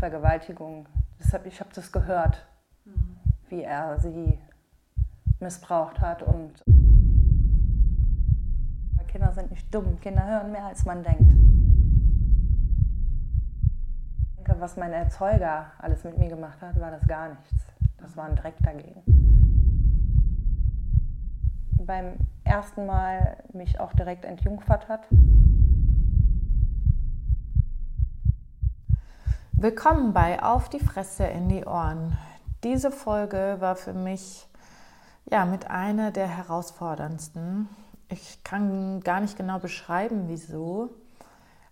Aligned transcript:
Vergewaltigung. 0.00 0.88
Deshalb, 1.18 1.46
ich 1.46 1.60
habe 1.60 1.70
das 1.74 1.92
gehört, 1.92 2.46
mhm. 2.86 3.18
wie 3.50 3.62
er 3.62 4.00
sie 4.00 4.38
missbraucht 5.38 6.00
hat. 6.00 6.22
Und 6.22 6.64
Kinder 9.08 9.32
sind 9.32 9.50
nicht 9.50 9.72
dumm. 9.74 10.00
Kinder 10.00 10.26
hören 10.26 10.52
mehr, 10.52 10.64
als 10.64 10.86
man 10.86 11.02
denkt. 11.02 11.34
Ich 14.30 14.36
denke, 14.36 14.60
was 14.60 14.76
mein 14.78 14.92
Erzeuger 14.92 15.66
alles 15.78 16.02
mit 16.04 16.16
mir 16.16 16.28
gemacht 16.28 16.62
hat, 16.62 16.80
war 16.80 16.90
das 16.90 17.06
gar 17.06 17.28
nichts. 17.28 17.66
Das 17.98 18.16
war 18.16 18.24
ein 18.24 18.36
Dreck 18.36 18.54
dagegen. 18.62 19.02
Beim 21.84 22.16
ersten 22.44 22.86
Mal 22.86 23.42
mich 23.52 23.78
auch 23.78 23.92
direkt 23.92 24.24
entjungfert 24.24 24.88
hat. 24.88 25.06
Willkommen 29.62 30.14
bei 30.14 30.42
Auf 30.42 30.70
die 30.70 30.80
Fresse 30.80 31.24
in 31.24 31.50
die 31.50 31.66
Ohren. 31.66 32.16
Diese 32.64 32.90
Folge 32.90 33.56
war 33.58 33.76
für 33.76 33.92
mich 33.92 34.48
ja 35.26 35.44
mit 35.44 35.70
einer 35.70 36.12
der 36.12 36.28
herausforderndsten. 36.28 37.68
Ich 38.08 38.42
kann 38.42 39.02
gar 39.02 39.20
nicht 39.20 39.36
genau 39.36 39.58
beschreiben, 39.58 40.28
wieso. 40.28 40.88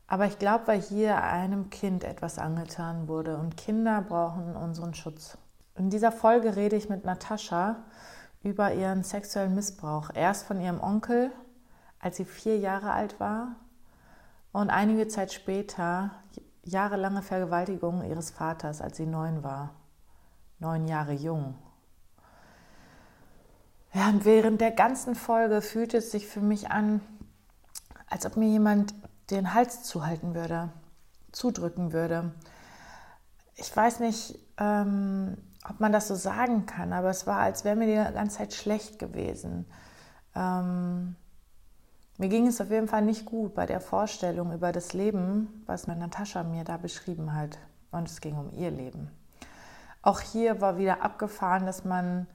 Aber 0.06 0.26
ich 0.26 0.38
glaube, 0.38 0.66
weil 0.66 0.82
hier 0.82 1.22
einem 1.22 1.70
Kind 1.70 2.04
etwas 2.04 2.38
angetan 2.38 3.08
wurde 3.08 3.38
und 3.38 3.56
Kinder 3.56 4.02
brauchen 4.02 4.54
unseren 4.54 4.92
Schutz. 4.92 5.38
In 5.74 5.88
dieser 5.88 6.12
Folge 6.12 6.56
rede 6.56 6.76
ich 6.76 6.90
mit 6.90 7.06
Natascha 7.06 7.76
über 8.42 8.74
ihren 8.74 9.02
sexuellen 9.02 9.54
Missbrauch. 9.54 10.10
Erst 10.12 10.44
von 10.44 10.60
ihrem 10.60 10.82
Onkel, 10.82 11.32
als 12.00 12.18
sie 12.18 12.26
vier 12.26 12.58
Jahre 12.58 12.90
alt 12.92 13.18
war, 13.18 13.56
und 14.52 14.68
einige 14.68 15.08
Zeit 15.08 15.32
später 15.32 16.10
jahrelange 16.68 17.22
Vergewaltigung 17.22 18.04
ihres 18.08 18.30
Vaters, 18.30 18.80
als 18.80 18.96
sie 18.96 19.06
neun 19.06 19.42
war. 19.42 19.74
Neun 20.58 20.86
Jahre 20.86 21.12
jung. 21.12 21.54
Ja, 23.92 24.08
und 24.08 24.24
während 24.24 24.60
der 24.60 24.70
ganzen 24.70 25.14
Folge 25.14 25.62
fühlte 25.62 25.96
es 25.96 26.10
sich 26.10 26.26
für 26.26 26.40
mich 26.40 26.70
an, 26.70 27.00
als 28.06 28.26
ob 28.26 28.36
mir 28.36 28.48
jemand 28.48 28.94
den 29.30 29.54
Hals 29.54 29.82
zuhalten 29.82 30.34
würde, 30.34 30.70
zudrücken 31.32 31.92
würde. 31.92 32.32
Ich 33.54 33.74
weiß 33.74 34.00
nicht, 34.00 34.38
ähm, 34.58 35.36
ob 35.68 35.80
man 35.80 35.92
das 35.92 36.08
so 36.08 36.14
sagen 36.14 36.66
kann, 36.66 36.92
aber 36.92 37.10
es 37.10 37.26
war, 37.26 37.38
als 37.40 37.64
wäre 37.64 37.76
mir 37.76 37.86
die 37.86 38.14
ganze 38.14 38.38
Zeit 38.38 38.54
schlecht 38.54 38.98
gewesen. 38.98 39.66
Ähm, 40.34 41.16
mir 42.18 42.28
ging 42.28 42.46
es 42.46 42.60
auf 42.60 42.70
jeden 42.70 42.88
Fall 42.88 43.02
nicht 43.02 43.24
gut 43.24 43.54
bei 43.54 43.64
der 43.64 43.80
Vorstellung 43.80 44.52
über 44.52 44.72
das 44.72 44.92
Leben, 44.92 45.62
was 45.66 45.86
meine 45.86 46.00
Natascha 46.00 46.42
mir 46.42 46.64
da 46.64 46.76
beschrieben 46.76 47.34
hat. 47.34 47.58
Und 47.90 48.08
es 48.08 48.20
ging 48.20 48.36
um 48.36 48.50
ihr 48.52 48.70
Leben. 48.70 49.10
Auch 50.02 50.20
hier 50.20 50.60
war 50.60 50.78
wieder 50.78 51.02
abgefahren, 51.02 51.64
dass 51.64 51.84
man 51.84 52.26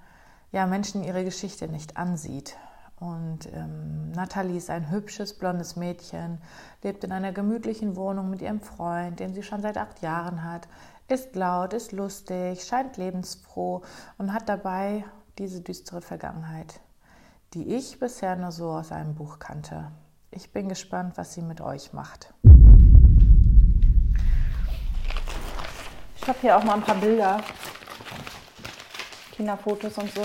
ja, 0.51 0.67
Menschen 0.67 1.03
ihre 1.03 1.23
Geschichte 1.23 1.67
nicht 1.67 1.97
ansieht. 1.97 2.55
Und 2.99 3.51
ähm, 3.53 4.11
Nathalie 4.11 4.57
ist 4.57 4.69
ein 4.69 4.89
hübsches, 4.89 5.33
blondes 5.33 5.75
Mädchen, 5.75 6.39
lebt 6.83 7.03
in 7.03 7.11
einer 7.11 7.33
gemütlichen 7.33 7.95
Wohnung 7.95 8.29
mit 8.29 8.41
ihrem 8.41 8.61
Freund, 8.61 9.19
den 9.19 9.33
sie 9.33 9.43
schon 9.43 9.61
seit 9.61 9.77
acht 9.77 10.01
Jahren 10.01 10.43
hat, 10.43 10.67
ist 11.09 11.35
laut, 11.35 11.73
ist 11.73 11.91
lustig, 11.91 12.63
scheint 12.63 12.97
lebensfroh 12.97 13.81
und 14.17 14.33
hat 14.33 14.47
dabei 14.47 15.03
diese 15.37 15.61
düstere 15.61 16.01
Vergangenheit, 16.01 16.79
die 17.53 17.75
ich 17.75 17.99
bisher 17.99 18.35
nur 18.35 18.51
so 18.51 18.71
aus 18.71 18.91
einem 18.91 19.13
Buch 19.13 19.37
kannte. 19.37 19.91
Ich 20.31 20.51
bin 20.51 20.69
gespannt, 20.69 21.13
was 21.17 21.33
sie 21.33 21.43
mit 21.43 21.61
euch 21.61 21.93
macht. 21.93 22.33
Ich 26.15 26.27
habe 26.27 26.39
hier 26.41 26.57
auch 26.57 26.63
mal 26.63 26.75
ein 26.75 26.81
paar 26.81 26.95
Bilder, 26.95 27.41
Kinderfotos 29.33 29.97
und 29.99 30.11
so. 30.11 30.21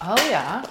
Oh 0.00 0.32
ja. 0.32 0.62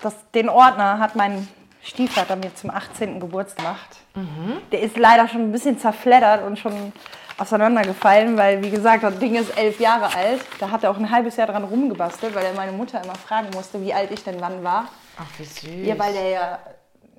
Das, 0.00 0.14
den 0.32 0.48
Ordner 0.48 0.98
hat 0.98 1.16
mein 1.16 1.48
Stiefvater 1.82 2.36
mir 2.36 2.54
zum 2.54 2.70
18. 2.70 3.18
Geburtstag 3.18 3.64
gemacht. 3.64 3.96
Mhm. 4.14 4.58
Der 4.70 4.82
ist 4.82 4.96
leider 4.96 5.26
schon 5.26 5.42
ein 5.42 5.52
bisschen 5.52 5.78
zerfleddert 5.78 6.44
und 6.44 6.58
schon 6.58 6.92
auseinandergefallen, 7.38 8.36
weil 8.36 8.62
wie 8.62 8.70
gesagt, 8.70 9.02
das 9.02 9.18
Ding 9.18 9.34
ist 9.34 9.56
elf 9.56 9.80
Jahre 9.80 10.14
alt. 10.14 10.40
Da 10.60 10.70
hat 10.70 10.84
er 10.84 10.90
auch 10.90 10.98
ein 10.98 11.10
halbes 11.10 11.36
Jahr 11.36 11.46
dran 11.46 11.64
rumgebastelt, 11.64 12.34
weil 12.34 12.44
er 12.44 12.54
meine 12.54 12.72
Mutter 12.72 13.02
immer 13.02 13.14
fragen 13.14 13.48
musste, 13.54 13.80
wie 13.82 13.92
alt 13.92 14.10
ich 14.10 14.22
denn 14.22 14.40
wann 14.40 14.62
war. 14.62 14.88
Ach, 15.18 15.38
wie 15.38 15.44
süß. 15.44 15.86
Ja, 15.86 15.98
weil 15.98 16.12
der 16.12 16.28
ja, 16.28 16.58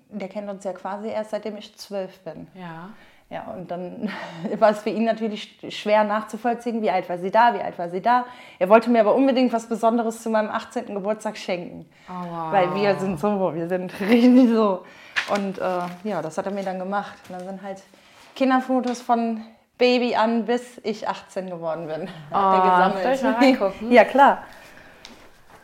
der 0.10 0.28
kennt 0.28 0.50
uns 0.50 0.64
ja 0.64 0.74
quasi 0.74 1.10
erst 1.10 1.32
seitdem 1.32 1.58
ich 1.58 1.76
zwölf 1.78 2.20
bin. 2.20 2.48
Ja. 2.54 2.90
Ja, 3.30 3.52
und 3.58 3.72
dann 3.72 4.10
war 4.60 4.70
es 4.70 4.80
für 4.80 4.92
ihn 4.92 5.04
natürlich 5.04 5.58
schwer 5.70 6.04
nachzuvollziehen, 6.04 6.82
wie 6.82 6.92
alt 6.92 7.10
war 7.10 7.18
sie 7.18 7.32
da, 7.32 7.54
wie 7.56 7.60
alt 7.60 7.78
war 7.80 7.90
sie 7.90 8.02
da. 8.02 8.26
Er 8.60 8.70
wollte 8.70 8.90
mir 8.90 9.02
aber 9.02 9.16
unbedingt 9.16 9.52
was 9.52 9.68
Besonderes 9.68 10.22
zu 10.22 10.30
meinem 10.30 10.50
18. 10.50 10.94
Geburtstag 10.94 11.36
schenken. 11.38 11.90
Oh, 12.08 12.14
wow. 12.14 12.52
Weil 12.52 12.76
wir 12.76 12.96
sind 13.00 13.20
so, 13.20 13.54
wir 13.54 13.68
sind 13.68 14.00
richtig 14.00 14.50
so. 14.50 14.84
Und 15.34 15.58
äh, 15.58 15.62
ja, 16.04 16.22
das 16.22 16.38
hat 16.38 16.46
er 16.46 16.52
mir 16.52 16.64
dann 16.64 16.78
gemacht. 16.78 17.18
Und 17.28 17.40
dann 17.40 17.48
sind 17.48 17.64
halt 17.64 17.82
Kinderfotos 18.36 19.02
von 19.02 19.42
Baby 19.78 20.16
an, 20.16 20.46
bis 20.46 20.80
ich 20.84 21.08
18 21.08 21.50
geworden 21.50 21.88
bin. 21.88 22.08
Oh, 22.32 22.36
hat 22.36 22.96
er 22.96 23.12
gesammelt. 23.12 23.74
ja, 23.90 24.06
klar. 24.06 24.44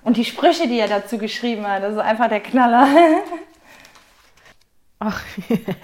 Und 0.03 0.17
die 0.17 0.25
Sprüche, 0.25 0.67
die 0.67 0.79
er 0.79 0.87
dazu 0.87 1.17
geschrieben 1.17 1.65
hat, 1.67 1.83
das 1.83 1.93
ist 1.93 1.99
einfach 1.99 2.27
der 2.27 2.41
Knaller. 2.41 2.87
Ach, 4.99 5.23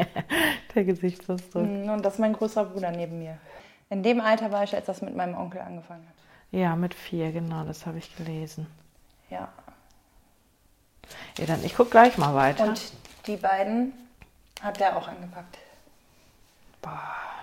der 0.76 0.84
Gesichtsausdruck. 0.84 1.64
Mm, 1.64 1.90
und 1.90 2.06
das 2.06 2.16
ist 2.16 2.20
mein 2.20 2.34
großer 2.34 2.66
Bruder 2.66 2.92
neben 2.92 3.20
mir. 3.20 3.38
In 3.90 4.04
dem 4.04 4.22
Alter 4.22 4.52
war 4.52 4.64
ich, 4.64 4.76
als 4.76 4.86
das 4.86 5.02
mit 5.02 5.16
meinem 5.16 5.36
Onkel 5.36 5.62
angefangen 5.62 6.06
hat. 6.08 6.16
Ja, 6.52 6.76
mit 6.76 6.94
vier, 6.94 7.32
genau, 7.32 7.64
das 7.64 7.86
habe 7.86 7.98
ich 7.98 8.16
gelesen. 8.16 8.68
Ja. 9.30 9.50
Ja, 11.38 11.46
dann 11.46 11.64
ich 11.64 11.76
gucke 11.76 11.92
gleich 11.92 12.18
mal 12.18 12.36
weiter. 12.36 12.66
Und 12.66 12.92
die 13.26 13.38
beiden 13.38 13.94
hat 14.62 14.80
der 14.80 14.98
auch 14.98 15.08
angepackt. 15.08 15.58
Boah. 16.82 17.37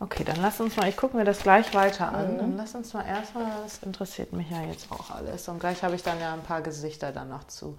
Okay, 0.00 0.24
dann 0.24 0.36
lass 0.40 0.60
uns 0.60 0.76
mal, 0.76 0.88
ich 0.88 0.96
gucke 0.96 1.16
mir 1.16 1.24
das 1.24 1.40
gleich 1.40 1.74
weiter 1.74 2.12
an. 2.12 2.34
Mhm. 2.34 2.38
Dann 2.38 2.56
lass 2.56 2.74
uns 2.74 2.92
mal 2.94 3.04
erstmal, 3.04 3.46
das 3.62 3.82
interessiert 3.82 4.32
mich 4.32 4.50
ja 4.50 4.62
jetzt 4.62 4.90
auch 4.90 5.10
alles. 5.10 5.48
Und 5.48 5.58
gleich 5.60 5.82
habe 5.82 5.94
ich 5.94 6.02
dann 6.02 6.20
ja 6.20 6.32
ein 6.32 6.42
paar 6.42 6.62
Gesichter 6.62 7.12
dann 7.12 7.28
noch 7.28 7.44
zu. 7.44 7.76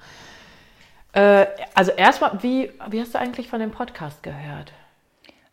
Äh, 1.14 1.48
also 1.74 1.92
erstmal, 1.92 2.44
wie, 2.44 2.72
wie 2.90 3.02
hast 3.02 3.14
du 3.14 3.20
eigentlich 3.20 3.50
von 3.50 3.60
dem 3.60 3.72
Podcast 3.72 4.22
gehört? 4.24 4.72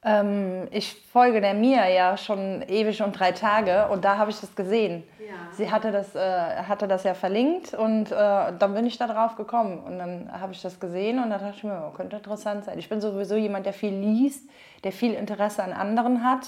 Ähm, 0.07 0.69
ich 0.71 0.95
folge 1.13 1.41
der 1.41 1.53
Mia 1.53 1.89
ja 1.89 2.17
schon 2.17 2.63
ewig 2.69 3.03
und 3.03 3.19
drei 3.19 3.33
Tage 3.33 3.89
und 3.89 4.05
da 4.05 4.17
habe 4.19 4.31
ich 4.31 4.41
das 4.41 4.55
gesehen. 4.55 5.03
Ja. 5.19 5.35
Sie 5.51 5.69
hatte 5.69 5.91
das, 5.91 6.15
äh, 6.15 6.21
hatte 6.21 6.87
das 6.87 7.03
ja 7.03 7.15
verlinkt 7.15 7.75
und 7.75 8.13
äh, 8.13 8.15
dann 8.57 8.75
bin 8.75 8.87
ich 8.87 8.99
da 8.99 9.09
drauf 9.09 9.35
gekommen 9.35 9.81
und 9.81 9.99
dann 9.99 10.31
habe 10.33 10.53
ich 10.53 10.63
das 10.63 10.79
gesehen 10.79 11.19
und 11.19 11.31
da 11.31 11.39
dachte 11.39 11.55
ich 11.57 11.65
mir, 11.65 11.89
oh, 11.89 11.97
könnte 11.97 12.17
interessant 12.17 12.65
sein. 12.65 12.79
Ich 12.79 12.89
bin 12.89 13.01
sowieso 13.01 13.35
jemand, 13.35 13.67
der 13.67 13.73
viel 13.73 13.93
liest, 13.93 14.49
der 14.85 14.93
viel 14.93 15.13
Interesse 15.13 15.65
an 15.65 15.73
anderen 15.73 16.23
hat. 16.23 16.47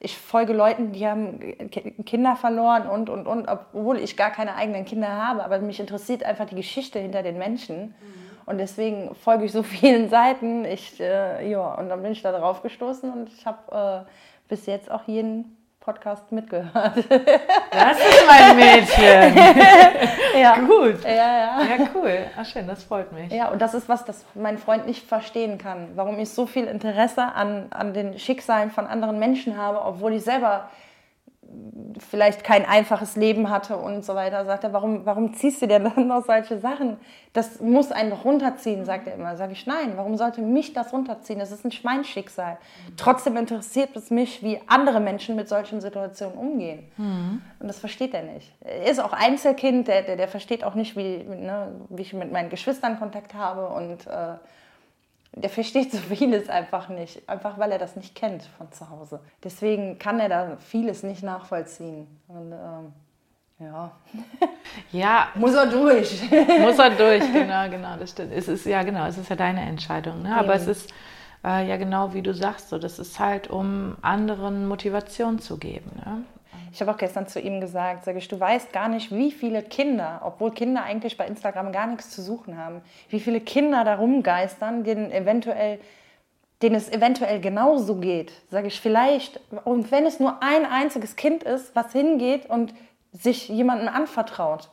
Ich 0.00 0.18
folge 0.18 0.52
Leuten, 0.52 0.92
die 0.92 1.06
haben 1.06 1.40
Kinder 2.04 2.36
verloren 2.36 2.88
und, 2.88 3.08
und, 3.08 3.26
und, 3.26 3.48
obwohl 3.48 3.98
ich 3.98 4.18
gar 4.18 4.30
keine 4.30 4.54
eigenen 4.54 4.84
Kinder 4.84 5.08
habe, 5.08 5.42
aber 5.42 5.58
mich 5.60 5.80
interessiert 5.80 6.22
einfach 6.24 6.44
die 6.44 6.56
Geschichte 6.56 6.98
hinter 6.98 7.22
den 7.22 7.38
Menschen. 7.38 7.86
Mhm. 7.86 8.27
Und 8.48 8.56
deswegen 8.56 9.14
folge 9.14 9.44
ich 9.44 9.52
so 9.52 9.62
vielen 9.78 10.08
Seiten. 10.08 10.64
Ich, 10.64 10.98
äh, 11.00 11.50
ja, 11.50 11.74
und 11.74 11.88
dann 11.88 12.02
bin 12.02 12.12
ich 12.12 12.22
da 12.22 12.32
drauf 12.32 12.62
gestoßen 12.62 13.12
und 13.12 13.28
ich 13.28 13.44
habe 13.46 14.06
äh, 14.06 14.10
bis 14.48 14.66
jetzt 14.66 14.90
auch 14.90 15.02
jeden 15.06 15.56
Podcast 15.80 16.32
mitgehört. 16.32 17.04
Das 17.70 17.98
ist 17.98 18.26
mein 18.26 18.56
Mädchen. 18.56 19.36
ja. 20.40 20.58
Gut. 20.58 21.04
Ja, 21.04 21.10
ja. 21.10 21.62
Ja, 21.62 21.88
cool. 21.94 22.18
Ach 22.36 22.44
schön, 22.44 22.66
das 22.66 22.82
freut 22.82 23.12
mich. 23.12 23.30
Ja, 23.30 23.50
und 23.50 23.62
das 23.62 23.72
ist 23.74 23.88
was, 23.88 24.04
das 24.04 24.24
mein 24.34 24.58
Freund 24.58 24.86
nicht 24.86 25.06
verstehen 25.06 25.58
kann. 25.58 25.90
Warum 25.94 26.18
ich 26.18 26.30
so 26.30 26.46
viel 26.46 26.64
Interesse 26.64 27.22
an, 27.22 27.68
an 27.70 27.94
den 27.94 28.18
Schicksalen 28.18 28.70
von 28.70 28.86
anderen 28.86 29.18
Menschen 29.18 29.56
habe, 29.56 29.80
obwohl 29.82 30.14
ich 30.14 30.24
selber 30.24 30.68
vielleicht 31.98 32.44
kein 32.44 32.64
einfaches 32.64 33.16
Leben 33.16 33.50
hatte 33.50 33.76
und 33.76 34.04
so 34.04 34.14
weiter, 34.14 34.44
sagt 34.44 34.64
er, 34.64 34.72
warum, 34.72 35.04
warum 35.06 35.34
ziehst 35.34 35.62
du 35.62 35.66
dir 35.66 35.78
dann 35.80 36.06
noch 36.06 36.24
solche 36.24 36.58
Sachen? 36.58 36.96
Das 37.32 37.60
muss 37.60 37.92
einen 37.92 38.10
doch 38.10 38.24
runterziehen, 38.24 38.84
sagt 38.84 39.06
er 39.06 39.14
immer. 39.14 39.36
Sage 39.36 39.52
ich, 39.52 39.66
nein, 39.66 39.92
warum 39.96 40.16
sollte 40.16 40.40
mich 40.40 40.72
das 40.72 40.92
runterziehen? 40.92 41.38
Das 41.38 41.52
ist 41.52 41.64
ein 41.64 41.72
Schweinschicksal. 41.72 42.58
Trotzdem 42.96 43.36
interessiert 43.36 43.96
es 43.96 44.10
mich, 44.10 44.42
wie 44.42 44.60
andere 44.66 45.00
Menschen 45.00 45.36
mit 45.36 45.48
solchen 45.48 45.80
Situationen 45.80 46.36
umgehen. 46.36 46.90
Mhm. 46.96 47.42
Und 47.60 47.68
das 47.68 47.78
versteht 47.78 48.14
er 48.14 48.22
nicht. 48.22 48.52
Er 48.60 48.90
ist 48.90 49.00
auch 49.00 49.12
Einzelkind, 49.12 49.88
der, 49.88 50.02
der, 50.02 50.16
der 50.16 50.28
versteht 50.28 50.64
auch 50.64 50.74
nicht, 50.74 50.96
wie, 50.96 51.24
ne, 51.24 51.72
wie 51.88 52.02
ich 52.02 52.12
mit 52.12 52.32
meinen 52.32 52.50
Geschwistern 52.50 52.98
Kontakt 52.98 53.34
habe 53.34 53.68
und 53.68 54.06
äh, 54.06 54.36
der 55.40 55.50
versteht 55.50 55.92
so 55.92 55.98
vieles 55.98 56.48
einfach 56.48 56.88
nicht, 56.88 57.28
einfach 57.28 57.58
weil 57.58 57.72
er 57.72 57.78
das 57.78 57.96
nicht 57.96 58.14
kennt 58.14 58.42
von 58.58 58.70
zu 58.72 58.88
Hause. 58.90 59.20
Deswegen 59.42 59.98
kann 59.98 60.20
er 60.20 60.28
da 60.28 60.56
vieles 60.58 61.02
nicht 61.02 61.22
nachvollziehen. 61.22 62.06
Und 62.28 62.52
ähm, 62.52 62.92
ja. 63.58 63.90
Ja. 64.92 65.28
muss 65.34 65.54
er 65.54 65.66
durch. 65.66 66.22
muss 66.60 66.78
er 66.78 66.90
durch, 66.90 67.32
genau, 67.32 67.68
genau, 67.68 67.96
das 67.98 68.10
stimmt. 68.10 68.32
Es 68.32 68.48
ist 68.48 68.64
ja 68.66 68.82
genau, 68.82 69.06
es 69.06 69.18
ist 69.18 69.28
ja 69.28 69.36
deine 69.36 69.62
Entscheidung. 69.62 70.22
Ne? 70.22 70.36
Aber 70.36 70.54
es 70.54 70.66
ist, 70.66 70.92
Weil 71.42 71.66
ja 71.68 71.76
genau 71.76 72.14
wie 72.14 72.22
du 72.22 72.34
sagst, 72.34 72.68
so, 72.68 72.78
das 72.78 72.98
ist 72.98 73.18
halt, 73.18 73.48
um 73.48 73.96
anderen 74.02 74.68
Motivation 74.68 75.38
zu 75.38 75.58
geben. 75.58 75.90
Ne? 75.96 76.24
Ich 76.72 76.80
habe 76.80 76.90
auch 76.90 76.96
gestern 76.96 77.26
zu 77.26 77.40
ihm 77.40 77.60
gesagt, 77.60 78.04
sage 78.04 78.18
ich, 78.18 78.28
du 78.28 78.38
weißt 78.38 78.72
gar 78.72 78.88
nicht, 78.88 79.10
wie 79.10 79.32
viele 79.32 79.62
Kinder, 79.62 80.20
obwohl 80.24 80.52
Kinder 80.52 80.82
eigentlich 80.82 81.16
bei 81.16 81.26
Instagram 81.26 81.72
gar 81.72 81.86
nichts 81.86 82.10
zu 82.10 82.22
suchen 82.22 82.58
haben, 82.58 82.82
wie 83.08 83.20
viele 83.20 83.40
Kinder 83.40 83.84
da 83.84 83.96
rumgeistern, 83.96 84.84
denen 84.84 85.10
eventuell 85.10 85.80
denen 86.62 86.74
es 86.74 86.90
eventuell 86.90 87.40
genauso 87.40 87.96
geht, 87.96 88.32
sage 88.50 88.66
ich 88.66 88.80
vielleicht, 88.80 89.40
und 89.64 89.92
wenn 89.92 90.06
es 90.06 90.18
nur 90.18 90.42
ein 90.42 90.66
einziges 90.66 91.14
Kind 91.14 91.44
ist, 91.44 91.74
was 91.76 91.92
hingeht 91.92 92.46
und 92.46 92.74
sich 93.12 93.48
jemandem 93.48 93.88
anvertraut, 93.88 94.68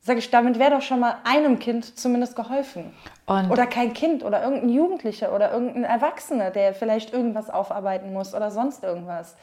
sage 0.00 0.18
ich, 0.18 0.30
damit 0.30 0.58
wäre 0.58 0.72
doch 0.72 0.82
schon 0.82 1.00
mal 1.00 1.16
einem 1.24 1.58
Kind 1.58 1.98
zumindest 1.98 2.36
geholfen. 2.36 2.92
Und 3.26 3.50
oder 3.50 3.66
kein 3.66 3.92
Kind 3.92 4.24
oder 4.24 4.42
irgendein 4.42 4.70
Jugendlicher 4.70 5.34
oder 5.34 5.52
irgendein 5.52 5.84
Erwachsener, 5.84 6.50
der 6.50 6.74
vielleicht 6.74 7.12
irgendwas 7.12 7.50
aufarbeiten 7.50 8.12
muss 8.12 8.34
oder 8.34 8.50
sonst 8.50 8.82
irgendwas. 8.82 9.36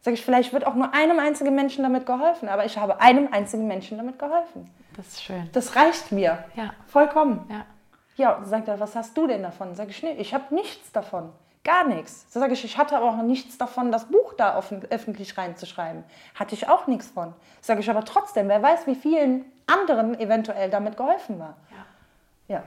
Sag 0.00 0.14
ich, 0.14 0.24
vielleicht 0.24 0.52
wird 0.52 0.66
auch 0.66 0.74
nur 0.74 0.94
einem 0.94 1.18
einzigen 1.18 1.54
Menschen 1.54 1.82
damit 1.82 2.06
geholfen, 2.06 2.48
aber 2.48 2.64
ich 2.64 2.78
habe 2.78 3.00
einem 3.00 3.28
einzigen 3.32 3.66
Menschen 3.66 3.98
damit 3.98 4.18
geholfen. 4.18 4.70
Das 4.96 5.06
ist 5.08 5.22
schön. 5.22 5.48
Das 5.52 5.76
reicht 5.76 6.12
mir. 6.12 6.44
Ja. 6.54 6.72
Vollkommen. 6.86 7.46
Ja. 7.50 7.64
Ja, 8.16 8.40
sagt 8.44 8.66
er, 8.66 8.80
was 8.80 8.96
hast 8.96 9.16
du 9.16 9.28
denn 9.28 9.42
davon? 9.44 9.76
Sag 9.76 9.90
ich, 9.90 10.02
nee, 10.02 10.14
ich 10.18 10.34
habe 10.34 10.52
nichts 10.52 10.90
davon. 10.90 11.32
Gar 11.62 11.86
nichts. 11.86 12.26
So 12.30 12.40
sage 12.40 12.54
ich, 12.54 12.64
ich 12.64 12.78
hatte 12.78 12.96
aber 12.96 13.10
auch 13.10 13.22
nichts 13.22 13.58
davon, 13.58 13.92
das 13.92 14.06
Buch 14.06 14.34
da 14.34 14.56
offen, 14.56 14.84
öffentlich 14.90 15.38
reinzuschreiben. 15.38 16.02
Hatte 16.34 16.54
ich 16.54 16.68
auch 16.68 16.86
nichts 16.86 17.08
von. 17.08 17.34
Sage 17.60 17.80
ich 17.80 17.90
aber 17.90 18.04
trotzdem, 18.04 18.48
wer 18.48 18.62
weiß, 18.62 18.86
wie 18.86 18.94
vielen 18.94 19.44
anderen 19.66 20.18
eventuell 20.18 20.70
damit 20.70 20.96
geholfen 20.96 21.38
war. 21.38 21.56
Ja. 22.48 22.56
ja. 22.56 22.64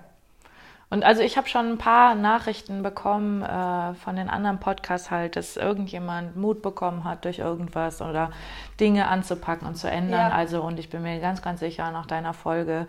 Und 0.91 1.05
also 1.05 1.21
ich 1.21 1.37
habe 1.37 1.47
schon 1.47 1.71
ein 1.71 1.77
paar 1.77 2.15
Nachrichten 2.15 2.83
bekommen 2.83 3.43
äh, 3.43 3.93
von 3.95 4.17
den 4.17 4.29
anderen 4.29 4.59
Podcasts 4.59 5.09
halt, 5.09 5.37
dass 5.37 5.55
irgendjemand 5.55 6.35
Mut 6.35 6.61
bekommen 6.61 7.05
hat 7.05 7.23
durch 7.23 7.39
irgendwas 7.39 8.01
oder 8.01 8.31
Dinge 8.77 9.07
anzupacken 9.07 9.65
und 9.65 9.75
zu 9.75 9.89
ändern. 9.89 10.29
Ja. 10.29 10.35
Also 10.35 10.61
und 10.61 10.79
ich 10.79 10.89
bin 10.89 11.01
mir 11.01 11.21
ganz, 11.21 11.41
ganz 11.41 11.61
sicher 11.61 11.91
nach 11.91 12.07
deiner 12.07 12.33
Folge, 12.33 12.87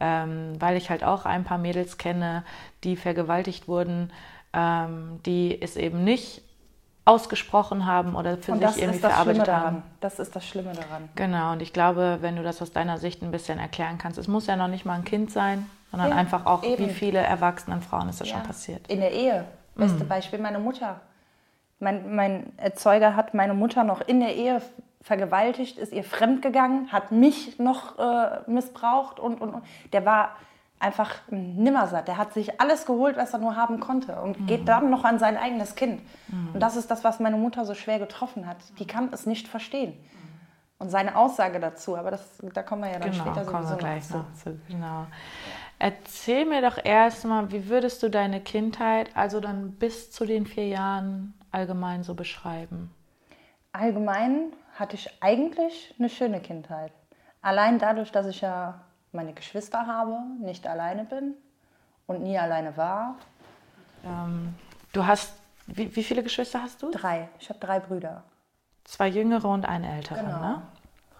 ähm, 0.00 0.54
weil 0.58 0.76
ich 0.76 0.90
halt 0.90 1.04
auch 1.04 1.24
ein 1.24 1.44
paar 1.44 1.58
Mädels 1.58 1.98
kenne, 1.98 2.42
die 2.82 2.96
vergewaltigt 2.96 3.68
wurden, 3.68 4.12
ähm, 4.52 5.20
die 5.24 5.62
es 5.62 5.76
eben 5.76 6.02
nicht 6.02 6.42
ausgesprochen 7.04 7.86
haben 7.86 8.16
oder 8.16 8.38
für 8.38 8.56
sich 8.56 8.82
irgendwie 8.82 8.98
verarbeitet 8.98 9.46
haben. 9.46 9.84
Das 10.00 10.18
ist 10.18 10.34
das 10.34 10.44
Schlimme 10.44 10.72
daran. 10.72 11.08
Genau, 11.14 11.52
und 11.52 11.62
ich 11.62 11.72
glaube, 11.72 12.18
wenn 12.22 12.34
du 12.34 12.42
das 12.42 12.60
aus 12.60 12.72
deiner 12.72 12.98
Sicht 12.98 13.22
ein 13.22 13.30
bisschen 13.30 13.60
erklären 13.60 13.98
kannst, 13.98 14.18
es 14.18 14.26
muss 14.26 14.48
ja 14.48 14.56
noch 14.56 14.66
nicht 14.66 14.84
mal 14.84 14.94
ein 14.94 15.04
Kind 15.04 15.30
sein, 15.30 15.70
sondern 15.90 16.10
ja, 16.10 16.16
einfach 16.16 16.46
auch, 16.46 16.62
eben. 16.62 16.86
wie 16.86 16.90
viele 16.90 17.18
erwachsenen 17.18 17.80
Frauen 17.80 18.08
ist 18.08 18.20
das 18.20 18.28
ja. 18.28 18.36
schon 18.36 18.46
passiert. 18.46 18.86
In 18.88 19.00
der 19.00 19.12
Ehe. 19.12 19.44
Beste 19.74 20.04
mhm. 20.04 20.08
Beispiel, 20.08 20.38
meine 20.38 20.58
Mutter. 20.58 21.00
Mein, 21.78 22.14
mein 22.14 22.52
Erzeuger 22.56 23.14
hat 23.14 23.34
meine 23.34 23.54
Mutter 23.54 23.84
noch 23.84 24.00
in 24.00 24.20
der 24.20 24.34
Ehe 24.34 24.62
vergewaltigt, 25.02 25.78
ist 25.78 25.92
ihr 25.92 26.04
fremdgegangen, 26.04 26.90
hat 26.90 27.12
mich 27.12 27.58
noch 27.58 27.98
äh, 27.98 28.40
missbraucht 28.50 29.20
und, 29.20 29.40
und, 29.40 29.54
und. 29.54 29.64
Der 29.92 30.04
war 30.04 30.30
einfach 30.78 31.14
nimmersatt. 31.30 32.08
Der 32.08 32.16
hat 32.16 32.32
sich 32.32 32.60
alles 32.60 32.86
geholt, 32.86 33.16
was 33.16 33.32
er 33.32 33.38
nur 33.38 33.56
haben 33.56 33.80
konnte 33.80 34.20
und 34.20 34.40
mhm. 34.40 34.46
geht 34.46 34.68
dann 34.68 34.90
noch 34.90 35.04
an 35.04 35.18
sein 35.18 35.36
eigenes 35.36 35.74
Kind. 35.74 36.02
Mhm. 36.28 36.50
Und 36.54 36.60
das 36.60 36.76
ist 36.76 36.90
das, 36.90 37.04
was 37.04 37.20
meine 37.20 37.36
Mutter 37.36 37.64
so 37.64 37.74
schwer 37.74 37.98
getroffen 37.98 38.46
hat. 38.46 38.58
Die 38.78 38.86
kann 38.86 39.10
es 39.12 39.26
nicht 39.26 39.48
verstehen. 39.48 39.94
Und 40.78 40.90
seine 40.90 41.16
Aussage 41.16 41.58
dazu, 41.58 41.96
aber 41.96 42.10
das, 42.10 42.22
da 42.52 42.62
kommen 42.62 42.82
wir 42.82 42.90
ja 42.90 42.98
dann 42.98 43.10
genau, 43.10 43.24
später 43.24 43.44
sowieso 43.46 43.70
wir 43.70 43.76
gleich 43.76 44.10
noch 44.10 44.30
zu. 44.34 44.58
Genau. 44.68 45.06
Erzähl 45.78 46.46
mir 46.46 46.62
doch 46.62 46.82
erstmal, 46.82 47.52
wie 47.52 47.68
würdest 47.68 48.02
du 48.02 48.08
deine 48.08 48.40
Kindheit, 48.40 49.10
also 49.14 49.40
dann 49.40 49.72
bis 49.72 50.10
zu 50.10 50.24
den 50.24 50.46
vier 50.46 50.68
Jahren, 50.68 51.34
allgemein 51.50 52.02
so 52.02 52.14
beschreiben? 52.14 52.90
Allgemein 53.72 54.52
hatte 54.74 54.96
ich 54.96 55.22
eigentlich 55.22 55.94
eine 55.98 56.08
schöne 56.08 56.40
Kindheit. 56.40 56.92
Allein 57.42 57.78
dadurch, 57.78 58.10
dass 58.10 58.26
ich 58.26 58.40
ja 58.40 58.80
meine 59.12 59.34
Geschwister 59.34 59.86
habe, 59.86 60.18
nicht 60.40 60.66
alleine 60.66 61.04
bin 61.04 61.34
und 62.06 62.22
nie 62.22 62.38
alleine 62.38 62.76
war. 62.76 63.16
Ähm, 64.04 64.54
du 64.92 65.06
hast, 65.06 65.34
wie, 65.66 65.94
wie, 65.94 66.02
viele 66.02 66.22
Geschwister 66.22 66.62
hast 66.62 66.82
du? 66.82 66.90
Drei. 66.90 67.28
Ich 67.38 67.48
habe 67.50 67.58
drei 67.58 67.80
Brüder. 67.80 68.24
Zwei 68.84 69.08
jüngere 69.08 69.48
und 69.48 69.66
eine 69.66 69.94
ältere, 69.96 70.20
genau. 70.20 70.40
ne? 70.40 70.62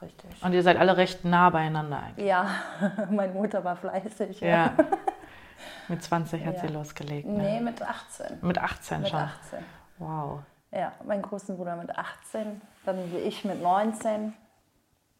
Richtig. 0.02 0.42
Und 0.42 0.52
ihr 0.52 0.62
seid 0.62 0.76
alle 0.76 0.96
recht 0.96 1.24
nah 1.24 1.50
beieinander 1.50 2.02
eigentlich. 2.02 2.26
Ja, 2.26 2.48
meine 3.10 3.32
Mutter 3.32 3.64
war 3.64 3.76
fleißig. 3.76 4.40
Ja. 4.40 4.48
ja. 4.48 4.72
Mit 5.88 6.02
20 6.02 6.44
hat 6.44 6.56
ja. 6.56 6.60
sie 6.60 6.66
losgelegt. 6.68 7.26
Ne? 7.28 7.42
Nee, 7.42 7.60
mit 7.60 7.80
18. 7.80 8.38
Mit 8.42 8.58
18 8.58 9.00
mit 9.00 9.08
schon. 9.08 9.20
Mit 9.20 9.28
18. 9.28 9.58
Wow. 9.98 10.40
Ja, 10.72 10.92
mein 11.06 11.22
großen 11.22 11.56
Bruder 11.56 11.76
mit 11.76 11.96
18, 11.96 12.60
dann 12.84 12.98
ich 13.24 13.44
mit 13.44 13.62
19, 13.62 14.34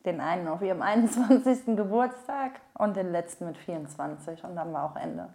den 0.05 0.21
einen 0.21 0.49
auf 0.49 0.61
ihrem 0.61 0.83
21. 0.83 1.77
Geburtstag 1.77 2.61
und 2.75 2.97
den 2.97 3.13
letzten 3.13 3.47
mit 3.47 3.57
24 3.57 4.45
und 4.45 4.57
dann 4.57 4.73
war 4.73 4.91
auch 4.91 4.97
Ende. 4.97 5.29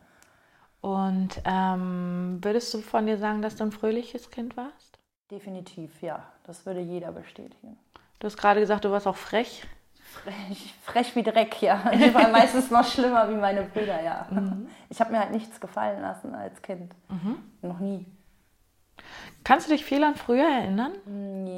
Und 0.82 1.42
ähm, 1.46 2.40
würdest 2.42 2.74
du 2.74 2.82
von 2.82 3.06
dir 3.06 3.18
sagen, 3.18 3.42
dass 3.42 3.56
du 3.56 3.64
ein 3.64 3.72
fröhliches 3.72 4.30
Kind 4.32 4.58
warst? 4.58 5.00
Definitiv, 5.30 6.02
ja. 6.02 6.24
Das 6.44 6.66
würde 6.66 6.82
jeder 6.82 7.12
bestätigen. 7.12 7.78
Du 8.22 8.28
hast 8.28 8.38
gerade 8.38 8.60
gesagt, 8.60 8.86
du 8.86 8.92
warst 8.92 9.08
auch 9.08 9.16
frech. 9.16 9.64
Frech, 10.04 10.76
frech 10.84 11.16
wie 11.16 11.24
Dreck, 11.24 11.60
ja. 11.60 11.82
Ich 11.92 12.14
war 12.14 12.28
meistens 12.28 12.70
noch 12.70 12.86
schlimmer 12.86 13.28
wie 13.28 13.34
meine 13.34 13.64
Brüder, 13.64 14.00
ja. 14.00 14.28
Mhm. 14.30 14.70
Ich 14.90 15.02
habe 15.02 15.12
mir 15.12 15.20
halt 15.20 15.32
nichts 15.32 15.60
gefallen 15.60 16.00
lassen 16.04 16.36
als 16.36 16.62
Kind. 16.62 16.94
Mhm. 17.10 17.38
Noch 17.64 17.80
nie. 17.80 18.06
Kannst 19.44 19.68
du 19.68 19.72
dich 19.72 19.84
viel 19.84 20.04
an 20.04 20.14
früher 20.14 20.48
erinnern? 20.48 20.92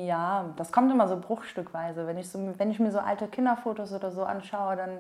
Ja, 0.07 0.54
das 0.56 0.71
kommt 0.71 0.89
immer 0.89 1.10
so 1.10 1.19
bruchstückweise. 1.19 2.07
Wenn 2.07 2.18
ich, 2.18 2.30
so, 2.30 2.39
wenn 2.57 2.71
ich 2.71 2.80
mir 2.80 2.94
so 2.94 3.00
alte 3.00 3.27
Kinderfotos 3.27 3.92
oder 3.92 4.12
so 4.12 4.24
anschaue, 4.24 4.77
dann 4.77 5.00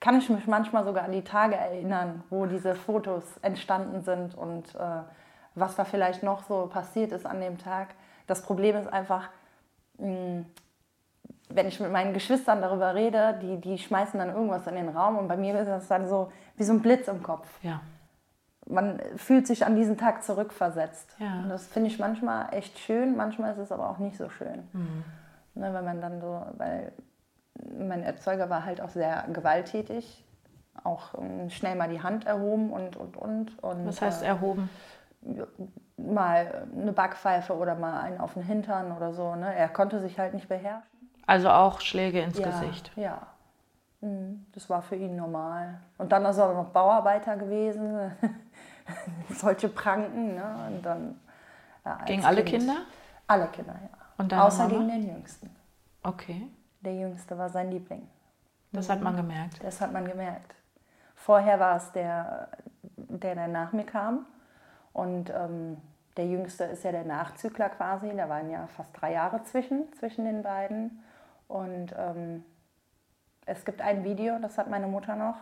kann 0.00 0.16
ich 0.16 0.30
mich 0.30 0.46
manchmal 0.46 0.84
sogar 0.84 1.04
an 1.04 1.12
die 1.12 1.24
Tage 1.24 1.56
erinnern, 1.56 2.24
wo 2.30 2.46
diese 2.46 2.74
Fotos 2.74 3.24
entstanden 3.42 4.00
sind 4.00 4.34
und 4.34 4.74
äh, 4.76 5.02
was 5.54 5.76
da 5.76 5.84
vielleicht 5.84 6.22
noch 6.22 6.44
so 6.44 6.70
passiert 6.72 7.12
ist 7.12 7.26
an 7.26 7.42
dem 7.42 7.58
Tag. 7.58 7.88
Das 8.26 8.40
Problem 8.40 8.76
ist 8.76 8.90
einfach, 8.90 9.28
mh, 9.98 10.44
wenn 11.54 11.68
ich 11.68 11.80
mit 11.80 11.90
meinen 11.90 12.12
Geschwistern 12.12 12.60
darüber 12.60 12.94
rede, 12.94 13.38
die, 13.40 13.60
die 13.60 13.78
schmeißen 13.78 14.18
dann 14.18 14.30
irgendwas 14.30 14.66
in 14.66 14.74
den 14.74 14.88
Raum 14.88 15.18
und 15.18 15.28
bei 15.28 15.36
mir 15.36 15.58
ist 15.58 15.68
das 15.68 15.88
dann 15.88 16.08
so 16.08 16.32
wie 16.56 16.64
so 16.64 16.72
ein 16.72 16.80
Blitz 16.80 17.08
im 17.08 17.22
Kopf. 17.22 17.48
Ja. 17.62 17.80
Man 18.66 19.00
fühlt 19.16 19.46
sich 19.46 19.66
an 19.66 19.74
diesen 19.74 19.98
Tag 19.98 20.22
zurückversetzt. 20.22 21.16
Ja. 21.18 21.40
Und 21.42 21.48
das 21.48 21.66
finde 21.66 21.88
ich 21.88 21.98
manchmal 21.98 22.52
echt 22.52 22.78
schön, 22.78 23.16
manchmal 23.16 23.52
ist 23.52 23.58
es 23.58 23.72
aber 23.72 23.90
auch 23.90 23.98
nicht 23.98 24.16
so 24.16 24.28
schön. 24.28 24.68
Mhm. 24.72 25.04
Ne, 25.54 25.74
wenn 25.74 25.84
man 25.84 26.00
dann 26.00 26.20
so, 26.20 26.42
weil 26.56 26.92
mein 27.76 28.02
Erzeuger 28.02 28.48
war 28.48 28.64
halt 28.64 28.80
auch 28.80 28.88
sehr 28.88 29.24
gewalttätig, 29.32 30.24
auch 30.82 31.14
um, 31.14 31.50
schnell 31.50 31.76
mal 31.76 31.88
die 31.88 32.02
Hand 32.02 32.26
erhoben 32.26 32.72
und 32.72 32.96
und 32.96 33.16
und. 33.16 33.62
und 33.62 33.86
Was 33.86 34.00
heißt 34.00 34.22
äh, 34.22 34.26
erhoben? 34.26 34.70
Mal 35.96 36.66
eine 36.74 36.92
Backpfeife 36.92 37.54
oder 37.54 37.74
mal 37.74 38.00
einen 38.00 38.18
auf 38.18 38.34
den 38.34 38.42
Hintern 38.42 38.92
oder 38.92 39.12
so. 39.12 39.34
Ne? 39.36 39.54
Er 39.54 39.68
konnte 39.68 40.00
sich 40.00 40.18
halt 40.18 40.34
nicht 40.34 40.48
beherrschen. 40.48 40.91
Also 41.26 41.50
auch 41.50 41.80
Schläge 41.80 42.20
ins 42.20 42.38
ja, 42.38 42.46
Gesicht. 42.46 42.92
Ja. 42.96 43.26
Mhm. 44.00 44.46
Das 44.52 44.68
war 44.68 44.82
für 44.82 44.96
ihn 44.96 45.16
normal. 45.16 45.80
Und 45.98 46.12
dann 46.12 46.24
ist 46.24 46.38
er 46.38 46.52
noch 46.52 46.70
Bauarbeiter 46.70 47.36
gewesen. 47.36 48.12
Solche 49.30 49.68
Pranken. 49.68 50.34
Ne? 50.34 50.68
Und 50.68 50.82
dann, 50.82 51.20
ja, 51.84 51.98
gegen 52.04 52.24
alle 52.24 52.44
kind, 52.44 52.64
Kinder? 52.64 52.82
Alle 53.26 53.46
Kinder, 53.48 53.74
ja. 53.74 53.98
Und 54.18 54.34
Außer 54.34 54.64
Mama? 54.64 54.78
gegen 54.78 54.88
den 54.88 55.08
Jüngsten. 55.14 55.50
Okay. 56.02 56.48
Der 56.80 56.94
Jüngste 56.94 57.38
war 57.38 57.48
sein 57.48 57.70
Liebling. 57.70 58.08
Das 58.72 58.88
hat 58.88 59.00
man 59.00 59.16
gemerkt. 59.16 59.62
Das 59.62 59.80
hat 59.80 59.92
man 59.92 60.06
gemerkt. 60.06 60.54
Vorher 61.14 61.60
war 61.60 61.76
es 61.76 61.92
der, 61.92 62.48
der, 62.96 63.34
der 63.34 63.48
nach 63.48 63.72
mir 63.72 63.84
kam. 63.84 64.26
Und 64.92 65.30
ähm, 65.30 65.76
der 66.16 66.26
Jüngste 66.26 66.64
ist 66.64 66.84
ja 66.84 66.92
der 66.92 67.04
Nachzügler 67.04 67.70
quasi. 67.70 68.14
Da 68.16 68.28
waren 68.28 68.50
ja 68.50 68.66
fast 68.68 68.90
drei 69.00 69.12
Jahre 69.12 69.42
zwischen, 69.44 69.92
zwischen 69.94 70.24
den 70.24 70.42
beiden. 70.42 71.02
Und 71.48 71.94
ähm, 71.96 72.44
es 73.46 73.64
gibt 73.64 73.80
ein 73.80 74.04
Video, 74.04 74.38
das 74.38 74.58
hat 74.58 74.68
meine 74.68 74.86
Mutter 74.86 75.16
noch. 75.16 75.36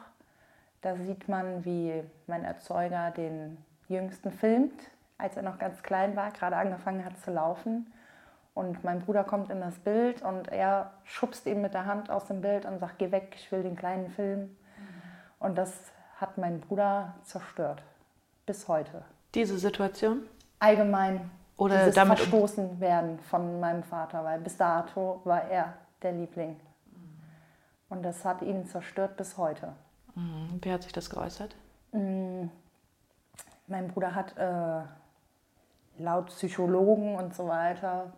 Da 0.82 0.96
sieht 0.96 1.28
man, 1.28 1.64
wie 1.64 2.02
mein 2.26 2.44
Erzeuger 2.44 3.10
den 3.10 3.58
Jüngsten 3.88 4.32
filmt, 4.32 4.80
als 5.18 5.36
er 5.36 5.42
noch 5.42 5.58
ganz 5.58 5.82
klein 5.82 6.16
war, 6.16 6.30
gerade 6.30 6.56
angefangen 6.56 7.04
hat 7.04 7.18
zu 7.18 7.30
laufen. 7.30 7.92
Und 8.54 8.82
mein 8.82 9.00
Bruder 9.00 9.24
kommt 9.24 9.50
in 9.50 9.60
das 9.60 9.78
Bild 9.78 10.22
und 10.22 10.48
er 10.48 10.92
schubst 11.04 11.46
ihn 11.46 11.60
mit 11.60 11.74
der 11.74 11.86
Hand 11.86 12.10
aus 12.10 12.26
dem 12.26 12.40
Bild 12.40 12.64
und 12.64 12.78
sagt, 12.78 12.98
geh 12.98 13.12
weg, 13.12 13.34
ich 13.36 13.50
will 13.52 13.62
den 13.62 13.76
kleinen 13.76 14.10
filmen. 14.10 14.44
Mhm. 14.44 14.56
Und 15.38 15.58
das 15.58 15.92
hat 16.16 16.38
mein 16.38 16.60
Bruder 16.60 17.14
zerstört. 17.22 17.82
Bis 18.46 18.66
heute. 18.68 19.04
Diese 19.34 19.58
Situation? 19.58 20.22
Allgemein. 20.60 21.30
Oder 21.56 21.78
dieses 21.80 21.94
damit 21.94 22.18
verstoßen 22.18 22.80
werden 22.80 23.18
von 23.18 23.60
meinem 23.60 23.82
Vater, 23.82 24.24
weil 24.24 24.40
bis 24.40 24.56
dato 24.56 25.20
war 25.24 25.44
er 25.50 25.74
der 26.00 26.12
Liebling. 26.12 26.58
Und 27.88 28.02
das 28.02 28.24
hat 28.24 28.40
ihn 28.40 28.64
zerstört 28.66 29.16
bis 29.16 29.36
heute. 29.36 29.74
Mhm. 30.14 30.60
Wie 30.62 30.72
hat 30.72 30.84
sich 30.84 30.92
das 30.92 31.10
geäußert? 31.10 31.56
Mhm. 31.92 32.50
Mein 33.66 33.88
Bruder 33.88 34.14
hat 34.14 34.36
äh, 34.38 34.82
laut 35.98 36.26
Psychologen 36.26 37.16
und 37.16 37.34
so 37.34 37.46
weiter 37.48 38.12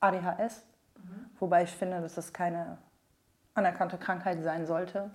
ADHS. 0.00 0.64
Mhm. 0.96 1.26
Wobei 1.38 1.62
ich 1.62 1.70
finde, 1.70 2.00
dass 2.00 2.14
das 2.14 2.32
keine 2.32 2.78
anerkannte 3.54 3.98
Krankheit 3.98 4.42
sein 4.42 4.66
sollte. 4.66 5.10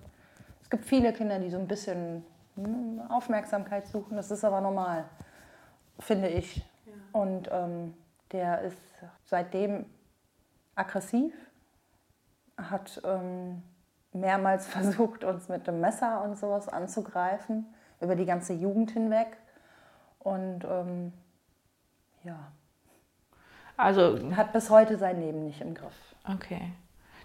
Es 0.62 0.70
gibt 0.70 0.84
viele 0.84 1.12
Kinder, 1.12 1.38
die 1.38 1.50
so 1.50 1.58
ein 1.58 1.66
bisschen 1.66 2.24
hm, 2.54 3.00
Aufmerksamkeit 3.08 3.86
suchen. 3.86 4.16
Das 4.16 4.30
ist 4.30 4.44
aber 4.44 4.60
normal, 4.60 5.04
finde 5.98 6.28
ich. 6.28 6.56
Ja. 6.56 6.92
Und 7.12 7.48
ähm, 7.50 7.94
der 8.32 8.62
ist 8.62 8.78
seitdem 9.24 9.86
aggressiv, 10.74 11.32
hat 12.56 13.00
ähm, 13.04 13.62
mehrmals 14.12 14.66
versucht, 14.68 15.24
uns 15.24 15.48
mit 15.48 15.66
dem 15.66 15.80
Messer 15.80 16.22
und 16.22 16.38
sowas 16.38 16.68
anzugreifen, 16.68 17.66
über 18.00 18.16
die 18.16 18.26
ganze 18.26 18.52
Jugend 18.52 18.90
hinweg. 18.92 19.36
Und 20.18 20.64
ähm, 20.64 21.12
ja. 22.24 22.52
Also 23.76 24.18
hat 24.36 24.52
bis 24.52 24.70
heute 24.70 24.98
sein 24.98 25.20
Leben 25.20 25.44
nicht 25.44 25.60
im 25.60 25.74
Griff. 25.74 25.94
Okay. 26.24 26.72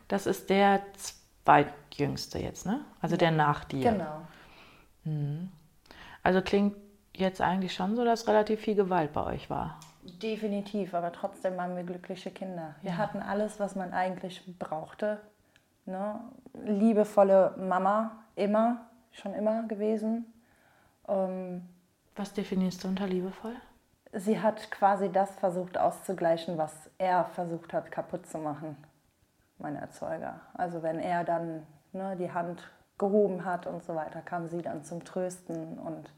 Das 0.07 0.27
ist 0.27 0.49
der 0.49 0.81
zweitjüngste 1.43 2.37
jetzt, 2.39 2.65
ne? 2.65 2.81
Also 3.01 3.17
der 3.17 3.31
nach 3.31 3.63
dir. 3.65 3.91
Genau. 3.91 4.21
Mhm. 5.03 5.51
Also 6.21 6.41
klingt 6.41 6.75
jetzt 7.15 7.41
eigentlich 7.41 7.73
schon 7.73 7.95
so, 7.95 8.03
dass 8.03 8.27
relativ 8.27 8.61
viel 8.61 8.75
Gewalt 8.75 9.13
bei 9.13 9.23
euch 9.25 9.49
war. 9.49 9.79
Definitiv, 10.21 10.93
aber 10.93 11.11
trotzdem 11.11 11.57
waren 11.57 11.75
wir 11.75 11.83
glückliche 11.83 12.31
Kinder. 12.31 12.75
Wir 12.81 12.91
ja. 12.91 12.97
hatten 12.97 13.21
alles, 13.21 13.59
was 13.59 13.75
man 13.75 13.93
eigentlich 13.93 14.41
brauchte. 14.59 15.19
Ne? 15.85 16.19
Liebevolle 16.65 17.55
Mama, 17.57 18.23
immer, 18.35 18.85
schon 19.11 19.33
immer 19.33 19.63
gewesen. 19.63 20.25
Ähm, 21.07 21.67
was 22.15 22.33
definierst 22.33 22.83
du 22.83 22.89
unter 22.89 23.07
liebevoll? 23.07 23.55
Sie 24.11 24.39
hat 24.39 24.69
quasi 24.69 25.11
das 25.11 25.31
versucht 25.35 25.77
auszugleichen, 25.77 26.57
was 26.57 26.89
er 26.97 27.25
versucht 27.25 27.73
hat 27.73 27.91
kaputt 27.91 28.27
zu 28.27 28.37
machen, 28.37 28.77
mein 29.57 29.75
Erzeuger. 29.75 30.39
Also 30.53 30.83
wenn 30.83 30.99
er 30.99 31.23
dann 31.23 31.65
ne, 31.93 32.15
die 32.15 32.31
Hand 32.31 32.69
gehoben 32.99 33.43
hat 33.43 33.65
und 33.65 33.83
so 33.83 33.95
weiter, 33.95 34.21
kam 34.21 34.47
sie 34.47 34.61
dann 34.61 34.83
zum 34.83 35.03
Trösten 35.03 35.79
und 35.79 36.13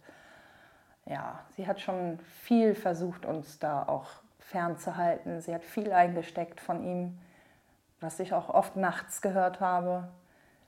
ja, 1.06 1.40
sie 1.56 1.68
hat 1.68 1.80
schon 1.80 2.20
viel 2.42 2.76
versucht, 2.76 3.26
uns 3.26 3.60
da 3.60 3.84
auch 3.84 4.10
fernzuhalten. 4.40 5.42
Sie 5.42 5.54
hat 5.54 5.64
viel 5.64 5.92
eingesteckt 5.92 6.60
von 6.60 6.84
ihm, 6.84 7.18
was 8.00 8.20
ich 8.20 8.34
auch 8.34 8.50
oft 8.50 8.76
nachts 8.76 9.22
gehört 9.22 9.60
habe. 9.60 10.08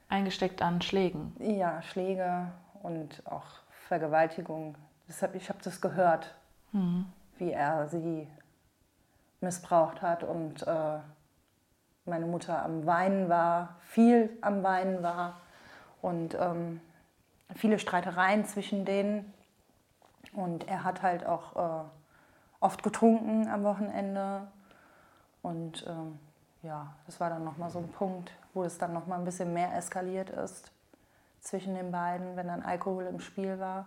Eingesteckt 0.09 0.61
an 0.61 0.81
Schlägen? 0.81 1.35
Ja, 1.39 1.81
Schläge 1.81 2.51
und 2.81 3.23
auch 3.25 3.45
Vergewaltigung. 3.87 4.75
Deshalb, 5.07 5.35
ich 5.35 5.49
habe 5.49 5.59
das 5.63 5.81
gehört, 5.81 6.35
mhm. 6.71 7.05
wie 7.37 7.51
er 7.51 7.87
sie 7.87 8.27
missbraucht 9.41 10.01
hat 10.01 10.23
und 10.23 10.65
äh, 10.65 10.99
meine 12.05 12.25
Mutter 12.25 12.63
am 12.63 12.85
Weinen 12.85 13.29
war, 13.29 13.75
viel 13.81 14.29
am 14.41 14.63
Weinen 14.63 15.03
war 15.03 15.39
und 16.01 16.35
ähm, 16.35 16.81
viele 17.55 17.79
Streitereien 17.79 18.45
zwischen 18.45 18.85
denen. 18.85 19.33
Und 20.33 20.67
er 20.67 20.83
hat 20.83 21.01
halt 21.01 21.25
auch 21.25 21.55
äh, 21.55 21.85
oft 22.59 22.83
getrunken 22.83 23.47
am 23.47 23.63
Wochenende. 23.63 24.47
Und 25.41 25.85
ähm, 25.87 26.19
ja, 26.63 26.93
das 27.05 27.19
war 27.19 27.29
dann 27.29 27.43
nochmal 27.43 27.69
so 27.69 27.79
ein 27.79 27.89
Punkt, 27.89 28.31
wo 28.53 28.63
es 28.63 28.77
dann 28.77 28.93
nochmal 28.93 29.19
ein 29.19 29.25
bisschen 29.25 29.53
mehr 29.53 29.75
eskaliert 29.75 30.29
ist 30.29 30.71
zwischen 31.39 31.75
den 31.75 31.91
beiden, 31.91 32.35
wenn 32.35 32.47
dann 32.47 32.63
Alkohol 32.63 33.05
im 33.05 33.19
Spiel 33.19 33.59
war. 33.59 33.85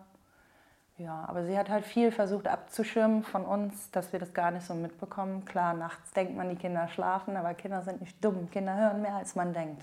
Ja, 0.96 1.24
aber 1.28 1.44
sie 1.44 1.58
hat 1.58 1.70
halt 1.70 1.86
viel 1.86 2.12
versucht 2.12 2.46
abzuschirmen 2.46 3.22
von 3.22 3.46
uns, 3.46 3.90
dass 3.90 4.12
wir 4.12 4.20
das 4.20 4.34
gar 4.34 4.50
nicht 4.50 4.66
so 4.66 4.74
mitbekommen. 4.74 5.46
Klar, 5.46 5.72
nachts 5.72 6.12
denkt 6.12 6.36
man, 6.36 6.50
die 6.50 6.56
Kinder 6.56 6.88
schlafen, 6.88 7.36
aber 7.38 7.54
Kinder 7.54 7.82
sind 7.82 8.02
nicht 8.02 8.22
dumm. 8.22 8.50
Kinder 8.50 8.76
hören 8.76 9.00
mehr, 9.00 9.14
als 9.14 9.34
man 9.34 9.54
denkt. 9.54 9.82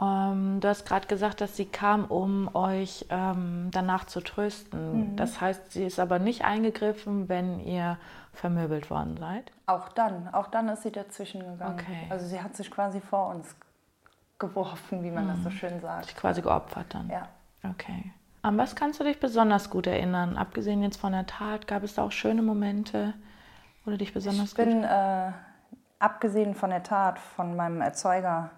Ähm, 0.00 0.60
du 0.60 0.68
hast 0.68 0.86
gerade 0.86 1.06
gesagt, 1.06 1.40
dass 1.40 1.56
sie 1.56 1.66
kam, 1.66 2.04
um 2.04 2.54
euch 2.54 3.06
ähm, 3.10 3.70
danach 3.72 4.04
zu 4.04 4.20
trösten. 4.20 5.12
Mhm. 5.12 5.16
Das 5.16 5.40
heißt, 5.40 5.72
sie 5.72 5.84
ist 5.84 5.98
aber 5.98 6.18
nicht 6.18 6.44
eingegriffen, 6.44 7.28
wenn 7.28 7.60
ihr 7.60 7.98
vermöbelt 8.32 8.90
worden 8.90 9.16
seid? 9.18 9.50
Auch 9.66 9.88
dann. 9.88 10.28
Auch 10.32 10.48
dann 10.48 10.68
ist 10.68 10.82
sie 10.82 10.92
dazwischen 10.92 11.40
gegangen. 11.40 11.78
Okay. 11.80 12.06
Also 12.10 12.26
sie 12.26 12.40
hat 12.40 12.54
sich 12.54 12.70
quasi 12.70 13.00
vor 13.00 13.28
uns 13.28 13.56
geworfen, 14.38 15.02
wie 15.02 15.10
man 15.10 15.24
mhm. 15.24 15.28
das 15.28 15.42
so 15.42 15.50
mhm. 15.50 15.54
schön 15.54 15.80
sagt. 15.80 16.06
Sich 16.06 16.16
quasi 16.16 16.42
geopfert 16.42 16.86
dann? 16.90 17.08
Ja. 17.08 17.28
Okay. 17.64 18.12
An 18.42 18.58
was 18.58 18.76
kannst 18.76 19.00
du 19.00 19.04
dich 19.04 19.18
besonders 19.18 19.70
gut 19.70 19.86
erinnern? 19.86 20.36
Abgesehen 20.36 20.82
jetzt 20.82 21.00
von 21.00 21.12
der 21.12 21.26
Tat, 21.26 21.66
gab 21.66 21.82
es 21.82 21.94
da 21.94 22.04
auch 22.04 22.12
schöne 22.12 22.42
Momente, 22.42 23.14
wo 23.84 23.90
du 23.90 23.98
dich 23.98 24.12
besonders 24.12 24.50
ich 24.50 24.54
bin, 24.54 24.84
äh, 24.84 25.32
abgesehen 25.98 26.54
von 26.54 26.70
der 26.70 26.84
Tat, 26.84 27.18
von 27.18 27.56
meinem 27.56 27.80
Erzeuger, 27.80 28.50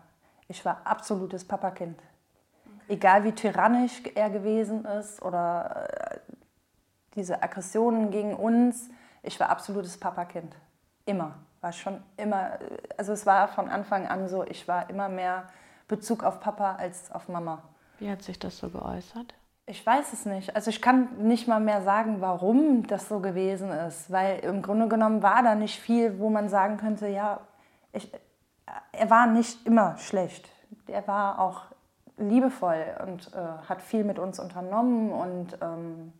ich 0.48 0.64
war 0.64 0.80
absolutes 0.84 1.44
Papakind. 1.44 1.98
Okay. 1.98 2.94
Egal 2.94 3.24
wie 3.24 3.32
tyrannisch 3.32 4.02
er 4.14 4.30
gewesen 4.30 4.84
ist 4.84 5.22
oder 5.22 5.88
äh, 5.90 6.18
diese 7.14 7.42
Aggressionen 7.42 8.10
gegen 8.10 8.34
uns, 8.34 8.88
ich 9.22 9.38
war 9.38 9.50
absolutes 9.50 9.98
Papakind. 9.98 10.54
Immer. 11.04 11.34
War 11.60 11.72
schon 11.72 12.02
immer, 12.16 12.58
also 12.96 13.12
es 13.12 13.26
war 13.26 13.48
von 13.48 13.68
Anfang 13.68 14.06
an 14.06 14.28
so, 14.28 14.44
ich 14.44 14.68
war 14.68 14.88
immer 14.90 15.08
mehr 15.08 15.48
Bezug 15.88 16.22
auf 16.22 16.40
Papa 16.40 16.76
als 16.76 17.10
auf 17.10 17.28
Mama. 17.28 17.62
Wie 17.98 18.10
hat 18.10 18.22
sich 18.22 18.38
das 18.38 18.58
so 18.58 18.70
geäußert? 18.70 19.34
Ich 19.66 19.84
weiß 19.84 20.12
es 20.12 20.24
nicht. 20.24 20.54
Also 20.54 20.70
ich 20.70 20.80
kann 20.80 21.26
nicht 21.26 21.48
mal 21.48 21.60
mehr 21.60 21.82
sagen, 21.82 22.20
warum 22.20 22.86
das 22.86 23.08
so 23.08 23.20
gewesen 23.20 23.70
ist, 23.70 24.10
weil 24.10 24.38
im 24.38 24.62
Grunde 24.62 24.88
genommen 24.88 25.22
war 25.22 25.42
da 25.42 25.54
nicht 25.54 25.78
viel, 25.78 26.18
wo 26.18 26.30
man 26.30 26.48
sagen 26.48 26.78
könnte, 26.78 27.08
ja, 27.08 27.40
ich, 27.92 28.10
er 28.92 29.10
war 29.10 29.26
nicht 29.26 29.66
immer 29.66 29.96
schlecht. 29.98 30.48
Er 30.86 31.06
war 31.06 31.38
auch 31.38 31.62
liebevoll 32.16 32.84
und 33.06 33.32
äh, 33.34 33.68
hat 33.68 33.82
viel 33.82 34.04
mit 34.04 34.18
uns 34.18 34.38
unternommen 34.38 35.12
und 35.12 35.58
ähm, 35.60 36.12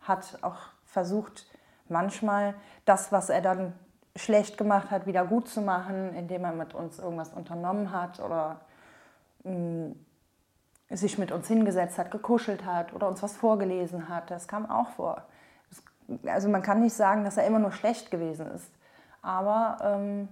hat 0.00 0.38
auch 0.42 0.56
versucht, 0.84 1.46
manchmal 1.88 2.54
das, 2.84 3.12
was 3.12 3.30
er 3.30 3.40
dann 3.40 3.72
schlecht 4.16 4.58
gemacht 4.58 4.90
hat, 4.90 5.06
wieder 5.06 5.24
gut 5.24 5.48
zu 5.48 5.60
machen, 5.60 6.14
indem 6.14 6.44
er 6.44 6.52
mit 6.52 6.74
uns 6.74 6.98
irgendwas 6.98 7.32
unternommen 7.32 7.92
hat 7.92 8.20
oder 8.20 8.60
mh, 9.44 9.52
mm, 9.52 9.94
sich 10.90 11.18
mit 11.18 11.32
uns 11.32 11.46
hingesetzt 11.48 11.98
hat, 11.98 12.10
gekuschelt 12.10 12.64
hat 12.64 12.94
oder 12.94 13.08
uns 13.08 13.22
was 13.22 13.36
vorgelesen 13.36 14.08
hat. 14.08 14.30
Das 14.30 14.48
kam 14.48 14.68
auch 14.68 14.88
vor. 14.90 15.22
Also 16.26 16.48
man 16.48 16.62
kann 16.62 16.80
nicht 16.80 16.94
sagen, 16.94 17.24
dass 17.24 17.36
er 17.36 17.46
immer 17.46 17.58
nur 17.58 17.72
schlecht 17.72 18.10
gewesen 18.10 18.46
ist. 18.52 18.72
Aber 19.20 19.76
ähm, 19.82 20.28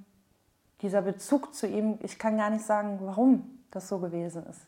dieser 0.83 1.03
Bezug 1.03 1.55
zu 1.55 1.67
ihm, 1.67 1.99
ich 2.03 2.19
kann 2.19 2.37
gar 2.37 2.51
nicht 2.51 2.65
sagen, 2.65 2.99
warum 3.03 3.61
das 3.71 3.89
so 3.89 3.99
gewesen 3.99 4.45
ist. 4.47 4.61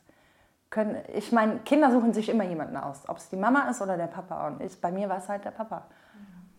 Können, 0.71 0.97
ich 1.15 1.33
meine, 1.33 1.59
Kinder 1.61 1.91
suchen 1.91 2.13
sich 2.13 2.29
immer 2.29 2.45
jemanden 2.45 2.77
aus, 2.77 3.09
ob 3.09 3.17
es 3.17 3.29
die 3.29 3.37
Mama 3.37 3.69
ist 3.71 3.81
oder 3.81 3.97
der 3.97 4.07
Papa. 4.07 4.49
Und 4.49 4.61
ich, 4.61 4.79
bei 4.81 4.93
mir 4.93 5.09
war 5.09 5.19
es 5.19 5.29
halt 5.29 5.45
der 5.45 5.51
Papa. 5.51 5.87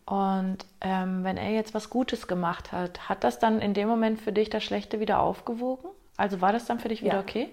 Und 0.06 0.65
ähm, 0.82 1.24
wenn 1.24 1.38
er 1.38 1.51
jetzt 1.51 1.75
was 1.75 1.91
Gutes 1.91 2.27
gemacht 2.27 2.72
hat, 2.72 3.08
hat 3.08 3.24
das 3.24 3.38
dann 3.38 3.60
in 3.60 3.75
dem 3.75 3.88
Moment 3.88 4.20
für 4.20 4.32
dich 4.32 4.50
das 4.50 4.63
Schlechte 4.63 5.00
wieder 5.00 5.20
aufgewogen? 5.20 5.91
Also 6.18 6.41
war 6.41 6.51
das 6.51 6.65
dann 6.65 6.79
für 6.79 6.89
dich 6.89 7.03
wieder 7.03 7.15
ja. 7.15 7.20
okay? 7.20 7.50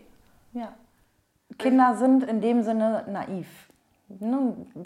Ja. 0.54 0.72
Kinder 1.58 1.96
sind 1.96 2.24
in 2.24 2.40
dem 2.40 2.62
Sinne 2.62 3.04
naiv. 3.08 3.68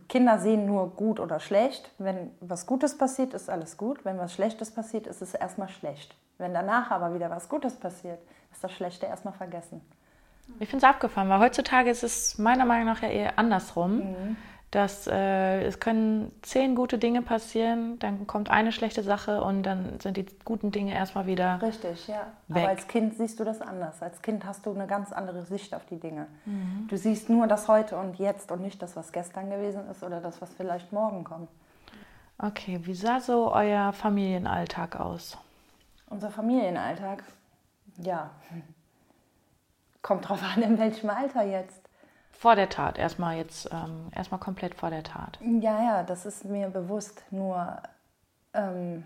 Kinder 0.08 0.38
sehen 0.38 0.66
nur 0.66 0.90
gut 0.90 1.20
oder 1.20 1.38
schlecht. 1.38 1.90
Wenn 1.98 2.30
was 2.40 2.66
Gutes 2.66 2.98
passiert, 2.98 3.34
ist 3.34 3.48
alles 3.48 3.76
gut. 3.76 4.04
Wenn 4.04 4.18
was 4.18 4.32
Schlechtes 4.32 4.72
passiert, 4.72 5.06
ist 5.06 5.22
es 5.22 5.34
erstmal 5.34 5.68
schlecht. 5.68 6.16
Wenn 6.40 6.54
danach 6.54 6.90
aber 6.90 7.14
wieder 7.14 7.30
was 7.30 7.48
Gutes 7.48 7.76
passiert, 7.76 8.18
ist 8.52 8.64
das 8.64 8.72
Schlechte 8.72 9.06
erstmal 9.06 9.34
vergessen. 9.34 9.80
Ich 10.58 10.68
finde 10.68 10.84
es 10.84 10.90
abgefahren, 10.90 11.28
weil 11.28 11.38
heutzutage 11.38 11.90
ist 11.90 12.02
es 12.02 12.38
meiner 12.38 12.64
Meinung 12.64 12.86
nach 12.86 13.02
ja 13.02 13.08
eher 13.08 13.38
andersrum. 13.38 13.98
Mhm 13.98 14.36
dass 14.70 15.08
äh, 15.08 15.64
es 15.64 15.80
können 15.80 16.30
zehn 16.42 16.76
gute 16.76 16.96
Dinge 16.96 17.22
passieren, 17.22 17.98
dann 17.98 18.28
kommt 18.28 18.50
eine 18.50 18.70
schlechte 18.70 19.02
Sache 19.02 19.42
und 19.42 19.64
dann 19.64 19.98
sind 19.98 20.16
die 20.16 20.26
guten 20.44 20.70
Dinge 20.70 20.94
erstmal 20.94 21.26
wieder. 21.26 21.60
Richtig, 21.60 22.06
ja. 22.06 22.26
Weg. 22.46 22.62
Aber 22.62 22.68
als 22.68 22.86
Kind 22.86 23.16
siehst 23.16 23.40
du 23.40 23.44
das 23.44 23.60
anders. 23.60 24.00
Als 24.00 24.22
Kind 24.22 24.44
hast 24.44 24.64
du 24.66 24.72
eine 24.72 24.86
ganz 24.86 25.12
andere 25.12 25.44
Sicht 25.44 25.74
auf 25.74 25.84
die 25.86 25.98
Dinge. 25.98 26.26
Mhm. 26.44 26.86
Du 26.88 26.96
siehst 26.96 27.28
nur 27.28 27.48
das 27.48 27.66
heute 27.66 27.96
und 27.96 28.18
jetzt 28.20 28.52
und 28.52 28.62
nicht 28.62 28.80
das, 28.80 28.94
was 28.94 29.10
gestern 29.10 29.50
gewesen 29.50 29.88
ist 29.90 30.04
oder 30.04 30.20
das, 30.20 30.40
was 30.40 30.52
vielleicht 30.54 30.92
morgen 30.92 31.24
kommt. 31.24 31.48
Okay, 32.38 32.78
wie 32.84 32.94
sah 32.94 33.18
so 33.18 33.52
euer 33.52 33.92
Familienalltag 33.92 35.00
aus? 35.00 35.36
Unser 36.10 36.30
Familienalltag, 36.30 37.22
ja, 37.96 38.30
kommt 40.02 40.28
drauf 40.28 40.42
an, 40.42 40.62
in 40.62 40.78
welchem 40.78 41.08
Alter 41.08 41.42
jetzt. 41.42 41.80
Vor 42.32 42.56
der 42.56 42.68
Tat, 42.68 42.98
erstmal 42.98 43.36
jetzt, 43.36 43.70
ähm, 43.72 44.08
erstmal 44.14 44.40
komplett 44.40 44.74
vor 44.74 44.90
der 44.90 45.04
Tat. 45.04 45.38
Ja, 45.40 45.82
ja, 45.82 46.02
das 46.02 46.26
ist 46.26 46.44
mir 46.44 46.68
bewusst. 46.68 47.22
Nur. 47.30 47.76
Ähm, 48.54 49.04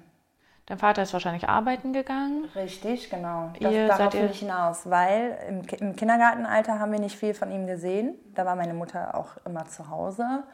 Dein 0.66 0.78
Vater 0.78 1.02
ist 1.02 1.12
wahrscheinlich 1.12 1.46
arbeiten 1.46 1.92
gegangen. 1.92 2.46
Richtig, 2.54 3.10
genau. 3.10 3.50
Das, 3.60 3.70
ihr 3.70 3.86
darauf 3.86 4.14
will 4.14 4.30
ich 4.30 4.38
hinaus, 4.38 4.88
weil 4.88 5.36
im, 5.46 5.62
im 5.78 5.94
Kindergartenalter 5.94 6.78
haben 6.78 6.90
wir 6.90 7.00
nicht 7.00 7.16
viel 7.18 7.34
von 7.34 7.50
ihm 7.50 7.66
gesehen. 7.66 8.14
Da 8.34 8.46
war 8.46 8.56
meine 8.56 8.72
Mutter 8.72 9.14
auch 9.14 9.36
immer 9.44 9.66
zu 9.66 9.90
Hause. 9.90 10.44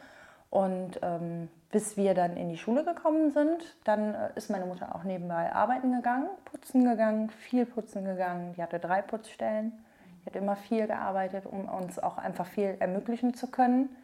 Und 0.50 0.98
ähm, 1.02 1.48
bis 1.70 1.96
wir 1.96 2.14
dann 2.14 2.36
in 2.36 2.48
die 2.48 2.58
Schule 2.58 2.84
gekommen 2.84 3.30
sind, 3.30 3.76
dann 3.84 4.14
äh, 4.14 4.30
ist 4.34 4.50
meine 4.50 4.66
Mutter 4.66 4.94
auch 4.94 5.04
nebenbei 5.04 5.52
arbeiten 5.52 5.92
gegangen, 5.94 6.28
putzen 6.44 6.84
gegangen, 6.84 7.30
viel 7.30 7.64
putzen 7.64 8.04
gegangen. 8.04 8.52
Die 8.54 8.62
hatte 8.62 8.80
drei 8.80 9.00
Putzstellen. 9.00 9.72
Die 10.20 10.26
hat 10.26 10.36
immer 10.36 10.56
viel 10.56 10.86
gearbeitet, 10.86 11.46
um 11.46 11.68
uns 11.68 11.98
auch 11.98 12.18
einfach 12.18 12.46
viel 12.46 12.76
ermöglichen 12.80 13.34
zu 13.34 13.46
können. 13.46 13.96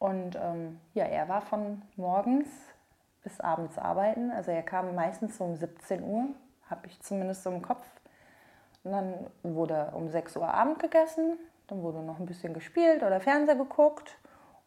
Und 0.00 0.36
ähm, 0.36 0.80
ja, 0.92 1.04
er 1.04 1.28
war 1.28 1.40
von 1.40 1.80
morgens 1.96 2.48
bis 3.22 3.40
abends 3.40 3.78
arbeiten. 3.78 4.32
Also 4.32 4.50
er 4.50 4.62
kam 4.62 4.94
meistens 4.96 5.38
so 5.38 5.44
um 5.44 5.56
17 5.56 6.02
Uhr, 6.02 6.26
habe 6.68 6.86
ich 6.88 7.00
zumindest 7.00 7.44
so 7.44 7.50
im 7.50 7.62
Kopf. 7.62 7.86
Und 8.82 8.92
dann 8.92 9.14
wurde 9.42 9.92
um 9.94 10.10
6 10.10 10.36
Uhr 10.36 10.52
Abend 10.52 10.80
gegessen, 10.80 11.38
dann 11.68 11.82
wurde 11.82 12.02
noch 12.02 12.18
ein 12.18 12.26
bisschen 12.26 12.52
gespielt 12.52 13.02
oder 13.02 13.20
Fernseher 13.20 13.56
geguckt 13.56 14.18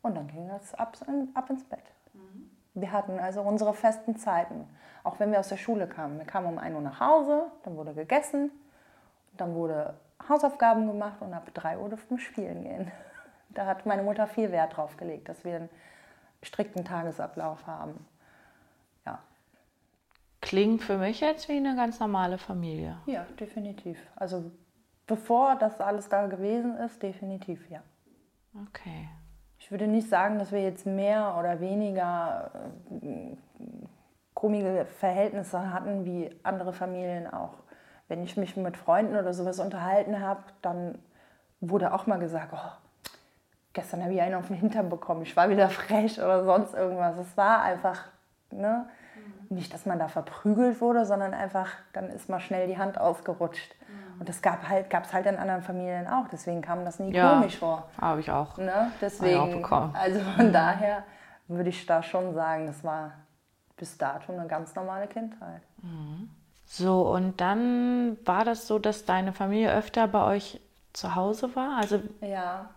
und 0.01 0.16
dann 0.16 0.27
ging 0.27 0.50
es 0.50 0.74
ab, 0.74 0.98
ab 1.34 1.50
ins 1.50 1.63
Bett. 1.63 1.84
Mhm. 2.13 2.50
Wir 2.74 2.92
hatten 2.92 3.20
also 3.20 3.42
unsere 3.42 3.74
festen 3.74 4.18
Zeiten, 4.18 4.68
auch 5.04 5.20
wenn 5.20 5.32
wir 5.32 5.39
aus 5.39 5.50
der 5.50 5.58
Schule 5.58 5.88
kamen. 5.88 6.18
Wir 6.20 6.25
kamen 6.25 6.48
um 6.48 6.58
1 6.58 6.75
Uhr 6.75 6.82
nach 6.82 7.00
Hause, 7.00 7.51
dann 7.63 7.75
wurde 7.75 7.94
gegessen, 7.94 8.51
dann 9.36 9.56
wurde 9.56 9.96
Hausaufgaben 10.27 10.88
gemacht 10.88 11.22
und 11.22 11.34
ab 11.34 11.50
3 11.54 11.77
Uhr 11.80 11.89
durften 11.89 12.18
wir 12.18 12.24
spielen 12.24 12.63
gehen. 12.63 12.92
Da 13.50 13.66
hat 13.66 13.86
meine 13.86 14.04
Mutter 14.04 14.27
viel 14.27 14.51
Wert 14.51 14.75
drauf 14.75 14.98
gelegt, 14.98 15.30
dass 15.30 15.44
wir 15.44 15.56
einen 15.56 15.70
strikten 16.44 16.84
Tagesablauf 16.84 17.66
haben. 17.66 18.06
Ja. 19.06 19.20
Klingt 20.42 20.84
für 20.84 20.98
mich 20.98 21.22
jetzt 21.22 21.48
wie 21.50 21.58
eine 21.58 21.75
ganz 21.75 22.00
normale 22.00 22.38
Familie. 22.38 22.98
Ja, 23.06 23.25
definitiv. 23.39 23.98
Also 24.16 24.51
bevor 25.08 25.56
das 25.56 25.80
alles 25.80 26.10
da 26.10 26.27
gewesen 26.27 26.75
ist, 26.77 27.01
definitiv 27.01 27.68
ja. 27.70 27.82
Okay. 28.68 29.08
Ich 29.67 29.71
würde 29.71 29.88
nicht 29.88 30.07
sagen, 30.07 30.39
dass 30.39 30.53
wir 30.53 30.62
jetzt 30.62 30.86
mehr 30.86 31.36
oder 31.38 31.59
weniger 31.59 32.51
äh, 33.01 33.36
komische 34.33 34.86
Verhältnisse 34.86 35.74
hatten 35.74 36.05
wie 36.05 36.33
andere 36.41 36.71
Familien 36.71 37.27
auch. 37.27 37.55
Wenn 38.07 38.24
ich 38.24 38.38
mich 38.38 38.55
mit 38.55 38.77
Freunden 38.77 39.17
oder 39.17 39.33
sowas 39.33 39.59
unterhalten 39.59 40.21
habe, 40.21 40.41
dann 40.62 40.97
wurde 41.59 41.93
auch 41.93 42.07
mal 42.07 42.17
gesagt, 42.17 42.53
oh, 42.53 43.12
gestern 43.74 44.01
habe 44.03 44.13
ich 44.13 44.21
einen 44.21 44.36
auf 44.36 44.47
den 44.47 44.55
Hintern 44.55 44.89
bekommen, 44.89 45.24
ich 45.24 45.36
war 45.36 45.50
wieder 45.50 45.67
frech 45.69 46.17
oder 46.17 46.45
sonst 46.45 46.74
irgendwas. 46.74 47.17
Es 47.17 47.36
war 47.36 47.62
einfach, 47.62 48.05
ne? 48.51 48.86
Mhm. 49.50 49.57
nicht, 49.57 49.74
dass 49.74 49.86
man 49.86 50.00
da 50.00 50.07
verprügelt 50.07 50.79
wurde, 50.79 51.05
sondern 51.05 51.33
einfach, 51.33 51.71
dann 51.91 52.09
ist 52.09 52.29
mal 52.29 52.39
schnell 52.39 52.67
die 52.67 52.77
Hand 52.77 52.97
ausgerutscht. 52.97 53.75
Und 54.19 54.27
das 54.27 54.41
gab 54.41 54.67
halt, 54.67 54.89
gab 54.89 55.05
es 55.05 55.13
halt 55.13 55.25
in 55.25 55.38
anderen 55.38 55.62
Familien 55.62 56.07
auch. 56.07 56.27
Deswegen 56.31 56.62
kam 56.62 56.86
das 56.86 57.00
nie 57.00 57.13
ja, 57.13 57.33
komisch 57.33 57.57
vor. 57.57 57.88
Habe 58.00 58.19
ich 58.19 58.31
auch. 58.31 58.57
Ne? 58.57 58.91
Deswegen, 59.01 59.63
auch 59.63 59.93
also 59.93 60.19
von 60.36 60.51
daher 60.51 61.03
würde 61.47 61.69
ich 61.69 61.86
da 61.86 62.01
schon 62.03 62.33
sagen, 62.33 62.67
das 62.67 62.83
war 62.83 63.12
bis 63.77 63.97
dato 63.97 64.33
eine 64.33 64.47
ganz 64.47 64.75
normale 64.75 65.07
Kindheit. 65.07 65.62
Mhm. 65.81 66.29
So, 66.65 67.03
und 67.03 67.39
dann 67.39 68.17
war 68.25 68.43
das 68.43 68.67
so, 68.67 68.79
dass 68.79 69.05
deine 69.05 69.31
Familie 69.31 69.74
öfter 69.74 70.07
bei 70.07 70.24
euch 70.24 70.59
zu 70.91 71.15
Hause 71.15 71.55
war? 71.55 71.77
Also 71.77 72.01
ja. 72.21 72.69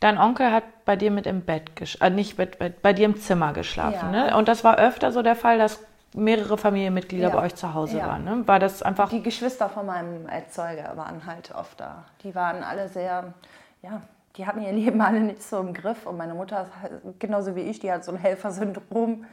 Dein 0.00 0.16
Onkel 0.16 0.52
hat 0.52 0.84
bei 0.84 0.94
dir 0.94 1.10
mit 1.10 1.26
im 1.26 1.42
Bett, 1.42 1.72
äh, 2.00 2.10
nicht 2.10 2.38
mit, 2.38 2.58
bei, 2.60 2.68
bei 2.70 2.92
dir 2.92 3.04
im 3.04 3.16
Zimmer 3.16 3.52
geschlafen, 3.52 4.14
ja. 4.14 4.26
ne? 4.26 4.36
Und 4.36 4.46
das 4.46 4.62
war 4.62 4.78
öfter 4.78 5.10
so 5.10 5.22
der 5.22 5.34
Fall, 5.34 5.58
dass 5.58 5.84
mehrere 6.14 6.56
Familienmitglieder 6.56 7.28
ja. 7.28 7.34
bei 7.34 7.42
euch 7.42 7.54
zu 7.54 7.74
Hause 7.74 7.98
ja. 7.98 8.06
waren. 8.06 8.24
Ne? 8.24 8.42
War 8.46 8.58
das 8.58 8.82
einfach. 8.82 9.10
Die 9.10 9.22
Geschwister 9.22 9.68
von 9.68 9.86
meinem 9.86 10.26
Erzeuger 10.28 10.96
waren 10.96 11.26
halt 11.26 11.54
oft 11.54 11.80
da. 11.80 12.04
Die 12.22 12.34
waren 12.34 12.62
alle 12.62 12.88
sehr, 12.88 13.34
ja, 13.82 14.02
die 14.36 14.46
hatten 14.46 14.62
ihr 14.62 14.72
Leben 14.72 15.00
alle 15.00 15.20
nicht 15.20 15.42
so 15.42 15.58
im 15.60 15.74
Griff. 15.74 16.06
Und 16.06 16.16
meine 16.16 16.34
Mutter 16.34 16.62
ist 16.62 16.72
halt, 16.82 17.20
genauso 17.20 17.56
wie 17.56 17.62
ich, 17.62 17.80
die 17.80 17.92
hat 17.92 18.04
so 18.04 18.12
ein 18.12 18.18
Helfersyndrom. 18.18 19.24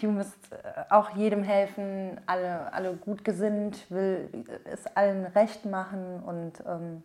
Die 0.00 0.06
muss 0.06 0.26
äh, 0.50 0.92
auch 0.92 1.10
jedem 1.16 1.42
helfen, 1.42 2.20
alle, 2.26 2.72
alle 2.72 2.94
gut 2.94 3.24
gesinnt, 3.24 3.90
will 3.90 4.28
es 4.64 4.86
allen 4.94 5.24
recht 5.26 5.64
machen. 5.64 6.22
Und 6.24 6.52
ähm, 6.66 7.02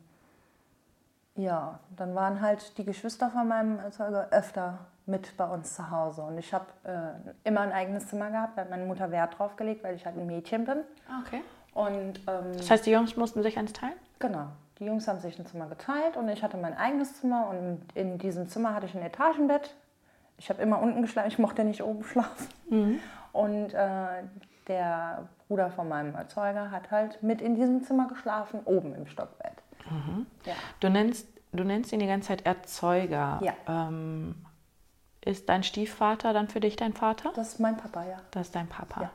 ja, 1.41 1.79
dann 1.95 2.15
waren 2.15 2.41
halt 2.41 2.77
die 2.77 2.85
Geschwister 2.85 3.29
von 3.29 3.47
meinem 3.47 3.79
Erzeuger 3.79 4.27
öfter 4.31 4.79
mit 5.05 5.35
bei 5.37 5.45
uns 5.45 5.75
zu 5.75 5.89
Hause. 5.89 6.21
Und 6.21 6.37
ich 6.37 6.53
habe 6.53 6.65
äh, 6.83 7.47
immer 7.47 7.61
ein 7.61 7.71
eigenes 7.71 8.07
Zimmer 8.07 8.29
gehabt, 8.29 8.57
da 8.57 8.61
hat 8.61 8.69
meine 8.69 8.85
Mutter 8.85 9.11
Wert 9.11 9.37
drauf 9.37 9.55
gelegt, 9.55 9.83
weil 9.83 9.95
ich 9.95 10.05
halt 10.05 10.17
ein 10.17 10.25
Mädchen 10.25 10.65
bin. 10.65 10.77
Ah, 11.09 11.21
okay. 11.25 11.41
Und, 11.73 12.19
ähm, 12.27 12.57
das 12.57 12.69
heißt, 12.69 12.85
die 12.85 12.91
Jungs 12.91 13.15
mussten 13.15 13.41
sich 13.43 13.57
eins 13.57 13.73
teilen? 13.73 13.95
Genau. 14.19 14.47
Die 14.79 14.85
Jungs 14.85 15.07
haben 15.07 15.19
sich 15.19 15.37
ein 15.39 15.45
Zimmer 15.45 15.67
geteilt 15.67 16.17
und 16.17 16.27
ich 16.29 16.43
hatte 16.43 16.57
mein 16.57 16.75
eigenes 16.75 17.19
Zimmer 17.19 17.47
und 17.49 17.81
in 17.93 18.17
diesem 18.17 18.47
Zimmer 18.47 18.73
hatte 18.73 18.87
ich 18.87 18.95
ein 18.95 19.03
Etagenbett. 19.03 19.75
Ich 20.37 20.49
habe 20.49 20.61
immer 20.61 20.81
unten 20.81 21.01
geschlafen, 21.01 21.27
ich 21.27 21.39
mochte 21.39 21.63
nicht 21.63 21.83
oben 21.83 22.03
schlafen. 22.03 22.47
Mhm. 22.69 22.99
Und 23.31 23.73
äh, 23.73 24.23
der 24.67 25.29
Bruder 25.47 25.69
von 25.69 25.87
meinem 25.87 26.15
Erzeuger 26.15 26.71
hat 26.71 26.91
halt 26.91 27.21
mit 27.21 27.41
in 27.41 27.55
diesem 27.55 27.83
Zimmer 27.83 28.07
geschlafen, 28.07 28.61
oben 28.65 28.95
im 28.95 29.05
Stockbett. 29.05 29.53
Mhm. 29.89 30.25
Ja. 30.45 30.53
Du, 30.79 30.89
nennst, 30.89 31.27
du 31.51 31.63
nennst 31.63 31.91
ihn 31.91 31.99
die 31.99 32.07
ganze 32.07 32.29
Zeit 32.29 32.45
Erzeuger. 32.45 33.39
Ja. 33.41 33.53
Ähm, 33.67 34.35
ist 35.23 35.49
dein 35.49 35.63
Stiefvater 35.63 36.33
dann 36.33 36.47
für 36.47 36.59
dich 36.59 36.75
dein 36.75 36.93
Vater? 36.93 37.31
Das 37.35 37.49
ist 37.49 37.59
mein 37.59 37.77
Papa, 37.77 38.03
ja. 38.03 38.17
Das 38.31 38.47
ist 38.47 38.55
dein 38.55 38.67
Papa. 38.67 39.01
Ja. 39.01 39.11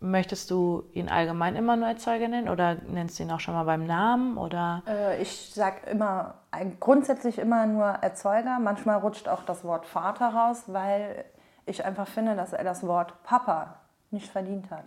Möchtest 0.00 0.50
du 0.50 0.84
ihn 0.92 1.08
allgemein 1.08 1.56
immer 1.56 1.76
nur 1.76 1.88
Erzeuger 1.88 2.28
nennen 2.28 2.48
oder 2.48 2.74
nennst 2.74 3.18
du 3.18 3.22
ihn 3.22 3.30
auch 3.30 3.40
schon 3.40 3.54
mal 3.54 3.64
beim 3.64 3.86
Namen? 3.86 4.36
Oder? 4.36 4.82
Äh, 4.86 5.22
ich 5.22 5.52
sage 5.54 5.88
immer, 5.90 6.34
grundsätzlich 6.80 7.38
immer 7.38 7.66
nur 7.66 7.86
Erzeuger. 7.86 8.58
Manchmal 8.58 8.98
rutscht 8.98 9.28
auch 9.28 9.44
das 9.44 9.64
Wort 9.64 9.86
Vater 9.86 10.28
raus, 10.28 10.64
weil 10.66 11.24
ich 11.66 11.84
einfach 11.84 12.06
finde, 12.06 12.36
dass 12.36 12.52
er 12.52 12.64
das 12.64 12.86
Wort 12.86 13.22
Papa 13.22 13.76
nicht 14.10 14.30
verdient 14.30 14.70
hat. 14.70 14.84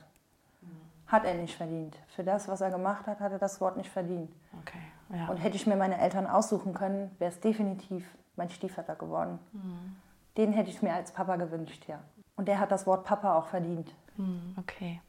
Mhm. 0.61 0.67
Hat 1.07 1.25
er 1.25 1.33
nicht 1.35 1.55
verdient. 1.55 1.95
Für 2.15 2.23
das, 2.23 2.47
was 2.47 2.61
er 2.61 2.69
gemacht 2.69 3.07
hat, 3.07 3.19
hat 3.19 3.31
er 3.31 3.39
das 3.39 3.59
Wort 3.59 3.77
nicht 3.77 3.89
verdient. 3.89 4.31
Okay, 4.61 4.81
ja. 5.09 5.27
Und 5.27 5.37
hätte 5.37 5.55
ich 5.55 5.67
mir 5.67 5.75
meine 5.75 5.99
Eltern 5.99 6.27
aussuchen 6.27 6.73
können, 6.73 7.11
wäre 7.19 7.31
es 7.31 7.39
definitiv 7.39 8.05
mein 8.35 8.49
Stiefvater 8.49 8.95
geworden. 8.95 9.39
Mhm. 9.53 9.95
Den 10.37 10.53
hätte 10.53 10.69
ich 10.69 10.81
mir 10.81 10.93
als 10.93 11.11
Papa 11.11 11.35
gewünscht, 11.35 11.85
ja. 11.87 11.99
Und 12.35 12.47
der 12.47 12.59
hat 12.59 12.71
das 12.71 12.85
Wort 12.85 13.03
Papa 13.03 13.35
auch 13.35 13.47
verdient. 13.47 13.91
Hm, 14.15 14.55
okay. 14.57 15.01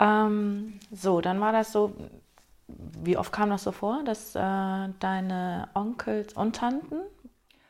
Ähm, 0.00 0.80
so, 0.90 1.20
dann 1.20 1.40
war 1.40 1.52
das 1.52 1.70
so, 1.70 1.92
wie 2.66 3.16
oft 3.16 3.32
kam 3.32 3.50
das 3.50 3.62
so 3.62 3.72
vor, 3.72 4.02
dass 4.04 4.34
äh, 4.34 4.38
deine 4.98 5.68
Onkels 5.74 6.32
und 6.32 6.56
Tanten? 6.56 6.96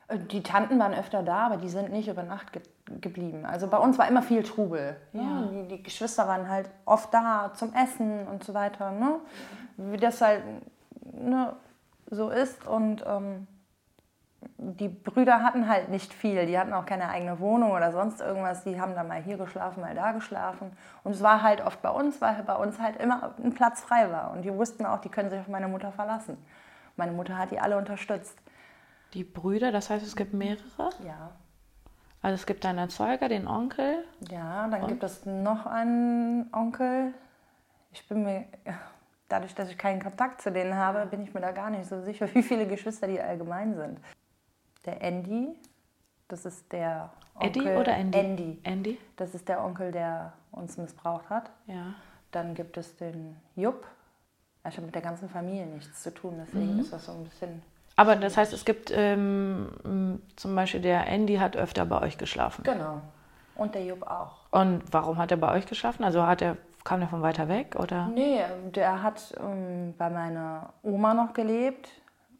Äh, 0.08 0.18
die 0.18 0.42
Tanten 0.42 0.78
waren 0.78 0.94
öfter 0.94 1.22
da, 1.22 1.46
aber 1.46 1.56
die 1.58 1.68
sind 1.68 1.92
nicht 1.92 2.08
über 2.08 2.22
Nacht 2.22 2.52
ge 2.52 2.62
geblieben. 3.00 3.46
Also 3.46 3.68
bei 3.68 3.76
uns 3.78 3.98
war 3.98 4.08
immer 4.08 4.20
viel 4.20 4.42
Trubel. 4.42 4.96
Ne? 5.12 5.22
Ja. 5.22 5.42
Die, 5.42 5.68
die, 5.68 5.82
Geschwister 5.84 6.26
waren 6.26 6.48
halt 6.48 6.68
oft 6.86 7.14
da 7.14 7.52
zum 7.54 7.72
Essen 7.72 8.26
und 8.26 8.42
so 8.42 8.52
weiter. 8.52 8.90
Ne? 8.90 9.20
Wie 9.76 9.96
das 9.96 10.20
halt 10.20 10.42
ne, 11.12 11.54
so 12.10 12.30
ist. 12.30 12.66
Und 12.66 13.04
ähm, 13.06 13.46
die 14.56 14.88
Brüder 14.88 15.42
hatten 15.42 15.68
halt 15.68 15.88
nicht 15.88 16.12
viel. 16.12 16.46
Die 16.46 16.58
hatten 16.58 16.72
auch 16.72 16.86
keine 16.86 17.08
eigene 17.08 17.40
Wohnung 17.40 17.72
oder 17.72 17.92
sonst 17.92 18.20
irgendwas. 18.20 18.64
Die 18.64 18.80
haben 18.80 18.94
dann 18.94 19.08
mal 19.08 19.22
hier 19.22 19.36
geschlafen, 19.36 19.80
mal 19.80 19.94
da 19.94 20.12
geschlafen. 20.12 20.72
Und 21.04 21.12
es 21.12 21.22
war 21.22 21.42
halt 21.42 21.64
oft 21.64 21.82
bei 21.82 21.90
uns, 21.90 22.20
weil 22.20 22.42
bei 22.42 22.54
uns 22.54 22.78
halt 22.78 22.96
immer 23.00 23.34
ein 23.42 23.52
Platz 23.52 23.82
frei 23.82 24.10
war. 24.10 24.30
Und 24.32 24.42
die 24.42 24.54
wussten 24.54 24.86
auch, 24.86 25.00
die 25.00 25.08
können 25.08 25.30
sich 25.30 25.40
auf 25.40 25.48
meine 25.48 25.68
Mutter 25.68 25.92
verlassen. 25.92 26.38
Meine 26.96 27.12
Mutter 27.12 27.36
hat 27.36 27.50
die 27.50 27.60
alle 27.60 27.76
unterstützt. 27.76 28.38
Die 29.14 29.24
Brüder, 29.24 29.72
das 29.72 29.90
heißt, 29.90 30.06
es 30.06 30.16
gibt 30.16 30.32
mehrere? 30.34 30.90
Ja. 31.04 31.30
Also 32.22 32.34
es 32.34 32.46
gibt 32.46 32.64
deinen 32.64 32.78
Erzeuger, 32.78 33.28
den 33.28 33.48
Onkel. 33.48 34.04
Ja, 34.30 34.68
dann 34.68 34.82
Und? 34.82 34.88
gibt 34.88 35.02
es 35.02 35.24
noch 35.24 35.66
einen 35.66 36.52
Onkel. 36.52 37.14
Ich 37.92 38.06
bin 38.08 38.24
mir 38.24 38.44
dadurch, 39.30 39.54
dass 39.54 39.70
ich 39.70 39.78
keinen 39.78 40.02
Kontakt 40.02 40.42
zu 40.42 40.52
denen 40.52 40.74
habe, 40.74 41.06
bin 41.06 41.22
ich 41.22 41.32
mir 41.32 41.40
da 41.40 41.52
gar 41.52 41.70
nicht 41.70 41.88
so 41.88 42.02
sicher, 42.02 42.28
wie 42.34 42.42
viele 42.42 42.66
Geschwister 42.66 43.06
die 43.06 43.20
allgemein 43.20 43.74
sind 43.74 43.98
der 44.84 45.02
Andy. 45.02 45.56
Das 46.28 46.44
ist 46.44 46.72
der 46.72 47.10
Onkel. 47.34 47.48
Eddie 47.48 47.68
oder 47.76 47.96
Andy? 47.96 48.18
Andy. 48.18 48.60
Andy. 48.62 48.98
Das 49.16 49.34
ist 49.34 49.48
der 49.48 49.64
Onkel, 49.64 49.92
der 49.92 50.32
uns 50.52 50.76
missbraucht 50.76 51.28
hat. 51.28 51.50
Ja. 51.66 51.94
Dann 52.30 52.54
gibt 52.54 52.76
es 52.76 52.96
den 52.96 53.36
Jupp. 53.56 53.84
Ich 54.68 54.76
habe 54.76 54.86
mit 54.86 54.94
der 54.94 55.02
ganzen 55.02 55.28
Familie 55.28 55.66
nichts 55.66 56.02
zu 56.02 56.12
tun, 56.12 56.34
deswegen 56.38 56.74
mhm. 56.74 56.80
ist 56.80 56.92
das 56.92 57.06
so 57.06 57.12
ein 57.12 57.24
bisschen. 57.24 57.62
Aber 57.96 58.14
das 58.14 58.36
heißt, 58.36 58.52
es 58.52 58.64
gibt 58.64 58.92
ähm, 58.94 60.20
zum 60.36 60.54
Beispiel 60.54 60.80
der 60.80 61.06
Andy 61.06 61.36
hat 61.36 61.56
öfter 61.56 61.84
bei 61.86 62.00
euch 62.02 62.18
geschlafen. 62.18 62.62
Genau. 62.62 63.00
Und 63.56 63.74
der 63.74 63.84
Jupp 63.84 64.02
auch. 64.02 64.36
Und 64.50 64.82
warum 64.90 65.18
hat 65.18 65.30
er 65.30 65.36
bei 65.38 65.50
euch 65.52 65.66
geschlafen? 65.66 66.04
Also 66.04 66.26
hat 66.26 66.42
er, 66.42 66.56
kam 66.84 67.02
er 67.02 67.08
von 67.08 67.22
weiter 67.22 67.48
weg 67.48 67.76
oder? 67.78 68.08
Nee, 68.08 68.42
der 68.74 69.02
hat 69.02 69.34
ähm, 69.40 69.94
bei 69.98 70.10
meiner 70.10 70.72
Oma 70.82 71.14
noch 71.14 71.32
gelebt 71.32 71.90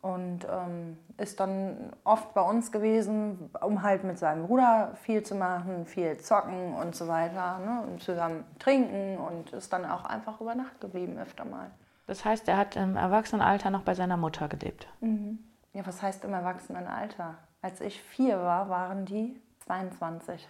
und 0.03 0.47
ähm, 0.51 0.97
ist 1.19 1.41
dann 1.41 1.93
oft 2.05 2.33
bei 2.33 2.41
uns 2.41 2.73
gewesen, 2.73 3.51
um 3.61 3.83
halt 3.83 4.05
mit 4.05 4.19
seinem 4.19 4.47
Bruder 4.47 4.93
viel 5.03 5.23
zu 5.23 5.35
machen, 5.35 5.85
viel 5.85 6.17
zocken 6.19 6.75
und 6.75 6.95
so 6.95 7.07
weiter 7.07 7.59
ne? 7.59 7.83
und 7.87 8.03
zusammen 8.03 8.45
trinken 8.59 9.19
und 9.19 9.53
ist 9.53 9.73
dann 9.73 9.85
auch 9.85 10.05
einfach 10.05 10.41
über 10.41 10.55
Nacht 10.55 10.81
geblieben 10.81 11.19
öfter 11.19 11.45
mal. 11.45 11.71
Das 12.07 12.25
heißt, 12.25 12.49
er 12.49 12.57
hat 12.57 12.77
im 12.77 12.97
Erwachsenenalter 12.97 13.71
noch 13.71 13.83
bei 13.83 13.95
seiner 13.95 14.17
Mutter 14.17 14.49
gelebt? 14.49 14.89
Mhm. 15.01 15.39
Ja, 15.73 15.87
was 15.87 16.03
heißt 16.03 16.25
im 16.25 16.33
Erwachsenenalter? 16.33 17.37
Als 17.63 17.81
ich 17.81 18.01
vier 18.03 18.39
war, 18.39 18.69
waren 18.69 19.05
die 19.05 19.41
22 19.67 20.49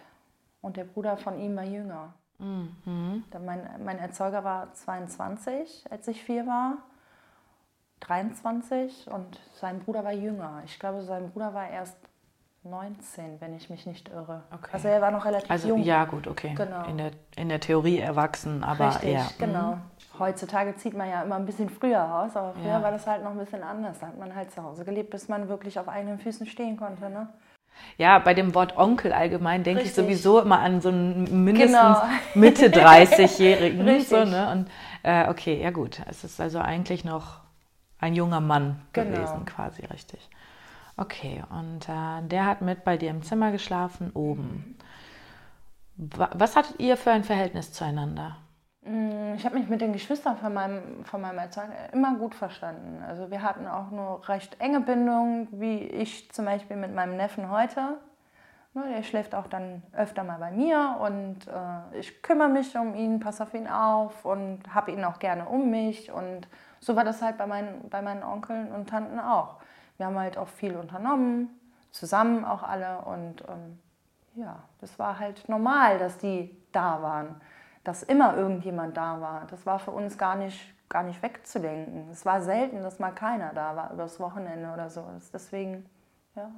und 0.61 0.77
der 0.77 0.85
Bruder 0.85 1.17
von 1.17 1.37
ihm 1.37 1.55
war 1.55 1.63
jünger. 1.63 2.13
Mhm. 2.41 3.23
Mein, 3.45 3.69
mein 3.85 3.99
Erzeuger 3.99 4.43
war 4.43 4.73
22, 4.73 5.85
als 5.89 6.07
ich 6.07 6.23
vier 6.23 6.45
war. 6.47 6.77
23 8.01 9.09
und 9.11 9.39
sein 9.53 9.79
Bruder 9.79 10.03
war 10.03 10.11
jünger. 10.13 10.61
Ich 10.65 10.79
glaube, 10.79 11.01
sein 11.03 11.29
Bruder 11.31 11.53
war 11.53 11.69
erst 11.69 11.95
19, 12.63 13.39
wenn 13.41 13.55
ich 13.55 13.69
mich 13.69 13.85
nicht 13.85 14.09
irre. 14.09 14.43
Okay. 14.51 14.69
Also 14.73 14.87
er 14.87 15.01
war 15.01 15.11
noch 15.11 15.25
relativ 15.25 15.49
Also 15.49 15.69
jung. 15.69 15.81
ja, 15.83 16.05
gut, 16.05 16.27
okay. 16.27 16.53
Genau. 16.55 16.85
In, 16.85 16.97
der, 16.97 17.11
in 17.35 17.49
der 17.49 17.59
Theorie 17.59 17.99
erwachsen, 17.99 18.63
aber 18.63 18.89
Richtig, 18.89 19.13
ja. 19.13 19.27
genau. 19.39 19.77
Heutzutage 20.19 20.75
zieht 20.75 20.95
man 20.95 21.09
ja 21.09 21.23
immer 21.23 21.35
ein 21.37 21.45
bisschen 21.45 21.69
früher 21.69 22.03
aus, 22.21 22.35
aber 22.35 22.53
früher 22.53 22.65
Ja. 22.67 22.83
war 22.83 22.91
das 22.91 23.07
halt 23.07 23.23
noch 23.23 23.31
ein 23.31 23.37
bisschen 23.39 23.63
anders. 23.63 23.99
Da 23.99 24.07
hat 24.07 24.17
man 24.17 24.35
halt 24.35 24.51
zu 24.51 24.61
Hause 24.63 24.83
gelebt, 24.85 25.09
bis 25.09 25.27
man 25.27 25.47
wirklich 25.47 25.79
auf 25.79 25.87
eigenen 25.87 26.19
Füßen 26.19 26.45
stehen 26.45 26.77
konnte. 26.77 27.09
Ne? 27.09 27.29
Ja, 27.97 28.19
bei 28.19 28.33
dem 28.33 28.55
Wort 28.55 28.77
Onkel 28.77 29.13
allgemein 29.13 29.63
denke 29.63 29.83
ich 29.83 29.93
sowieso 29.93 30.39
immer 30.41 30.59
an 30.59 30.81
so 30.81 30.89
einen 30.89 31.43
mindestens 31.43 31.77
Genau. 31.77 32.03
Mitte 32.35 32.67
30-Jährigen. 32.71 33.81
Richtig. 33.81 34.07
so, 34.07 34.25
ne? 34.25 34.51
Und 34.51 34.69
äh, 35.03 35.27
okay, 35.29 35.61
ja 35.61 35.71
gut. 35.71 36.01
Es 36.07 36.23
ist 36.23 36.39
also 36.41 36.59
eigentlich 36.59 37.03
noch 37.05 37.41
ein 37.99 38.15
junger 38.15 38.39
Mann 38.39 38.81
Genau. 38.93 39.15
gewesen, 39.15 39.45
quasi 39.45 39.85
richtig. 39.85 40.27
Okay, 40.97 41.43
und 41.49 41.87
äh, 41.89 42.27
der 42.27 42.45
hat 42.45 42.61
mit 42.61 42.83
bei 42.83 42.97
dir 42.97 43.09
im 43.11 43.23
Zimmer 43.23 43.51
geschlafen, 43.51 44.11
oben. 44.13 44.77
Wa 45.97 46.29
was 46.33 46.55
hattet 46.55 46.79
ihr 46.79 46.97
für 46.97 47.11
ein 47.11 47.23
Verhältnis 47.23 47.71
zueinander? 47.73 48.37
Mm, 48.83 49.33
Ich 49.35 49.45
habe 49.45 49.57
mich 49.59 49.69
mit 49.69 49.81
den 49.81 49.93
Geschwistern 49.93 50.37
von 50.37 50.53
meinem, 50.53 51.05
von 51.05 51.21
meinem 51.21 51.37
Erzeuger 51.39 51.73
immer 51.93 52.15
gut 52.15 52.35
verstanden. 52.35 53.03
Also 53.07 53.29
wir 53.31 53.41
hatten 53.41 53.67
auch 53.67 53.91
eine 53.91 54.27
recht 54.27 54.59
enge 54.59 54.81
Bindung, 54.81 55.47
wie 55.51 55.79
ich 55.79 56.31
zum 56.31 56.45
Beispiel 56.45 56.77
mit 56.77 56.93
meinem 56.93 57.15
Neffen 57.17 57.49
heute. 57.49 57.97
Ne, 58.73 58.83
Der 58.95 59.03
schläft 59.03 59.35
auch 59.35 59.47
dann 59.47 59.83
öfter 59.93 60.23
mal 60.23 60.39
bei 60.39 60.51
mir 60.51 60.97
und 61.01 61.47
äh, 61.47 61.99
ich 61.99 62.21
kümmere 62.23 62.49
mich 62.49 62.75
um 62.77 62.95
ihn, 62.95 63.19
passe 63.19 63.43
auf 63.43 63.53
ihn 63.53 63.67
auf 63.67 64.23
und 64.25 64.73
habe 64.73 64.91
ihn 64.91 65.03
auch 65.03 65.19
gerne 65.19 65.45
um 65.45 65.69
mich. 65.69 66.11
Und 66.11 66.47
so 66.79 66.95
war 66.95 67.03
das 67.03 67.21
halt 67.21 67.37
bei 67.37 67.47
meinen, 67.47 67.89
bei 67.89 68.01
meinen 68.01 68.23
Onkeln 68.23 68.71
und 68.71 68.89
Tanten 68.89 69.19
auch. 69.19 69.57
Wir 69.97 70.05
haben 70.07 70.17
halt 70.17 70.37
auch 70.37 70.47
viel 70.47 70.75
unternommen, 70.77 71.49
zusammen 71.91 72.45
auch 72.45 72.63
alle. 72.63 72.99
Und 73.01 73.43
ähm, 73.49 73.79
ja, 74.35 74.57
das 74.79 74.97
war 74.97 75.19
halt 75.19 75.47
normal, 75.49 75.99
dass 75.99 76.17
die 76.17 76.55
da 76.71 77.01
waren. 77.01 77.41
Dass 77.83 78.03
immer 78.03 78.37
irgendjemand 78.37 78.95
da 78.97 79.19
war. 79.21 79.47
Das 79.49 79.65
war 79.65 79.79
für 79.79 79.91
uns 79.91 80.17
gar 80.17 80.35
nicht, 80.35 80.59
gar 80.89 81.03
nicht 81.03 81.21
wegzudenken. 81.23 82.09
Es 82.11 82.25
war 82.25 82.41
selten, 82.41 82.83
dass 82.83 82.99
mal 82.99 83.11
keiner 83.11 83.53
da 83.53 83.75
war 83.75 83.91
übers 83.91 84.19
Wochenende 84.19 84.71
oder 84.71 84.89
so. 84.89 85.03
Deswegen, 85.33 85.85
ja, 86.35 86.51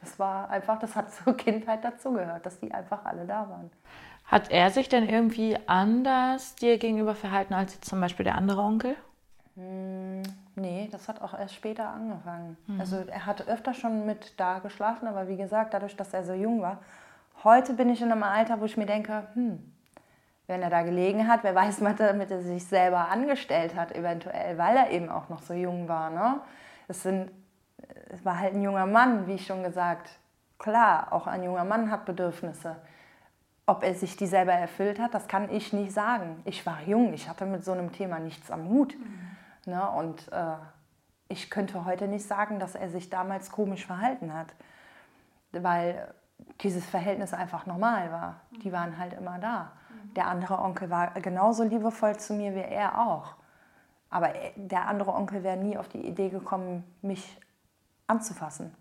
das 0.00 0.18
war 0.18 0.50
einfach, 0.50 0.78
das 0.78 0.96
hat 0.96 1.12
zur 1.24 1.36
Kindheit 1.36 1.84
dazugehört, 1.84 2.44
dass 2.44 2.58
die 2.58 2.72
einfach 2.72 3.04
alle 3.04 3.24
da 3.24 3.48
waren. 3.48 3.70
Hat 4.24 4.50
er 4.50 4.70
sich 4.70 4.88
denn 4.88 5.08
irgendwie 5.08 5.56
anders 5.66 6.54
dir 6.56 6.78
gegenüber 6.78 7.14
verhalten 7.14 7.54
als 7.54 7.74
jetzt 7.74 7.88
zum 7.88 8.00
Beispiel 8.00 8.24
der 8.24 8.34
andere 8.34 8.60
Onkel? 8.60 8.94
Nee, 10.54 10.88
das 10.92 11.08
hat 11.08 11.20
auch 11.20 11.36
erst 11.36 11.54
später 11.54 11.88
angefangen. 11.88 12.56
Also 12.78 12.96
er 12.96 13.26
hatte 13.26 13.44
öfter 13.48 13.74
schon 13.74 14.06
mit 14.06 14.34
da 14.38 14.58
geschlafen, 14.60 15.08
aber 15.08 15.28
wie 15.28 15.36
gesagt, 15.36 15.74
dadurch, 15.74 15.96
dass 15.96 16.12
er 16.14 16.24
so 16.24 16.32
jung 16.32 16.60
war. 16.60 16.78
Heute 17.42 17.74
bin 17.74 17.88
ich 17.90 18.02
in 18.02 18.12
einem 18.12 18.22
Alter, 18.22 18.60
wo 18.60 18.66
ich 18.66 18.76
mir 18.76 18.86
denke, 18.86 19.26
hm, 19.34 19.72
wenn 20.48 20.62
er 20.62 20.70
da 20.70 20.82
gelegen 20.82 21.28
hat, 21.28 21.44
wer 21.44 21.54
weiß, 21.54 21.80
was 21.84 22.00
er 22.00 22.08
damit 22.08 22.32
er 22.32 22.40
sich 22.40 22.66
selber 22.66 23.08
angestellt 23.08 23.76
hat, 23.76 23.94
eventuell, 23.94 24.58
weil 24.58 24.76
er 24.76 24.90
eben 24.90 25.08
auch 25.08 25.28
noch 25.28 25.42
so 25.42 25.54
jung 25.54 25.86
war. 25.86 26.10
Ne? 26.10 26.40
Es, 26.88 27.04
sind, 27.04 27.30
es 28.08 28.24
war 28.24 28.40
halt 28.40 28.54
ein 28.54 28.62
junger 28.62 28.86
Mann, 28.86 29.28
wie 29.28 29.34
ich 29.34 29.46
schon 29.46 29.62
gesagt. 29.62 30.10
Klar, 30.58 31.12
auch 31.12 31.28
ein 31.28 31.44
junger 31.44 31.64
Mann 31.64 31.90
hat 31.92 32.04
Bedürfnisse. 32.04 32.76
Ob 33.66 33.84
er 33.84 33.94
sich 33.94 34.16
die 34.16 34.26
selber 34.26 34.52
erfüllt 34.52 34.98
hat, 34.98 35.14
das 35.14 35.28
kann 35.28 35.50
ich 35.50 35.72
nicht 35.72 35.92
sagen. 35.92 36.40
Ich 36.44 36.64
war 36.66 36.78
jung, 36.86 37.12
ich 37.12 37.28
hatte 37.28 37.44
mit 37.44 37.64
so 37.64 37.72
einem 37.72 37.92
Thema 37.92 38.18
nichts 38.18 38.50
am 38.50 38.68
Hut. 38.68 38.96
Ne? 39.66 39.88
Und 39.90 40.32
äh, 40.32 40.54
ich 41.28 41.50
könnte 41.50 41.84
heute 41.84 42.08
nicht 42.08 42.26
sagen, 42.26 42.58
dass 42.58 42.74
er 42.74 42.88
sich 42.88 43.10
damals 43.10 43.52
komisch 43.52 43.86
verhalten 43.86 44.32
hat, 44.32 44.48
weil 45.52 46.08
dieses 46.60 46.84
Verhältnis 46.84 47.32
einfach 47.34 47.66
normal 47.66 48.10
war. 48.12 48.40
Die 48.62 48.72
waren 48.72 48.98
halt 48.98 49.12
immer 49.14 49.38
da. 49.38 49.72
Der 50.16 50.26
andere 50.26 50.58
Onkel 50.58 50.90
war 50.90 51.10
genauso 51.20 51.62
liebevoll 51.64 52.16
zu 52.18 52.32
mir 52.34 52.54
wie 52.54 52.60
er 52.60 52.98
auch. 52.98 53.34
Aber 54.10 54.30
er- 54.34 54.52
der 54.56 54.88
andere 54.88 55.12
Onkel 55.14 55.42
wäre 55.42 55.56
nie 55.56 55.76
auf 55.76 55.88
die 55.88 56.04
Idee 56.06 56.30
gekommen, 56.30 56.82
mich 57.02 57.38
anzufassen. 58.06 58.74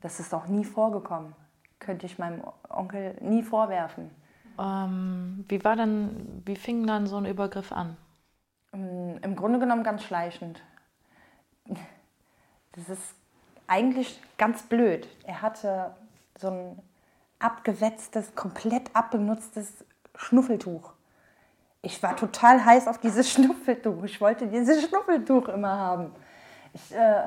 Das 0.00 0.20
ist 0.20 0.32
auch 0.34 0.46
nie 0.46 0.64
vorgekommen. 0.64 1.34
Könnte 1.78 2.06
ich 2.06 2.18
meinem 2.18 2.42
Onkel 2.68 3.16
nie 3.20 3.42
vorwerfen. 3.42 4.10
Ähm, 4.58 5.44
wie 5.48 5.62
war 5.64 5.76
dann, 5.76 6.42
wie 6.44 6.56
fing 6.56 6.86
dann 6.86 7.06
so 7.06 7.16
ein 7.16 7.26
Übergriff 7.26 7.72
an? 7.72 7.96
Mm, 8.72 9.16
Im 9.22 9.34
Grunde 9.36 9.58
genommen 9.58 9.82
ganz 9.82 10.02
schleichend. 10.04 10.62
Das 12.72 12.88
ist 12.88 13.14
eigentlich 13.66 14.20
ganz 14.38 14.62
blöd. 14.62 15.08
Er 15.24 15.42
hatte 15.42 15.94
so 16.38 16.48
ein 16.48 16.82
abgewetztes, 17.38 18.34
komplett 18.34 18.94
abgenutztes 18.94 19.84
Schnuffeltuch. 20.16 20.92
Ich 21.82 22.02
war 22.02 22.16
total 22.16 22.64
heiß 22.64 22.86
auf 22.86 22.98
dieses 22.98 23.30
Schnuffeltuch. 23.32 24.04
Ich 24.04 24.20
wollte 24.20 24.46
dieses 24.46 24.86
Schnuffeltuch 24.86 25.48
immer 25.48 25.76
haben. 25.76 26.12
Ich 26.74 26.94
äh, 26.94 27.24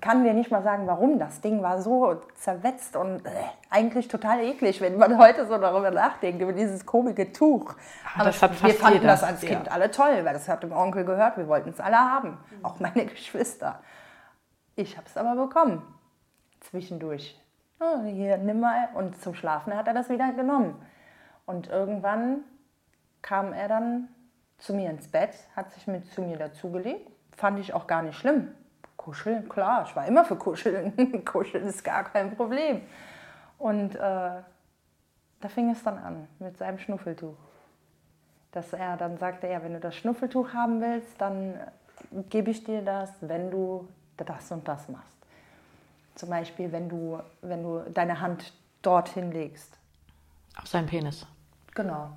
kann 0.00 0.24
dir 0.24 0.34
nicht 0.34 0.50
mal 0.50 0.62
sagen, 0.64 0.88
warum. 0.88 1.18
Das 1.20 1.40
Ding 1.40 1.62
war 1.62 1.80
so 1.80 2.20
zerwetzt 2.34 2.96
und 2.96 3.24
äh, 3.24 3.30
eigentlich 3.70 4.08
total 4.08 4.40
eklig, 4.40 4.80
wenn 4.80 4.98
man 4.98 5.18
heute 5.18 5.46
so 5.46 5.56
darüber 5.56 5.92
nachdenkt, 5.92 6.42
über 6.42 6.52
dieses 6.52 6.84
komische 6.84 7.32
Tuch. 7.32 7.74
Ah, 8.16 8.24
das 8.24 8.42
hat 8.42 8.60
wir 8.60 8.74
fanden 8.74 9.06
das 9.06 9.22
als 9.22 9.42
ja. 9.42 9.50
Kind 9.50 9.70
alle 9.70 9.90
toll, 9.92 10.24
weil 10.24 10.32
das 10.32 10.48
hat 10.48 10.64
dem 10.64 10.72
Onkel 10.72 11.04
gehört. 11.04 11.36
Wir 11.36 11.46
wollten 11.46 11.68
es 11.70 11.78
alle 11.78 11.98
haben, 11.98 12.38
auch 12.64 12.80
meine 12.80 13.06
Geschwister. 13.06 13.80
Ich 14.74 14.96
habe 14.96 15.06
es 15.06 15.16
aber 15.16 15.36
bekommen, 15.46 15.82
zwischendurch. 16.60 17.40
Oh, 17.82 18.04
hier, 18.04 18.36
nimm 18.36 18.60
mal. 18.60 18.90
Und 18.94 19.20
zum 19.20 19.34
Schlafen 19.34 19.74
hat 19.74 19.88
er 19.88 19.94
das 19.94 20.08
wieder 20.08 20.32
genommen. 20.32 20.80
Und 21.46 21.68
irgendwann 21.68 22.44
kam 23.22 23.52
er 23.52 23.66
dann 23.66 24.08
zu 24.58 24.74
mir 24.74 24.90
ins 24.90 25.08
Bett, 25.08 25.34
hat 25.56 25.72
sich 25.72 25.88
mit 25.88 26.06
zu 26.12 26.22
mir 26.22 26.36
dazugelegt. 26.36 27.10
Fand 27.36 27.58
ich 27.58 27.74
auch 27.74 27.88
gar 27.88 28.02
nicht 28.02 28.16
schlimm. 28.16 28.54
Kuscheln, 28.96 29.48
klar, 29.48 29.84
ich 29.84 29.96
war 29.96 30.06
immer 30.06 30.24
für 30.24 30.36
Kuscheln. 30.36 31.24
Kuscheln 31.24 31.66
ist 31.66 31.82
gar 31.82 32.04
kein 32.04 32.36
Problem. 32.36 32.82
Und 33.58 33.96
äh, 33.96 33.98
da 33.98 35.48
fing 35.48 35.70
es 35.70 35.82
dann 35.82 35.98
an 35.98 36.28
mit 36.38 36.56
seinem 36.56 36.78
Schnuffeltuch. 36.78 37.36
Dass 38.52 38.72
er 38.72 38.96
dann 38.96 39.18
sagte, 39.18 39.48
ja, 39.48 39.60
wenn 39.64 39.72
du 39.72 39.80
das 39.80 39.96
Schnuffeltuch 39.96 40.52
haben 40.52 40.80
willst, 40.80 41.20
dann 41.20 41.58
gebe 42.30 42.50
ich 42.50 42.62
dir 42.62 42.82
das, 42.82 43.12
wenn 43.22 43.50
du 43.50 43.88
das 44.16 44.52
und 44.52 44.68
das 44.68 44.88
machst. 44.88 45.21
Zum 46.14 46.28
Beispiel, 46.28 46.72
wenn 46.72 46.88
du, 46.88 47.20
wenn 47.40 47.62
du 47.62 47.90
deine 47.90 48.20
Hand 48.20 48.52
dorthin 48.82 49.32
legst. 49.32 49.78
Auf 50.56 50.66
seinen 50.66 50.86
Penis. 50.86 51.26
Genau. 51.74 52.10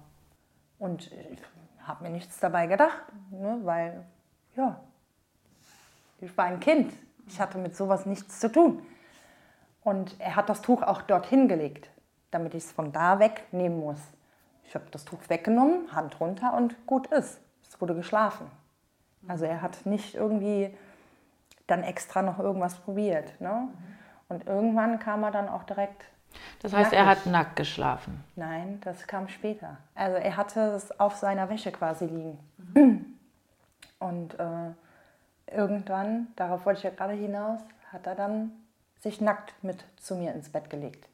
Und 0.80 1.12
ich 1.12 1.40
habe 1.82 2.04
mir 2.04 2.10
nichts 2.10 2.40
dabei 2.40 2.68
gedacht, 2.68 3.02
ne, 3.32 3.60
weil, 3.64 4.04
ja, 4.56 4.80
ich 6.20 6.36
war 6.38 6.46
ein 6.46 6.60
Kind. 6.60 6.94
Ich 7.28 7.40
hatte 7.40 7.58
mit 7.58 7.76
sowas 7.76 8.06
nichts 8.06 8.40
zu 8.40 8.52
tun. 8.52 8.86
Und 9.84 10.20
er 10.20 10.36
hat 10.36 10.50
das 10.50 10.62
Tuch 10.62 10.82
auch 10.82 11.02
dorthin 11.04 11.48
gelegt, 11.48 11.90
damit 12.32 12.54
ich 12.54 12.66
es 12.66 12.72
von 12.72 12.92
da 12.92 13.20
wegnehmen 13.20 13.80
muss. 13.80 14.00
Ich 14.64 14.76
habe 14.76 14.86
das 14.92 15.06
Tuch 15.06 15.20
weggenommen, 15.28 15.96
Hand 15.96 16.20
runter 16.20 16.54
und 16.56 16.86
gut 16.86 17.08
ist. 17.08 17.40
Es 17.68 17.80
wurde 17.80 17.96
geschlafen. 17.96 18.50
Also 19.28 19.46
er 19.46 19.62
hat 19.62 19.86
nicht 19.86 20.16
irgendwie 20.16 20.76
dann 21.68 21.84
extra 21.84 22.22
noch 22.22 22.40
irgendwas 22.40 22.76
probiert. 22.76 23.40
Ne? 23.42 23.68
Und 24.30 24.46
irgendwann 24.48 25.00
kam 25.00 25.24
er 25.24 25.32
dann 25.32 25.50
auch 25.50 25.64
direkt 25.64 26.06
Das 26.62 26.74
heißt, 26.74 26.94
er 26.94 27.06
Nackig. 27.06 27.26
hat 27.26 27.32
nackt 27.32 27.56
geschlafen. 27.56 28.24
Nein, 28.36 28.80
das 28.84 29.08
kam 29.08 29.28
später. 29.28 29.78
Also 29.96 30.18
er 30.18 30.38
hatte 30.38 30.60
es 30.72 31.00
auf 31.00 31.16
seiner 31.16 31.50
Wäsche 31.50 31.72
quasi 31.72 32.06
liegen. 32.06 33.20
Und 34.00 34.40
äh, 34.40 34.72
irgendwann, 35.52 36.28
darauf 36.36 36.66
wollte 36.66 36.80
ich 36.80 36.84
ja 36.84 36.90
gerade 36.90 37.14
hinaus, 37.14 37.62
hat 37.92 38.06
er 38.08 38.16
dann 38.16 38.52
sich 39.00 39.22
nackt 39.22 39.54
mit 39.64 39.86
zu 39.98 40.16
mir 40.16 40.34
ins 40.34 40.50
Bett 40.50 40.70
gelegt. 40.70 41.08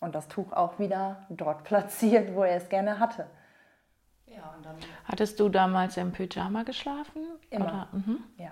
Und 0.00 0.14
das 0.14 0.28
Tuch 0.28 0.52
auch 0.52 0.78
wieder 0.78 1.24
dort 1.28 1.64
platziert, 1.64 2.34
wo 2.34 2.42
er 2.42 2.56
es 2.56 2.68
gerne 2.68 2.98
hatte. 2.98 3.26
Ja, 4.26 4.52
und 4.56 4.64
dann 4.66 4.76
Hattest 5.06 5.40
du 5.40 5.48
damals 5.48 5.96
im 5.96 6.12
Pyjama 6.12 6.62
geschlafen? 6.62 7.22
Immer. 7.50 7.64
Oder? 7.64 7.88
Mhm. 7.92 8.18
Ja. 8.36 8.50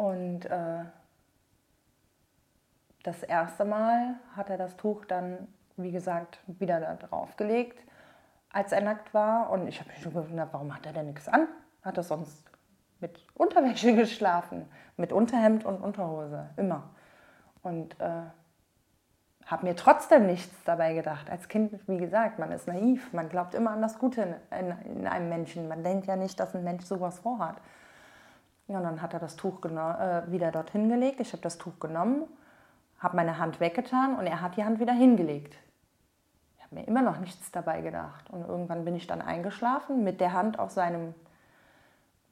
Und 0.00 0.46
äh, 0.46 0.84
das 3.02 3.22
erste 3.22 3.66
Mal 3.66 4.14
hat 4.34 4.48
er 4.48 4.56
das 4.56 4.78
Tuch 4.78 5.04
dann, 5.04 5.46
wie 5.76 5.92
gesagt, 5.92 6.38
wieder 6.46 6.80
da 6.80 6.94
drauf 6.94 7.36
gelegt, 7.36 7.84
als 8.50 8.72
er 8.72 8.80
nackt 8.80 9.12
war. 9.12 9.50
Und 9.50 9.68
ich 9.68 9.78
habe 9.78 9.90
mich 9.90 10.00
schon 10.00 10.14
gewundert, 10.14 10.54
warum 10.54 10.74
hat 10.74 10.86
er 10.86 10.94
denn 10.94 11.08
nichts 11.08 11.28
an? 11.28 11.48
Hat 11.82 11.98
er 11.98 12.02
sonst 12.02 12.50
mit 13.00 13.26
Unterwäsche 13.34 13.94
geschlafen, 13.94 14.66
mit 14.96 15.12
Unterhemd 15.12 15.66
und 15.66 15.82
Unterhose, 15.82 16.48
immer. 16.56 16.88
Und 17.60 18.00
äh, 18.00 18.22
habe 19.44 19.66
mir 19.66 19.76
trotzdem 19.76 20.24
nichts 20.24 20.64
dabei 20.64 20.94
gedacht. 20.94 21.28
Als 21.28 21.46
Kind, 21.48 21.78
wie 21.86 21.98
gesagt, 21.98 22.38
man 22.38 22.52
ist 22.52 22.66
naiv, 22.66 23.12
man 23.12 23.28
glaubt 23.28 23.52
immer 23.52 23.72
an 23.72 23.82
das 23.82 23.98
Gute 23.98 24.22
in, 24.22 24.70
in, 24.70 24.96
in 25.00 25.06
einem 25.06 25.28
Menschen. 25.28 25.68
Man 25.68 25.84
denkt 25.84 26.06
ja 26.06 26.16
nicht, 26.16 26.40
dass 26.40 26.54
ein 26.54 26.64
Mensch 26.64 26.86
sowas 26.86 27.18
vorhat. 27.18 27.56
Ja, 28.70 28.76
und 28.76 28.84
dann 28.84 29.02
hat 29.02 29.14
er 29.14 29.18
das 29.18 29.34
Tuch 29.34 29.64
äh, 29.64 30.30
wieder 30.30 30.52
dorthin 30.52 30.88
gelegt. 30.88 31.18
Ich 31.18 31.32
habe 31.32 31.42
das 31.42 31.58
Tuch 31.58 31.80
genommen, 31.80 32.22
habe 33.00 33.16
meine 33.16 33.36
Hand 33.38 33.58
weggetan 33.58 34.14
und 34.14 34.28
er 34.28 34.40
hat 34.40 34.56
die 34.56 34.64
Hand 34.64 34.78
wieder 34.78 34.92
hingelegt. 34.92 35.56
Ich 36.56 36.62
habe 36.62 36.76
mir 36.76 36.86
immer 36.86 37.02
noch 37.02 37.18
nichts 37.18 37.50
dabei 37.50 37.80
gedacht. 37.80 38.30
Und 38.30 38.46
irgendwann 38.46 38.84
bin 38.84 38.94
ich 38.94 39.08
dann 39.08 39.22
eingeschlafen 39.22 40.04
mit 40.04 40.20
der 40.20 40.34
Hand 40.34 40.60
auf 40.60 40.70
seinem 40.70 41.14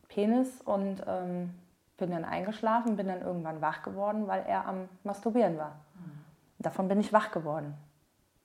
Penis 0.07 0.61
und 0.61 1.03
ähm, 1.09 1.55
bin 1.97 2.13
dann 2.13 2.25
eingeschlafen, 2.25 2.95
bin 2.95 3.09
dann 3.09 3.23
irgendwann 3.23 3.61
wach 3.61 3.83
geworden, 3.83 4.29
weil 4.29 4.45
er 4.47 4.65
am 4.69 4.89
Masturbieren 5.03 5.59
war. 5.59 5.81
Mhm. 5.97 6.21
Davon 6.61 6.87
bin 6.87 7.01
ich 7.01 7.13
wach 7.13 7.33
geworden. 7.33 7.75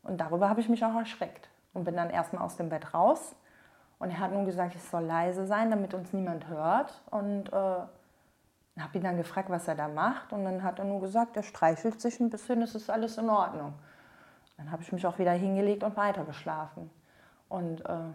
Und 0.02 0.20
darüber 0.20 0.50
habe 0.50 0.62
ich 0.62 0.68
mich 0.68 0.84
auch 0.84 0.96
erschreckt. 0.96 1.48
Und 1.76 1.84
bin 1.84 1.96
dann 1.96 2.10
erstmal 2.10 2.42
aus 2.42 2.58
dem 2.58 2.70
Bett 2.70 2.96
raus 2.96 3.36
und 4.04 4.10
er 4.10 4.20
hat 4.20 4.34
nun 4.34 4.46
gesagt, 4.46 4.76
es 4.76 4.92
soll 4.92 5.06
leise 5.06 5.48
sein, 5.48 5.70
damit 5.70 5.94
uns 5.94 6.12
niemand 6.12 6.50
hört. 6.50 7.02
Und 7.10 7.48
äh, 7.54 7.54
habe 7.56 7.88
ihn 8.96 9.02
dann 9.02 9.16
gefragt, 9.16 9.50
was 9.50 9.66
er 9.70 9.76
da 9.76 9.88
macht. 9.88 10.34
Und 10.34 10.44
dann 10.44 10.62
hat 10.62 10.78
er 10.80 10.84
nur 10.84 11.00
gesagt, 11.00 11.38
er 11.38 11.44
streichelt 11.44 12.02
sich 12.02 12.20
ein 12.20 12.30
bisschen, 12.30 12.62
es 12.62 12.76
ist 12.76 12.90
alles 12.90 13.18
in 13.18 13.30
Ordnung. 13.30 13.74
Dann 14.58 14.72
habe 14.72 14.84
ich 14.84 14.92
mich 14.92 15.08
auch 15.08 15.20
wieder 15.20 15.32
hingelegt 15.32 15.86
und 15.86 15.96
weiter 15.96 16.26
geschlafen. 16.26 16.90
Und 17.48 17.80
äh, 17.86 18.12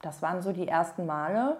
das 0.00 0.22
waren 0.22 0.40
so 0.40 0.50
die 0.50 0.66
ersten 0.66 1.04
Male. 1.04 1.58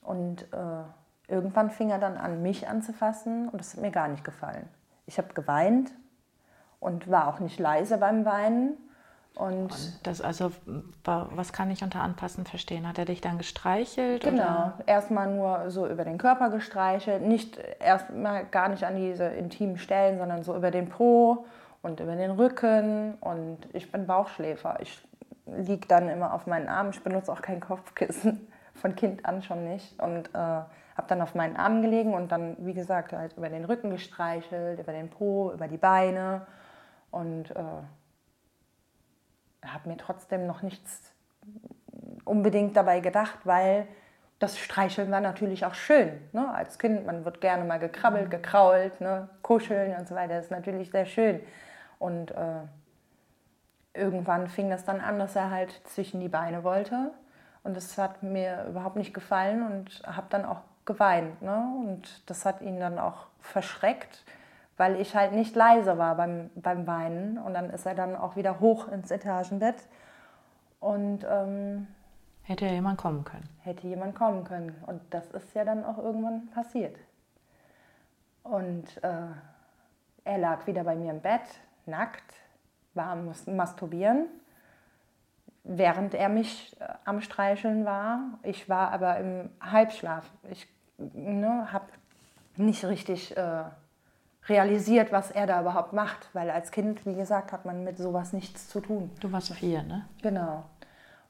Und 0.00 0.50
äh, 0.54 0.84
irgendwann 1.28 1.68
fing 1.68 1.90
er 1.90 1.98
dann 1.98 2.16
an, 2.16 2.40
mich 2.40 2.66
anzufassen. 2.66 3.50
Und 3.50 3.60
das 3.60 3.74
hat 3.74 3.82
mir 3.82 3.90
gar 3.90 4.08
nicht 4.08 4.24
gefallen. 4.24 4.70
Ich 5.04 5.18
habe 5.18 5.34
geweint 5.34 5.92
und 6.80 7.10
war 7.10 7.28
auch 7.28 7.40
nicht 7.40 7.60
leise 7.60 7.98
beim 7.98 8.24
Weinen. 8.24 8.78
Und, 9.34 9.72
und, 9.72 10.06
das 10.06 10.20
also, 10.20 10.52
was 11.04 11.52
kann 11.52 11.70
ich 11.70 11.82
unter 11.82 12.02
Anpassen 12.02 12.44
verstehen? 12.44 12.86
Hat 12.86 12.98
er 12.98 13.06
dich 13.06 13.22
dann 13.22 13.38
gestreichelt? 13.38 14.22
Genau, 14.22 14.72
erstmal 14.86 15.34
nur 15.34 15.70
so 15.70 15.86
über 15.86 16.04
den 16.04 16.18
Körper 16.18 16.50
gestreichelt, 16.50 17.22
nicht 17.22 17.58
erstmal 17.80 18.44
gar 18.44 18.68
nicht 18.68 18.84
an 18.84 18.96
diese 18.96 19.24
intimen 19.24 19.78
Stellen, 19.78 20.18
sondern 20.18 20.42
so 20.42 20.54
über 20.54 20.70
den 20.70 20.90
Po 20.90 21.46
und 21.80 22.00
über 22.00 22.14
den 22.14 22.32
Rücken. 22.32 23.14
Und 23.20 23.58
ich 23.72 23.90
bin 23.90 24.06
Bauchschläfer. 24.06 24.78
Ich 24.80 25.02
liege 25.46 25.88
dann 25.88 26.08
immer 26.08 26.34
auf 26.34 26.46
meinen 26.46 26.68
Armen. 26.68 26.90
Ich 26.90 27.02
benutze 27.02 27.32
auch 27.32 27.40
kein 27.40 27.60
Kopfkissen, 27.60 28.46
von 28.74 28.94
Kind 28.94 29.24
an 29.24 29.42
schon 29.42 29.64
nicht. 29.64 29.98
Und 30.00 30.28
äh, 30.34 30.38
habe 30.38 31.08
dann 31.08 31.22
auf 31.22 31.34
meinen 31.34 31.56
Armen 31.56 31.80
gelegen 31.80 32.12
und 32.12 32.30
dann, 32.30 32.56
wie 32.58 32.74
gesagt, 32.74 33.14
halt 33.14 33.36
über 33.38 33.48
den 33.48 33.64
Rücken 33.64 33.90
gestreichelt, 33.90 34.78
über 34.78 34.92
den 34.92 35.08
Po, 35.08 35.52
über 35.52 35.68
die 35.68 35.78
Beine. 35.78 36.46
Und 37.10 37.50
äh, 37.50 37.62
habe 39.66 39.88
mir 39.88 39.96
trotzdem 39.96 40.46
noch 40.46 40.62
nichts 40.62 41.12
unbedingt 42.24 42.76
dabei 42.76 43.00
gedacht, 43.00 43.38
weil 43.44 43.86
das 44.38 44.58
Streicheln 44.58 45.10
war 45.10 45.20
natürlich 45.20 45.64
auch 45.64 45.74
schön. 45.74 46.20
Ne? 46.32 46.52
Als 46.52 46.78
Kind, 46.78 47.06
man 47.06 47.24
wird 47.24 47.40
gerne 47.40 47.64
mal 47.64 47.78
gekrabbelt, 47.78 48.26
mhm. 48.26 48.30
gekrault, 48.30 49.00
ne? 49.00 49.28
kuscheln 49.42 49.96
und 49.96 50.08
so 50.08 50.14
weiter. 50.14 50.34
Das 50.34 50.46
ist 50.46 50.50
natürlich 50.50 50.90
sehr 50.90 51.06
schön. 51.06 51.40
Und 51.98 52.32
äh, 52.32 52.62
irgendwann 53.94 54.48
fing 54.48 54.68
das 54.68 54.84
dann 54.84 55.00
an, 55.00 55.18
dass 55.18 55.36
er 55.36 55.50
halt 55.50 55.80
zwischen 55.84 56.20
die 56.20 56.28
Beine 56.28 56.64
wollte. 56.64 57.12
Und 57.62 57.76
das 57.76 57.96
hat 57.98 58.24
mir 58.24 58.66
überhaupt 58.68 58.96
nicht 58.96 59.14
gefallen 59.14 59.62
und 59.62 60.02
habe 60.04 60.26
dann 60.30 60.44
auch 60.44 60.62
geweint. 60.84 61.40
Ne? 61.42 61.64
Und 61.86 62.28
das 62.28 62.44
hat 62.44 62.60
ihn 62.62 62.80
dann 62.80 62.98
auch 62.98 63.26
verschreckt 63.40 64.24
weil 64.76 65.00
ich 65.00 65.14
halt 65.14 65.32
nicht 65.32 65.54
leise 65.54 65.98
war 65.98 66.16
beim, 66.16 66.50
beim 66.54 66.86
Weinen. 66.86 67.38
Und 67.38 67.54
dann 67.54 67.70
ist 67.70 67.86
er 67.86 67.94
dann 67.94 68.16
auch 68.16 68.36
wieder 68.36 68.60
hoch 68.60 68.88
ins 68.88 69.10
Etagenbett. 69.10 69.76
Und 70.80 71.24
ähm, 71.28 71.86
hätte 72.42 72.66
ja 72.66 72.72
jemand 72.72 72.98
kommen 72.98 73.24
können. 73.24 73.48
Hätte 73.60 73.86
jemand 73.86 74.14
kommen 74.14 74.44
können. 74.44 74.74
Und 74.86 75.02
das 75.10 75.30
ist 75.30 75.54
ja 75.54 75.64
dann 75.64 75.84
auch 75.84 75.98
irgendwann 75.98 76.48
passiert. 76.48 76.96
Und 78.42 79.02
äh, 79.02 79.26
er 80.24 80.38
lag 80.38 80.66
wieder 80.66 80.84
bei 80.84 80.96
mir 80.96 81.10
im 81.10 81.20
Bett, 81.20 81.42
nackt, 81.86 82.34
war 82.94 83.06
am 83.08 83.32
Masturbieren, 83.46 84.26
während 85.64 86.14
er 86.14 86.28
mich 86.28 86.76
äh, 86.80 86.88
am 87.04 87.20
Streicheln 87.20 87.84
war. 87.84 88.38
Ich 88.42 88.68
war 88.68 88.90
aber 88.92 89.18
im 89.18 89.50
Halbschlaf. 89.60 90.30
Ich 90.50 90.68
ne, 90.98 91.72
habe 91.72 91.86
nicht 92.56 92.84
richtig 92.84 93.36
äh, 93.36 93.64
realisiert, 94.48 95.12
was 95.12 95.30
er 95.30 95.46
da 95.46 95.60
überhaupt 95.60 95.92
macht. 95.92 96.28
Weil 96.32 96.50
als 96.50 96.70
Kind, 96.70 97.04
wie 97.06 97.14
gesagt, 97.14 97.52
hat 97.52 97.64
man 97.64 97.84
mit 97.84 97.98
sowas 97.98 98.32
nichts 98.32 98.68
zu 98.68 98.80
tun. 98.80 99.10
Du 99.20 99.30
warst 99.32 99.52
vier, 99.52 99.82
ne? 99.82 100.06
Genau. 100.22 100.64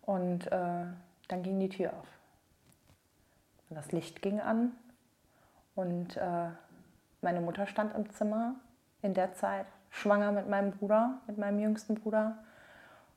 Und 0.03 0.46
äh, 0.51 0.85
dann 1.29 1.42
ging 1.42 1.61
die 1.61 1.68
Tür 1.68 1.90
auf. 1.90 2.07
Und 3.68 3.77
das 3.77 3.92
Licht 3.92 4.22
ging 4.22 4.40
an. 4.40 4.72
Und 5.75 6.16
äh, 6.16 6.48
meine 7.20 7.40
Mutter 7.40 7.66
stand 7.66 7.94
im 7.94 8.11
Zimmer 8.11 8.55
in 9.01 9.14
der 9.14 9.33
Zeit, 9.35 9.66
schwanger 9.90 10.33
mit 10.33 10.48
meinem 10.48 10.72
Bruder, 10.72 11.20
mit 11.27 11.38
meinem 11.38 11.59
jüngsten 11.59 11.94
Bruder. 11.94 12.38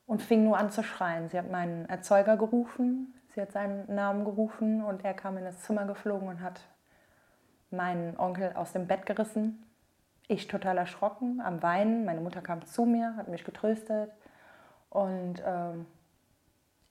Und 0.08 0.22
fing 0.22 0.44
nur 0.44 0.58
an 0.58 0.70
zu 0.70 0.84
schreien. 0.84 1.30
Sie 1.30 1.38
hat 1.38 1.50
meinen 1.50 1.90
Erzeuger 1.90 2.38
gerufen, 2.38 3.14
sie 3.34 3.42
hat 3.42 3.52
seinen 3.52 3.94
Namen 3.94 4.24
gerufen 4.24 4.84
und 4.84 5.04
er 5.04 5.16
kam 5.16 5.38
in 5.38 5.46
das 5.46 5.64
Zimmer 5.64 5.86
geflogen 5.86 6.28
und 6.28 6.42
hat 6.42 6.62
meinen 7.72 8.16
Onkel 8.18 8.54
aus 8.54 8.72
dem 8.72 8.86
Bett 8.86 9.08
gerissen 9.08 9.66
ich 10.28 10.48
total 10.48 10.78
erschrocken, 10.78 11.42
am 11.42 11.62
Weinen. 11.62 12.06
Meine 12.06 12.22
Mutter 12.22 12.42
kam 12.42 12.66
zu 12.66 12.86
mir, 12.86 13.16
hat 13.18 13.28
mich 13.28 13.44
getröstet 13.44 14.12
und 14.90 15.42
ähm, 15.46 15.86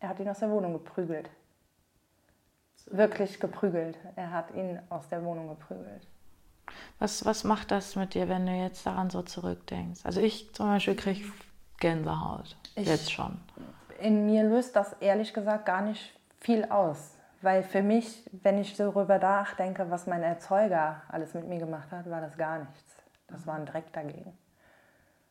er 0.00 0.08
hat 0.08 0.20
ihn 0.20 0.28
aus 0.28 0.40
der 0.40 0.50
Wohnung 0.50 0.74
geprügelt. 0.74 1.30
Wirklich 2.86 3.40
geprügelt. 3.40 3.96
Er 4.16 4.30
hat 4.30 4.54
ihn 4.54 4.78
aus 4.90 5.08
der 5.08 5.24
Wohnung 5.24 5.48
geprügelt. 5.48 6.06
Was, 6.98 7.24
was 7.24 7.44
macht 7.44 7.70
das 7.70 7.96
mit 7.96 8.14
dir, 8.14 8.28
wenn 8.28 8.46
du 8.46 8.52
jetzt 8.52 8.86
daran 8.86 9.10
so 9.10 9.22
zurückdenkst? 9.22 10.04
Also 10.04 10.20
ich 10.20 10.52
zum 10.54 10.66
Beispiel 10.66 10.94
kriege 10.94 11.24
Gänsehaut, 11.80 12.56
ich, 12.76 12.86
jetzt 12.86 13.10
schon. 13.10 13.40
In 14.00 14.26
mir 14.26 14.44
löst 14.44 14.76
das 14.76 14.92
ehrlich 15.00 15.32
gesagt 15.32 15.66
gar 15.66 15.82
nicht 15.82 16.18
viel 16.40 16.64
aus. 16.66 17.14
Weil 17.42 17.62
für 17.62 17.82
mich, 17.82 18.24
wenn 18.42 18.58
ich 18.58 18.74
darüber 18.74 19.18
nachdenke, 19.18 19.90
was 19.90 20.06
mein 20.06 20.22
Erzeuger 20.22 21.02
alles 21.08 21.34
mit 21.34 21.46
mir 21.46 21.58
gemacht 21.58 21.90
hat, 21.90 22.08
war 22.08 22.22
das 22.22 22.38
gar 22.38 22.58
nichts. 22.58 22.83
Das 23.34 23.46
war 23.46 23.54
ein 23.56 23.66
Dreck 23.66 23.92
dagegen. 23.92 24.36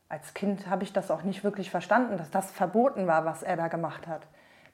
Als 0.08 0.34
Kind 0.34 0.68
habe 0.68 0.84
ich 0.84 0.92
das 0.92 1.10
auch 1.10 1.22
nicht 1.22 1.42
wirklich 1.42 1.70
verstanden, 1.70 2.16
dass 2.18 2.30
das 2.30 2.52
verboten 2.52 3.06
war, 3.06 3.24
was 3.24 3.42
er 3.42 3.56
da 3.56 3.68
gemacht 3.68 4.06
hat, 4.06 4.22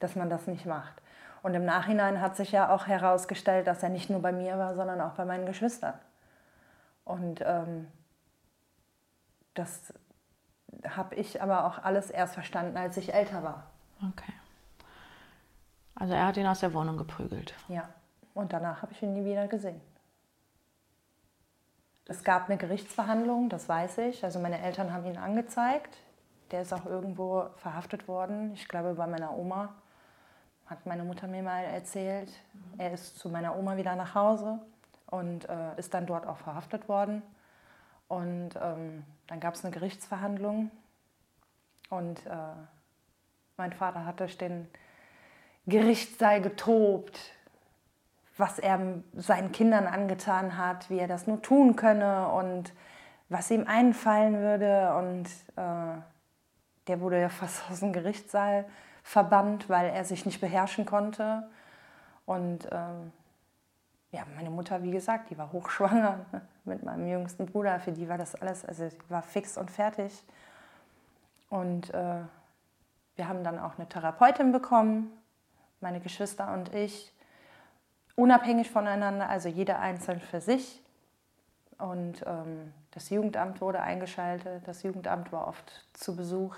dass 0.00 0.16
man 0.16 0.28
das 0.28 0.46
nicht 0.46 0.66
macht. 0.66 1.00
Und 1.42 1.54
im 1.54 1.64
Nachhinein 1.64 2.20
hat 2.20 2.36
sich 2.36 2.52
ja 2.52 2.70
auch 2.70 2.86
herausgestellt, 2.86 3.66
dass 3.66 3.82
er 3.82 3.88
nicht 3.88 4.10
nur 4.10 4.20
bei 4.20 4.32
mir 4.32 4.58
war, 4.58 4.74
sondern 4.74 5.00
auch 5.00 5.12
bei 5.12 5.24
meinen 5.24 5.46
Geschwistern. 5.46 5.94
Und 7.04 7.40
ähm, 7.46 7.86
das 9.54 9.94
habe 10.88 11.14
ich 11.14 11.40
aber 11.40 11.64
auch 11.64 11.82
alles 11.82 12.10
erst 12.10 12.34
verstanden, 12.34 12.76
als 12.76 12.96
ich 12.96 13.14
älter 13.14 13.42
war. 13.42 13.70
Okay. 14.02 14.32
Also 15.94 16.14
er 16.14 16.26
hat 16.26 16.36
ihn 16.36 16.46
aus 16.46 16.60
der 16.60 16.72
Wohnung 16.74 16.96
geprügelt. 16.96 17.54
Ja. 17.68 17.88
Und 18.34 18.52
danach 18.52 18.82
habe 18.82 18.92
ich 18.92 19.02
ihn 19.02 19.12
nie 19.12 19.24
wieder 19.24 19.48
gesehen. 19.48 19.80
Es 22.10 22.24
gab 22.24 22.48
eine 22.48 22.58
Gerichtsverhandlung, 22.58 23.48
das 23.50 23.68
weiß 23.68 23.98
ich. 23.98 24.24
Also 24.24 24.40
meine 24.40 24.60
Eltern 24.60 24.92
haben 24.92 25.06
ihn 25.06 25.16
angezeigt. 25.16 25.96
Der 26.50 26.62
ist 26.62 26.72
auch 26.72 26.84
irgendwo 26.84 27.46
verhaftet 27.54 28.08
worden. 28.08 28.50
Ich 28.54 28.66
glaube 28.66 28.94
bei 28.94 29.06
meiner 29.06 29.38
Oma. 29.38 29.76
Hat 30.66 30.84
meine 30.86 31.04
Mutter 31.04 31.28
mir 31.28 31.44
mal 31.44 31.62
erzählt. 31.62 32.28
Er 32.78 32.92
ist 32.92 33.16
zu 33.20 33.28
meiner 33.28 33.56
Oma 33.56 33.76
wieder 33.76 33.94
nach 33.94 34.16
Hause 34.16 34.58
und 35.06 35.48
äh, 35.48 35.78
ist 35.78 35.94
dann 35.94 36.06
dort 36.06 36.26
auch 36.26 36.38
verhaftet 36.38 36.88
worden. 36.88 37.22
Und 38.08 38.56
ähm, 38.60 39.04
dann 39.28 39.38
gab 39.38 39.54
es 39.54 39.64
eine 39.64 39.72
Gerichtsverhandlung. 39.72 40.72
Und 41.90 42.26
äh, 42.26 42.32
mein 43.56 43.72
Vater 43.72 44.04
hat 44.04 44.18
durch 44.18 44.36
den 44.36 44.66
Gerichtssaal 45.66 46.42
getobt 46.42 47.20
was 48.40 48.58
er 48.58 48.80
seinen 49.14 49.52
Kindern 49.52 49.86
angetan 49.86 50.56
hat, 50.56 50.90
wie 50.90 50.98
er 50.98 51.06
das 51.06 51.26
nur 51.26 51.42
tun 51.42 51.76
könne 51.76 52.28
und 52.28 52.72
was 53.28 53.50
ihm 53.50 53.66
einfallen 53.66 54.40
würde. 54.40 54.94
Und 54.96 55.26
äh, 55.56 56.00
der 56.88 57.00
wurde 57.00 57.20
ja 57.20 57.28
fast 57.28 57.62
aus 57.70 57.80
dem 57.80 57.92
Gerichtssaal 57.92 58.64
verbannt, 59.02 59.68
weil 59.68 59.90
er 59.90 60.04
sich 60.04 60.26
nicht 60.26 60.40
beherrschen 60.40 60.86
konnte. 60.86 61.48
Und 62.26 62.68
ähm, 62.72 63.12
ja, 64.12 64.22
meine 64.34 64.50
Mutter, 64.50 64.82
wie 64.82 64.90
gesagt, 64.90 65.30
die 65.30 65.38
war 65.38 65.52
hochschwanger 65.52 66.24
mit 66.64 66.82
meinem 66.82 67.06
jüngsten 67.06 67.46
Bruder. 67.46 67.78
Für 67.78 67.92
die 67.92 68.08
war 68.08 68.18
das 68.18 68.34
alles, 68.34 68.64
also 68.64 68.88
die 68.88 69.10
war 69.10 69.22
fix 69.22 69.56
und 69.56 69.70
fertig. 69.70 70.24
Und 71.48 71.92
äh, 71.94 72.22
wir 73.16 73.28
haben 73.28 73.44
dann 73.44 73.58
auch 73.58 73.76
eine 73.76 73.88
Therapeutin 73.88 74.52
bekommen, 74.52 75.12
meine 75.80 76.00
Geschwister 76.00 76.52
und 76.52 76.74
ich 76.74 77.12
unabhängig 78.20 78.70
voneinander, 78.70 79.28
also 79.28 79.48
jeder 79.48 79.80
einzeln 79.80 80.20
für 80.20 80.40
sich. 80.40 80.82
Und 81.78 82.22
ähm, 82.26 82.72
Das 82.92 83.08
Jugendamt 83.10 83.60
wurde 83.60 83.80
eingeschaltet. 83.80 84.66
Das 84.66 84.82
Jugendamt 84.82 85.32
war 85.32 85.46
oft 85.46 85.86
zu 85.94 86.16
Besuch, 86.16 86.56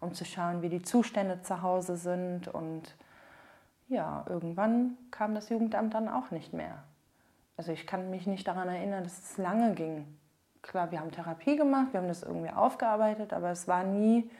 um 0.00 0.14
zu 0.14 0.24
schauen, 0.24 0.62
wie 0.62 0.68
die 0.70 0.82
Zustände 0.82 1.42
zu 1.42 1.62
Hause 1.62 1.96
sind. 1.96 2.48
Und 2.48 2.94
ja, 3.88 4.24
irgendwann 4.28 4.96
kam 5.10 5.34
das 5.34 5.50
Jugendamt 5.50 5.94
dann 5.94 6.08
auch 6.08 6.30
nicht 6.30 6.52
mehr. 6.52 6.82
Also 7.56 7.72
ich 7.72 7.86
kann 7.86 8.10
mich 8.10 8.26
nicht 8.26 8.46
daran 8.46 8.68
erinnern, 8.68 9.04
dass 9.04 9.18
es 9.18 9.38
lange 9.38 9.74
ging. 9.74 10.06
Klar, 10.62 10.90
wir 10.90 11.00
haben 11.00 11.12
Therapie 11.12 11.56
gemacht, 11.56 11.88
wir 11.92 12.00
haben 12.00 12.08
das 12.08 12.22
irgendwie 12.22 12.50
aufgearbeitet, 12.50 13.32
aber 13.32 13.50
es 13.50 13.68
war 13.68 13.84
nie 13.84 14.30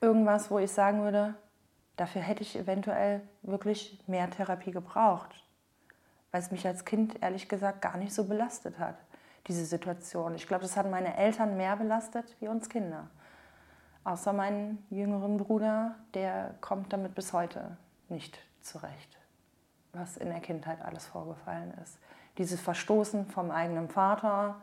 irgendwas, 0.00 0.50
wo 0.50 0.58
ich 0.58 0.70
sagen 0.70 1.02
würde, 1.02 1.34
dafür 1.96 2.22
hätte 2.22 2.42
ich 2.42 2.58
eventuell 2.58 3.22
wirklich 3.42 3.98
mehr 4.06 4.28
Therapie 4.30 4.70
gebraucht, 4.70 5.34
weil 6.36 6.42
es 6.42 6.50
mich 6.50 6.66
als 6.66 6.84
Kind 6.84 7.22
ehrlich 7.22 7.48
gesagt 7.48 7.80
gar 7.80 7.96
nicht 7.96 8.12
so 8.12 8.24
belastet 8.24 8.78
hat, 8.78 8.96
diese 9.46 9.64
Situation. 9.64 10.34
Ich 10.34 10.46
glaube, 10.46 10.64
das 10.64 10.76
hat 10.76 10.90
meine 10.90 11.16
Eltern 11.16 11.56
mehr 11.56 11.76
belastet 11.76 12.36
wie 12.40 12.48
uns 12.48 12.68
Kinder. 12.68 13.08
Außer 14.04 14.34
meinen 14.34 14.84
jüngeren 14.90 15.38
Bruder, 15.38 15.94
der 16.12 16.54
kommt 16.60 16.92
damit 16.92 17.14
bis 17.14 17.32
heute 17.32 17.78
nicht 18.10 18.38
zurecht, 18.60 19.16
was 19.94 20.18
in 20.18 20.28
der 20.28 20.40
Kindheit 20.40 20.82
alles 20.84 21.06
vorgefallen 21.06 21.72
ist. 21.82 21.98
Dieses 22.36 22.60
Verstoßen 22.60 23.24
vom 23.28 23.50
eigenen 23.50 23.88
Vater, 23.88 24.56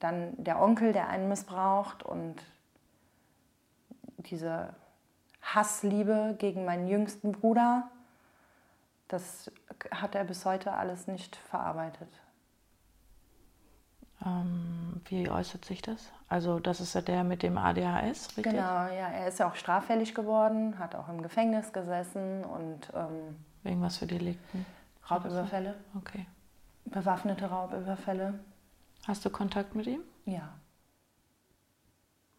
dann 0.00 0.32
der 0.36 0.60
Onkel, 0.60 0.92
der 0.92 1.10
einen 1.10 1.28
missbraucht 1.28 2.02
und 2.02 2.42
diese 4.16 4.74
Hassliebe 5.42 6.34
gegen 6.40 6.64
meinen 6.64 6.88
jüngsten 6.88 7.30
Bruder, 7.30 7.88
das 9.14 9.50
hat 9.92 10.14
er 10.14 10.24
bis 10.24 10.44
heute 10.44 10.72
alles 10.72 11.06
nicht 11.06 11.36
verarbeitet. 11.36 12.08
Ähm, 14.24 15.00
wie 15.06 15.30
äußert 15.30 15.64
sich 15.64 15.82
das? 15.82 16.10
Also 16.28 16.58
das 16.58 16.80
ist 16.80 16.94
ja 16.94 17.00
der 17.00 17.22
mit 17.24 17.42
dem 17.42 17.56
ADHS, 17.56 18.28
richtig? 18.36 18.44
Genau, 18.44 18.86
ja. 18.86 19.08
Er 19.08 19.28
ist 19.28 19.38
ja 19.38 19.48
auch 19.48 19.54
straffällig 19.54 20.14
geworden, 20.14 20.78
hat 20.78 20.94
auch 20.94 21.08
im 21.08 21.22
Gefängnis 21.22 21.72
gesessen 21.72 22.44
und... 22.44 22.90
Ähm, 22.94 23.36
Wegen 23.62 23.80
was 23.82 23.98
für 23.98 24.06
Delikten? 24.06 24.66
Raubüberfälle. 25.08 25.76
Okay. 25.96 26.26
Bewaffnete 26.86 27.46
Raubüberfälle. 27.46 28.40
Hast 29.06 29.24
du 29.24 29.30
Kontakt 29.30 29.74
mit 29.74 29.86
ihm? 29.86 30.00
Ja. 30.24 30.54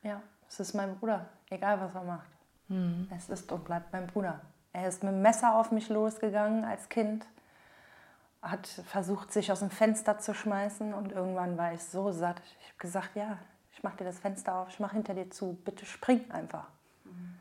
Ja, 0.04 0.22
es 0.48 0.60
ist 0.60 0.74
mein 0.74 0.98
Bruder, 0.98 1.30
egal 1.50 1.80
was 1.80 1.96
er 1.96 2.04
macht. 2.04 2.30
Mhm. 2.68 3.08
Es 3.16 3.30
ist 3.30 3.52
und 3.52 3.64
bleibt 3.64 3.94
mein 3.94 4.08
Bruder. 4.08 4.42
Er 4.76 4.90
ist 4.90 5.04
mit 5.04 5.14
dem 5.14 5.22
Messer 5.22 5.56
auf 5.56 5.72
mich 5.72 5.88
losgegangen 5.88 6.66
als 6.66 6.90
Kind, 6.90 7.26
hat 8.42 8.68
versucht, 8.68 9.32
sich 9.32 9.50
aus 9.50 9.60
dem 9.60 9.70
Fenster 9.70 10.20
zu 10.20 10.34
schmeißen 10.34 10.94
und 10.94 11.14
irgendwann 11.14 11.58
war 11.58 11.72
ich 11.72 11.82
so 11.82 12.12
satt. 12.12 12.42
Ich 12.60 12.68
habe 12.68 12.78
gesagt, 12.80 13.16
ja, 13.16 13.38
ich 13.72 13.84
mache 13.84 13.98
dir 13.98 14.04
das 14.04 14.20
Fenster 14.20 14.54
auf, 14.54 14.68
ich 14.68 14.82
mache 14.82 14.96
hinter 14.96 15.14
dir 15.14 15.30
zu, 15.32 15.58
bitte 15.64 15.86
spring 15.86 16.30
einfach. 16.30 16.68
Mhm. 17.06 17.36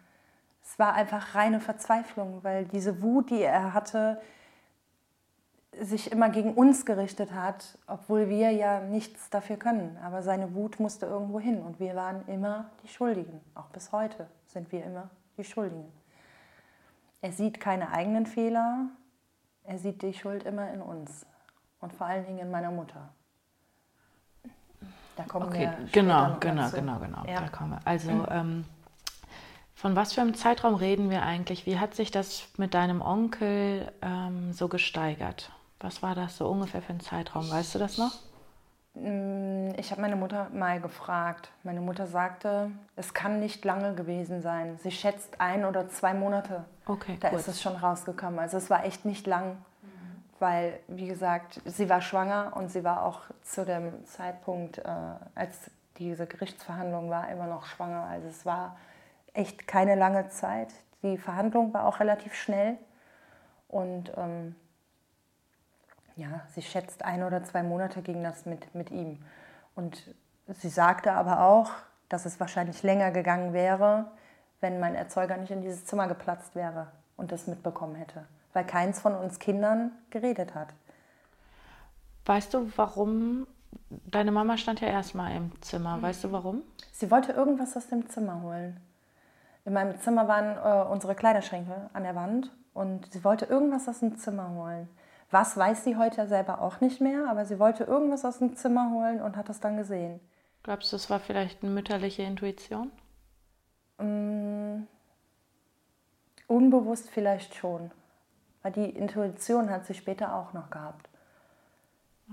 Es 0.62 0.78
war 0.78 0.94
einfach 0.94 1.34
reine 1.34 1.58
Verzweiflung, 1.58 2.44
weil 2.44 2.66
diese 2.66 3.02
Wut, 3.02 3.30
die 3.30 3.42
er 3.42 3.74
hatte, 3.74 4.22
sich 5.80 6.12
immer 6.12 6.28
gegen 6.28 6.54
uns 6.54 6.86
gerichtet 6.86 7.32
hat, 7.32 7.78
obwohl 7.88 8.28
wir 8.28 8.52
ja 8.52 8.78
nichts 8.78 9.28
dafür 9.28 9.56
können. 9.56 9.98
Aber 10.04 10.22
seine 10.22 10.54
Wut 10.54 10.78
musste 10.78 11.06
irgendwo 11.06 11.40
hin 11.40 11.60
und 11.62 11.80
wir 11.80 11.96
waren 11.96 12.24
immer 12.28 12.70
die 12.84 12.88
Schuldigen. 12.88 13.40
Auch 13.56 13.70
bis 13.70 13.90
heute 13.90 14.28
sind 14.46 14.70
wir 14.70 14.84
immer 14.84 15.10
die 15.36 15.42
Schuldigen. 15.42 15.92
Er 17.24 17.32
sieht 17.32 17.58
keine 17.58 17.90
eigenen 17.90 18.26
Fehler, 18.26 18.88
er 19.62 19.78
sieht 19.78 20.02
die 20.02 20.12
Schuld 20.12 20.42
immer 20.42 20.70
in 20.70 20.82
uns 20.82 21.24
und 21.80 21.90
vor 21.94 22.06
allen 22.06 22.26
Dingen 22.26 22.40
in 22.40 22.50
meiner 22.50 22.70
Mutter. 22.70 23.08
Da 25.16 25.22
kommen 25.22 25.46
okay, 25.46 25.70
wir 25.78 25.88
genau, 25.90 26.36
genau, 26.38 26.64
dazu. 26.64 26.76
genau, 26.76 26.98
genau. 26.98 27.24
Ja. 27.26 27.40
Da 27.40 27.48
kommen 27.48 27.70
wir. 27.70 27.80
Also 27.86 28.10
ähm, 28.28 28.66
von 29.74 29.96
was 29.96 30.12
für 30.12 30.20
einem 30.20 30.34
Zeitraum 30.34 30.74
reden 30.74 31.08
wir 31.08 31.22
eigentlich? 31.22 31.64
Wie 31.64 31.78
hat 31.78 31.94
sich 31.94 32.10
das 32.10 32.46
mit 32.58 32.74
deinem 32.74 33.00
Onkel 33.00 33.90
ähm, 34.02 34.52
so 34.52 34.68
gesteigert? 34.68 35.50
Was 35.80 36.02
war 36.02 36.14
das 36.14 36.36
so 36.36 36.46
ungefähr 36.46 36.82
für 36.82 36.92
ein 36.92 37.00
Zeitraum? 37.00 37.50
Weißt 37.50 37.74
du 37.74 37.78
das 37.78 37.96
noch? 37.96 38.18
Mm, 38.94 39.70
ich 39.76 39.90
habe 39.90 40.00
meine 40.00 40.16
Mutter 40.16 40.48
mal 40.52 40.80
gefragt. 40.80 41.50
Meine 41.62 41.80
Mutter 41.80 42.06
sagte, 42.06 42.70
es 42.96 43.12
kann 43.12 43.40
nicht 43.40 43.64
lange 43.64 43.94
gewesen 43.94 44.40
sein. 44.40 44.78
Sie 44.82 44.90
schätzt 44.90 45.40
ein 45.40 45.64
oder 45.64 45.88
zwei 45.88 46.14
Monate. 46.14 46.64
Okay, 46.86 47.16
da 47.20 47.30
gut. 47.30 47.40
ist 47.40 47.48
es 47.48 47.60
schon 47.60 47.76
rausgekommen. 47.76 48.38
Also 48.38 48.56
es 48.56 48.70
war 48.70 48.84
echt 48.84 49.04
nicht 49.04 49.26
lang, 49.26 49.52
mhm. 49.82 50.22
weil, 50.38 50.80
wie 50.88 51.08
gesagt, 51.08 51.60
sie 51.64 51.88
war 51.88 52.00
schwanger 52.00 52.52
und 52.54 52.70
sie 52.70 52.84
war 52.84 53.04
auch 53.04 53.22
zu 53.42 53.64
dem 53.64 54.04
Zeitpunkt, 54.06 54.78
äh, 54.78 54.84
als 55.34 55.70
diese 55.98 56.26
Gerichtsverhandlung 56.26 57.10
war, 57.10 57.28
immer 57.30 57.46
noch 57.46 57.66
schwanger. 57.66 58.04
Also 58.04 58.28
es 58.28 58.46
war 58.46 58.76
echt 59.32 59.66
keine 59.66 59.96
lange 59.96 60.28
Zeit. 60.28 60.68
Die 61.02 61.18
Verhandlung 61.18 61.74
war 61.74 61.86
auch 61.86 62.00
relativ 62.00 62.34
schnell 62.34 62.78
und 63.68 64.12
ähm, 64.16 64.54
ja, 66.16 66.42
sie 66.54 66.62
schätzt 66.62 67.04
ein 67.04 67.22
oder 67.22 67.42
zwei 67.44 67.62
Monate 67.62 68.02
ging 68.02 68.22
das 68.22 68.46
mit, 68.46 68.74
mit 68.74 68.90
ihm. 68.90 69.18
Und 69.74 70.14
sie 70.48 70.68
sagte 70.68 71.12
aber 71.12 71.40
auch, 71.40 71.70
dass 72.08 72.26
es 72.26 72.38
wahrscheinlich 72.38 72.82
länger 72.82 73.10
gegangen 73.10 73.52
wäre, 73.52 74.06
wenn 74.60 74.80
mein 74.80 74.94
Erzeuger 74.94 75.36
nicht 75.36 75.50
in 75.50 75.62
dieses 75.62 75.84
Zimmer 75.84 76.08
geplatzt 76.08 76.54
wäre 76.54 76.88
und 77.16 77.32
das 77.32 77.46
mitbekommen 77.46 77.96
hätte, 77.96 78.24
weil 78.52 78.64
keins 78.64 79.00
von 79.00 79.14
uns 79.14 79.38
Kindern 79.38 79.92
geredet 80.10 80.54
hat. 80.54 80.68
Weißt 82.26 82.54
du, 82.54 82.70
warum? 82.76 83.46
Deine 83.90 84.32
Mama 84.32 84.56
stand 84.56 84.80
ja 84.80 84.88
erstmal 84.88 85.34
im 85.36 85.60
Zimmer. 85.60 86.00
Weißt 86.00 86.24
du 86.24 86.32
warum? 86.32 86.62
Sie 86.92 87.10
wollte 87.10 87.32
irgendwas 87.32 87.76
aus 87.76 87.88
dem 87.88 88.08
Zimmer 88.08 88.40
holen. 88.42 88.80
In 89.64 89.72
meinem 89.72 89.98
Zimmer 90.00 90.28
waren 90.28 90.56
äh, 90.56 90.90
unsere 90.90 91.14
Kleiderschränke 91.14 91.90
an 91.92 92.02
der 92.02 92.14
Wand 92.14 92.50
und 92.72 93.12
sie 93.12 93.24
wollte 93.24 93.46
irgendwas 93.46 93.88
aus 93.88 94.00
dem 94.00 94.16
Zimmer 94.16 94.50
holen. 94.50 94.88
Was 95.34 95.56
weiß 95.56 95.82
sie 95.82 95.96
heute 95.96 96.28
selber 96.28 96.60
auch 96.60 96.80
nicht 96.80 97.00
mehr, 97.00 97.28
aber 97.28 97.44
sie 97.44 97.58
wollte 97.58 97.82
irgendwas 97.82 98.24
aus 98.24 98.38
dem 98.38 98.54
Zimmer 98.54 98.92
holen 98.92 99.20
und 99.20 99.36
hat 99.36 99.48
das 99.48 99.58
dann 99.58 99.76
gesehen. 99.76 100.20
Glaubst 100.62 100.92
du, 100.92 100.96
es 100.96 101.10
war 101.10 101.18
vielleicht 101.18 101.64
eine 101.64 101.72
mütterliche 101.72 102.22
Intuition? 102.22 102.92
Mm, 103.98 104.84
unbewusst 106.46 107.10
vielleicht 107.10 107.56
schon. 107.56 107.90
Weil 108.62 108.70
die 108.70 108.88
Intuition 108.88 109.70
hat 109.70 109.86
sie 109.86 109.94
später 109.94 110.36
auch 110.36 110.52
noch 110.52 110.70
gehabt. 110.70 111.08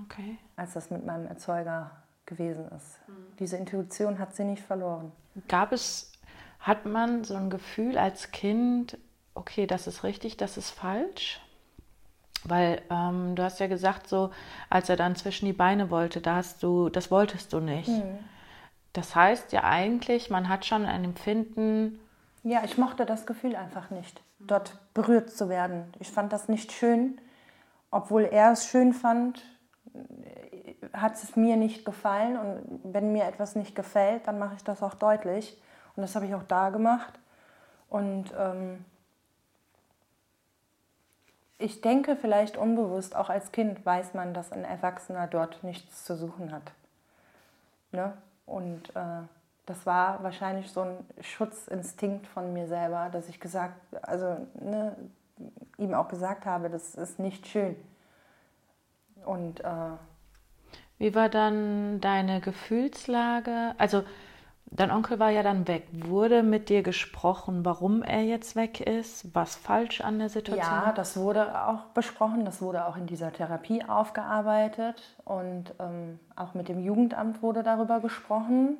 Okay. 0.04 0.38
Als 0.56 0.74
das 0.74 0.92
mit 0.92 1.04
meinem 1.04 1.26
Erzeuger 1.26 1.90
gewesen 2.28 2.70
ist. 2.70 3.00
Mhm. 3.08 3.36
Diese 3.40 3.58
Intuition 3.58 4.20
hat 4.20 4.36
sie 4.36 4.44
nicht 4.44 4.62
verloren. 4.62 5.12
Gab 5.48 5.72
es, 5.72 6.12
hat 6.60 6.86
man 6.86 7.24
so 7.24 7.34
ein 7.34 7.50
Gefühl 7.50 7.98
als 7.98 8.30
Kind, 8.30 9.00
okay, 9.34 9.66
das 9.66 9.88
ist 9.88 10.04
richtig, 10.04 10.38
das 10.38 10.56
ist 10.56 10.70
falsch? 10.70 11.42
Weil 12.44 12.82
ähm, 12.90 13.36
du 13.36 13.44
hast 13.44 13.60
ja 13.60 13.68
gesagt, 13.68 14.08
so 14.08 14.32
als 14.70 14.90
er 14.90 14.96
dann 14.96 15.16
zwischen 15.16 15.46
die 15.46 15.54
Beine 15.54 15.92
wollte, 15.92 16.22
da 16.22 16.38
hast 16.38 16.64
du, 16.64 16.90
das 16.90 17.12
wolltest 17.12 17.54
du 17.54 17.60
nicht. 17.60 17.90
Mhm. 17.90 18.20
Das 18.94 19.16
heißt 19.16 19.52
ja 19.52 19.64
eigentlich, 19.64 20.30
man 20.30 20.50
hat 20.50 20.66
schon 20.66 20.86
ein 20.86 21.04
Empfinden. 21.04 22.00
Ja, 22.44 22.64
ich 22.64 22.78
mochte 22.78 23.06
das 23.06 23.26
Gefühl 23.26 23.56
einfach 23.56 23.90
nicht, 23.92 24.22
dort 24.40 24.78
berührt 24.94 25.30
zu 25.30 25.48
werden. 25.48 25.94
Ich 26.00 26.10
fand 26.10 26.34
das 26.34 26.50
nicht 26.50 26.72
schön, 26.72 27.22
obwohl 27.92 28.24
er 28.24 28.52
es 28.52 28.66
schön 28.66 28.94
fand, 28.94 29.44
hat 30.94 31.16
es 31.16 31.36
mir 31.36 31.56
nicht 31.56 31.86
gefallen. 31.86 32.38
Und 32.38 32.82
wenn 32.84 33.14
mir 33.14 33.26
etwas 33.26 33.56
nicht 33.56 33.76
gefällt, 33.76 34.28
dann 34.28 34.40
mache 34.40 34.56
ich 34.56 34.64
das 34.64 34.82
auch 34.82 34.96
deutlich. 34.96 35.62
Und 35.96 36.02
das 36.02 36.16
habe 36.16 36.26
ich 36.26 36.34
auch 36.34 36.44
da 36.44 36.70
gemacht. 36.70 37.20
Und 37.90 38.34
ähm, 38.38 38.86
ich 41.62 41.82
denke 41.82 42.16
vielleicht 42.16 42.58
unbewusst, 42.58 43.16
auch 43.16 43.30
als 43.30 43.52
Kind 43.52 43.86
weiß 43.86 44.14
man, 44.14 44.34
dass 44.34 44.52
ein 44.52 44.64
Erwachsener 44.64 45.28
dort 45.28 45.64
nichts 45.64 46.06
zu 46.06 46.16
suchen 46.16 46.52
hat. 46.52 46.72
Ne? 47.92 48.14
Und 48.46 48.96
äh, 48.96 49.24
das 49.66 49.86
war 49.86 50.24
wahrscheinlich 50.24 50.72
so 50.72 50.82
ein 50.82 50.98
Schutzinstinkt 51.22 52.28
von 52.28 52.54
mir 52.54 52.68
selber, 52.68 53.10
dass 53.12 53.30
ich 53.30 53.40
gesagt, 53.40 53.76
also 54.02 54.46
ne, 54.60 54.96
ihm 55.78 55.94
auch 55.94 56.08
gesagt 56.08 56.46
habe, 56.46 56.70
das 56.70 56.96
ist 56.96 57.20
nicht 57.20 57.48
schön. 57.48 57.76
Und 59.26 59.62
äh, 59.62 59.92
wie 60.98 61.16
war 61.16 61.30
dann 61.30 62.02
deine 62.02 62.42
Gefühlslage? 62.42 63.74
Also 63.78 64.04
Dein 64.74 64.90
Onkel 64.90 65.20
war 65.20 65.30
ja 65.30 65.44
dann 65.44 65.68
weg. 65.68 65.88
Wurde 65.92 66.44
mit 66.44 66.70
dir 66.70 66.82
gesprochen, 66.82 67.66
warum 67.66 68.04
er 68.04 68.24
jetzt 68.24 68.56
weg 68.56 68.80
ist? 68.80 69.36
Was 69.36 69.56
falsch 69.56 70.00
an 70.00 70.18
der 70.18 70.30
Situation? 70.30 70.66
Ja, 70.66 70.94
das 70.94 71.18
wurde 71.18 71.68
auch 71.68 71.84
besprochen. 71.94 72.46
Das 72.46 72.62
wurde 72.62 72.86
auch 72.86 72.96
in 72.96 73.06
dieser 73.06 73.34
Therapie 73.34 73.84
aufgearbeitet. 73.84 75.18
Und 75.26 75.74
ähm, 75.80 76.20
auch 76.38 76.54
mit 76.54 76.70
dem 76.70 76.80
Jugendamt 76.80 77.44
wurde 77.44 77.64
darüber 77.64 78.00
gesprochen. 78.00 78.78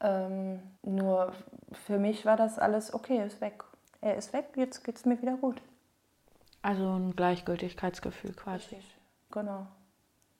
Ähm, 0.00 0.60
nur 0.82 1.32
für 1.72 1.98
mich 1.98 2.26
war 2.26 2.36
das 2.36 2.58
alles 2.58 2.92
okay, 2.92 3.16
er 3.16 3.26
ist 3.26 3.40
weg. 3.40 3.64
Er 4.02 4.16
ist 4.16 4.32
weg, 4.32 4.46
jetzt 4.56 4.84
geht 4.84 4.96
es 4.96 5.06
mir 5.06 5.20
wieder 5.22 5.36
gut. 5.36 5.62
Also 6.60 6.90
ein 6.92 7.16
Gleichgültigkeitsgefühl 7.16 8.34
quasi. 8.34 8.74
Richtig, 8.74 8.96
genau. 9.30 9.66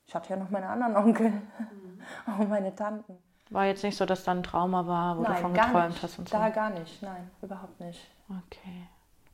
Ich 0.07 0.15
hatte 0.15 0.31
ja 0.31 0.37
noch 0.37 0.51
meine 0.51 0.69
anderen 0.69 0.97
Onkel 0.97 1.31
mhm. 1.31 2.03
und 2.41 2.51
meine 2.51 2.75
Tanten. 2.75 3.17
War 3.53 3.67
jetzt 3.67 3.85
nicht 3.85 3.97
so, 3.97 4.07
dass 4.07 4.25
da 4.25 4.33
ein 4.33 4.43
Trauma 4.43 4.87
war, 4.87 5.19
wo 5.19 5.23
nein, 5.23 5.35
du 5.35 5.41
von 5.41 5.55
gar 5.55 5.67
geträumt 5.67 6.03
hast 6.03 6.19
und 6.19 6.29
so? 6.29 6.37
Da 6.37 6.49
gar 6.49 6.71
nicht, 6.71 7.03
nein, 7.03 7.31
überhaupt 7.43 7.79
nicht. 7.81 8.01
Okay. 8.29 8.89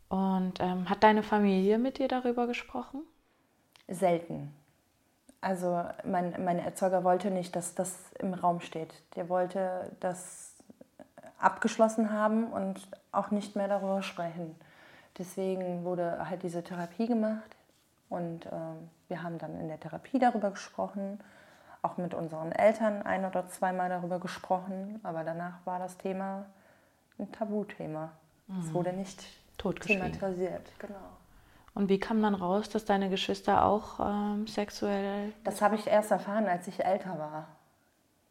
Und 0.09 0.61
ähm, 0.61 0.89
hat 0.89 1.03
deine 1.03 1.23
Familie 1.23 1.79
mit 1.79 1.99
dir 1.99 2.09
darüber 2.09 2.47
gesprochen? 2.47 3.03
Selten. 3.87 4.55
Also 5.41 5.85
mein, 6.05 6.35
mein 6.45 6.59
Erzeuger 6.59 7.05
wollte 7.05 7.31
nicht, 7.31 7.55
dass 7.55 7.75
das 7.75 7.97
im 8.19 8.35
Raum 8.35 8.61
steht. 8.61 8.93
Der 9.15 9.29
wollte 9.29 9.91
das 10.01 10.55
abgeschlossen 11.39 12.11
haben 12.11 12.49
und 12.53 12.89
auch 13.13 13.31
nicht 13.31 13.55
mehr 13.55 13.69
darüber 13.69 14.03
sprechen. 14.03 14.57
Deswegen 15.17 15.85
wurde 15.85 16.29
halt 16.29 16.43
diese 16.43 16.63
Therapie 16.63 17.07
gemacht 17.07 17.57
und 18.09 18.47
äh, 18.47 18.51
wir 19.09 19.23
haben 19.23 19.39
dann 19.39 19.59
in 19.61 19.69
der 19.69 19.79
Therapie 19.81 20.19
darüber 20.19 20.51
gesprochen, 20.51 21.21
auch 21.89 21.97
mit 21.97 22.15
unseren 22.15 22.53
Eltern 22.53 23.03
ein 23.03 23.25
oder 23.25 23.49
zweimal 23.49 23.89
darüber 23.89 24.19
gesprochen, 24.19 25.01
aber 25.03 25.25
danach 25.25 25.65
war 25.65 25.79
das 25.79 25.97
Thema 25.97 26.47
ein 27.19 27.31
Tabuthema. 27.33 28.11
Mhm. 28.47 28.61
Es 28.61 28.75
wurde 28.75 28.93
nicht 28.93 29.25
thematisiert, 29.81 30.71
genau. 30.79 30.95
Und 31.75 31.89
wie 31.89 32.01
kam 32.01 32.23
dann 32.23 32.35
raus, 32.35 32.69
dass 32.69 32.85
deine 32.85 33.09
Geschwister 33.09 33.65
auch 33.65 34.01
ähm, 34.01 34.47
sexuell. 34.47 35.33
Das 35.45 35.63
habe 35.63 35.77
ich 35.77 35.87
erst 35.87 36.11
erfahren, 36.11 36.47
als 36.47 36.67
ich 36.67 36.85
älter 36.85 37.19
war. 37.19 37.47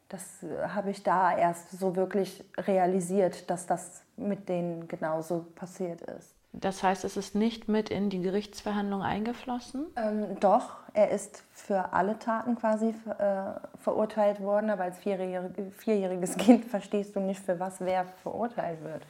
Das 0.10 0.44
äh, 0.44 0.68
habe 0.68 0.90
ich 0.92 1.04
da 1.04 1.38
erst 1.38 1.72
so 1.72 1.96
wirklich 1.96 2.44
realisiert, 2.58 3.50
dass 3.50 3.66
das 3.66 4.04
mit 4.18 4.50
denen 4.50 4.88
genauso 4.88 5.46
passiert 5.56 6.02
ist. 6.02 6.37
Das 6.60 6.82
heißt, 6.82 7.04
es 7.04 7.18
ist 7.18 7.36
nicht 7.36 7.68
mit 7.68 7.90
in 7.90 8.10
die 8.10 8.22
Gerichtsverhandlung 8.22 9.04
eingeflossen? 9.04 9.86
Ähm, 9.96 10.40
doch, 10.40 10.78
er 10.94 11.12
ist 11.12 11.44
für 11.54 11.94
alle 11.94 12.18
Taten 12.18 12.56
quasi 12.56 12.96
äh, 13.20 13.78
verurteilt 13.80 14.42
worden, 14.42 14.70
aber 14.70 14.84
als 14.84 14.98
vierjährig, 14.98 15.54
vierjähriges 15.78 16.36
Kind 16.38 16.66
verstehst 16.66 17.16
du 17.16 17.20
nicht, 17.20 17.40
für 17.40 17.60
was 17.60 17.80
wer 17.80 18.06
verurteilt 18.24 18.84
wird. 18.84 19.04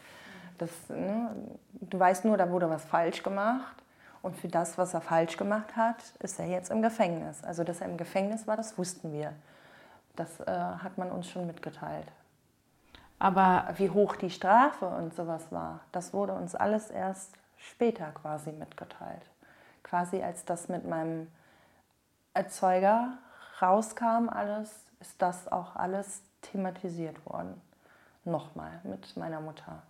Das, 0.57 0.69
ne, 0.89 1.29
du 1.73 1.97
weißt 1.99 2.25
nur, 2.25 2.35
da 2.35 2.49
wurde 2.49 2.69
was 2.69 2.83
falsch 2.83 3.23
gemacht 3.23 3.75
und 4.21 4.35
für 4.35 4.47
das, 4.47 4.77
was 4.77 4.93
er 4.93 5.01
falsch 5.01 5.37
gemacht 5.37 5.75
hat, 5.75 5.97
ist 6.19 6.39
er 6.39 6.47
jetzt 6.47 6.71
im 6.71 6.81
Gefängnis. 6.81 7.43
Also, 7.43 7.63
dass 7.63 7.79
er 7.79 7.87
im 7.87 7.97
Gefängnis 7.97 8.47
war, 8.47 8.57
das 8.57 8.77
wussten 8.77 9.13
wir. 9.13 9.33
Das 10.15 10.39
äh, 10.41 10.45
hat 10.51 10.97
man 10.97 11.11
uns 11.11 11.29
schon 11.29 11.47
mitgeteilt. 11.47 12.07
Aber 13.19 13.73
wie 13.77 13.89
hoch 13.89 14.15
die 14.15 14.29
Strafe 14.29 14.85
und 14.85 15.15
sowas 15.15 15.51
war, 15.51 15.81
das 15.91 16.13
wurde 16.13 16.33
uns 16.33 16.55
alles 16.55 16.89
erst 16.91 17.33
später 17.57 18.11
quasi 18.11 18.51
mitgeteilt. 18.51 19.23
Quasi 19.83 20.21
als 20.21 20.45
das 20.45 20.69
mit 20.69 20.87
meinem 20.87 21.27
Erzeuger 22.33 23.17
rauskam, 23.61 24.29
alles, 24.29 24.85
ist 24.99 25.21
das 25.21 25.51
auch 25.51 25.75
alles 25.75 26.21
thematisiert 26.41 27.25
worden. 27.25 27.59
Nochmal 28.25 28.81
mit 28.83 29.15
meiner 29.17 29.39
Mutter. 29.39 29.81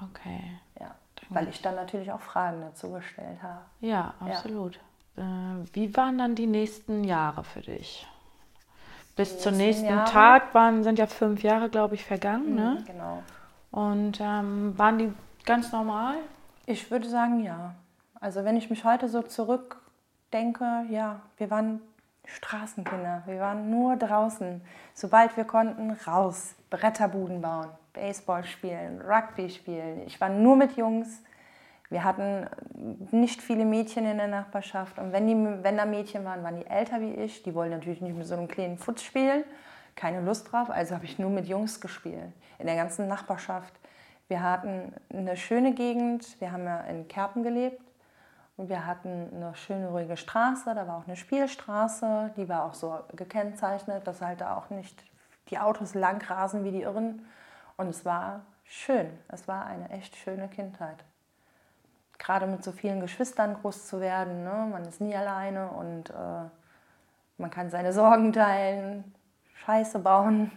Okay. 0.00 0.60
Ja. 0.78 0.94
Weil 1.30 1.48
ich 1.48 1.62
dann 1.62 1.74
natürlich 1.74 2.12
auch 2.12 2.20
Fragen 2.20 2.60
dazu 2.60 2.92
gestellt 2.92 3.42
habe. 3.42 3.62
Ja, 3.80 4.14
absolut. 4.20 4.78
Ja. 5.16 5.22
Äh, 5.22 5.64
wie 5.72 5.96
waren 5.96 6.18
dann 6.18 6.34
die 6.34 6.46
nächsten 6.46 7.04
Jahre 7.04 7.42
für 7.42 7.62
dich? 7.62 8.06
Bis 9.16 9.38
zum 9.40 9.56
nächsten 9.56 9.86
Jahre. 9.86 10.10
Tag 10.10 10.54
waren, 10.54 10.84
sind 10.84 10.98
ja 10.98 11.06
fünf 11.06 11.42
Jahre, 11.42 11.70
glaube 11.70 11.94
ich, 11.94 12.04
vergangen. 12.04 12.50
Mhm, 12.50 12.54
ne? 12.54 12.84
Genau. 12.86 13.22
Und 13.70 14.20
ähm, 14.20 14.78
waren 14.78 14.98
die 14.98 15.12
ganz 15.44 15.72
normal? 15.72 16.16
Ich 16.66 16.90
würde 16.90 17.08
sagen, 17.08 17.42
ja. 17.42 17.74
Also 18.20 18.44
wenn 18.44 18.56
ich 18.56 18.70
mich 18.70 18.84
heute 18.84 19.08
so 19.08 19.22
zurückdenke, 19.22 20.84
ja, 20.90 21.20
wir 21.38 21.50
waren 21.50 21.80
Straßenkinder. 22.26 23.22
Wir 23.26 23.40
waren 23.40 23.70
nur 23.70 23.96
draußen. 23.96 24.60
Sobald 24.94 25.36
wir 25.36 25.44
konnten, 25.44 25.92
raus. 26.06 26.54
Bretterbuden 26.70 27.40
bauen, 27.40 27.68
Baseball 27.92 28.44
spielen, 28.44 29.00
Rugby 29.00 29.48
spielen. 29.48 30.02
Ich 30.06 30.20
war 30.20 30.28
nur 30.28 30.56
mit 30.56 30.76
Jungs. 30.76 31.22
Wir 31.88 32.02
hatten 32.02 32.48
nicht 33.12 33.40
viele 33.40 33.64
Mädchen 33.64 34.06
in 34.06 34.16
der 34.16 34.26
Nachbarschaft. 34.26 34.98
Und 34.98 35.12
wenn, 35.12 35.26
die, 35.26 35.64
wenn 35.64 35.76
da 35.76 35.84
Mädchen 35.84 36.24
waren, 36.24 36.42
waren 36.42 36.56
die 36.56 36.66
älter 36.66 37.00
wie 37.00 37.14
ich. 37.14 37.42
Die 37.44 37.54
wollen 37.54 37.70
natürlich 37.70 38.00
nicht 38.00 38.16
mit 38.16 38.26
so 38.26 38.34
einem 38.34 38.48
kleinen 38.48 38.76
Futz 38.76 39.02
spielen. 39.02 39.44
Keine 39.94 40.20
Lust 40.20 40.50
drauf. 40.50 40.68
Also 40.68 40.94
habe 40.94 41.04
ich 41.04 41.18
nur 41.18 41.30
mit 41.30 41.46
Jungs 41.46 41.80
gespielt. 41.80 42.32
In 42.58 42.66
der 42.66 42.76
ganzen 42.76 43.06
Nachbarschaft. 43.06 43.72
Wir 44.26 44.42
hatten 44.42 44.92
eine 45.12 45.36
schöne 45.36 45.74
Gegend. 45.74 46.40
Wir 46.40 46.50
haben 46.50 46.64
ja 46.64 46.80
in 46.80 47.06
Kerpen 47.06 47.44
gelebt. 47.44 47.80
Und 48.56 48.68
wir 48.68 48.84
hatten 48.84 49.30
eine 49.32 49.54
schöne, 49.54 49.88
ruhige 49.88 50.16
Straße. 50.16 50.74
Da 50.74 50.88
war 50.88 50.98
auch 50.98 51.06
eine 51.06 51.16
Spielstraße. 51.16 52.32
Die 52.36 52.48
war 52.48 52.64
auch 52.64 52.74
so 52.74 52.98
gekennzeichnet, 53.14 54.06
dass 54.08 54.22
halt 54.22 54.40
da 54.40 54.56
auch 54.56 54.70
nicht 54.70 55.04
die 55.50 55.58
Autos 55.58 55.94
lang 55.94 56.20
rasen 56.28 56.64
wie 56.64 56.72
die 56.72 56.82
Irren. 56.82 57.24
Und 57.76 57.88
es 57.88 58.04
war 58.04 58.44
schön. 58.64 59.06
Es 59.28 59.46
war 59.46 59.66
eine 59.66 59.90
echt 59.90 60.16
schöne 60.16 60.48
Kindheit 60.48 61.04
gerade 62.18 62.46
mit 62.46 62.64
so 62.64 62.72
vielen 62.72 63.00
Geschwistern 63.00 63.54
groß 63.54 63.86
zu 63.86 64.00
werden. 64.00 64.44
Ne? 64.44 64.68
Man 64.70 64.84
ist 64.84 65.00
nie 65.00 65.14
alleine 65.14 65.68
und 65.70 66.10
äh, 66.10 66.48
man 67.38 67.50
kann 67.50 67.70
seine 67.70 67.92
Sorgen 67.92 68.32
teilen, 68.32 69.14
Scheiße 69.64 69.98
bauen 69.98 70.50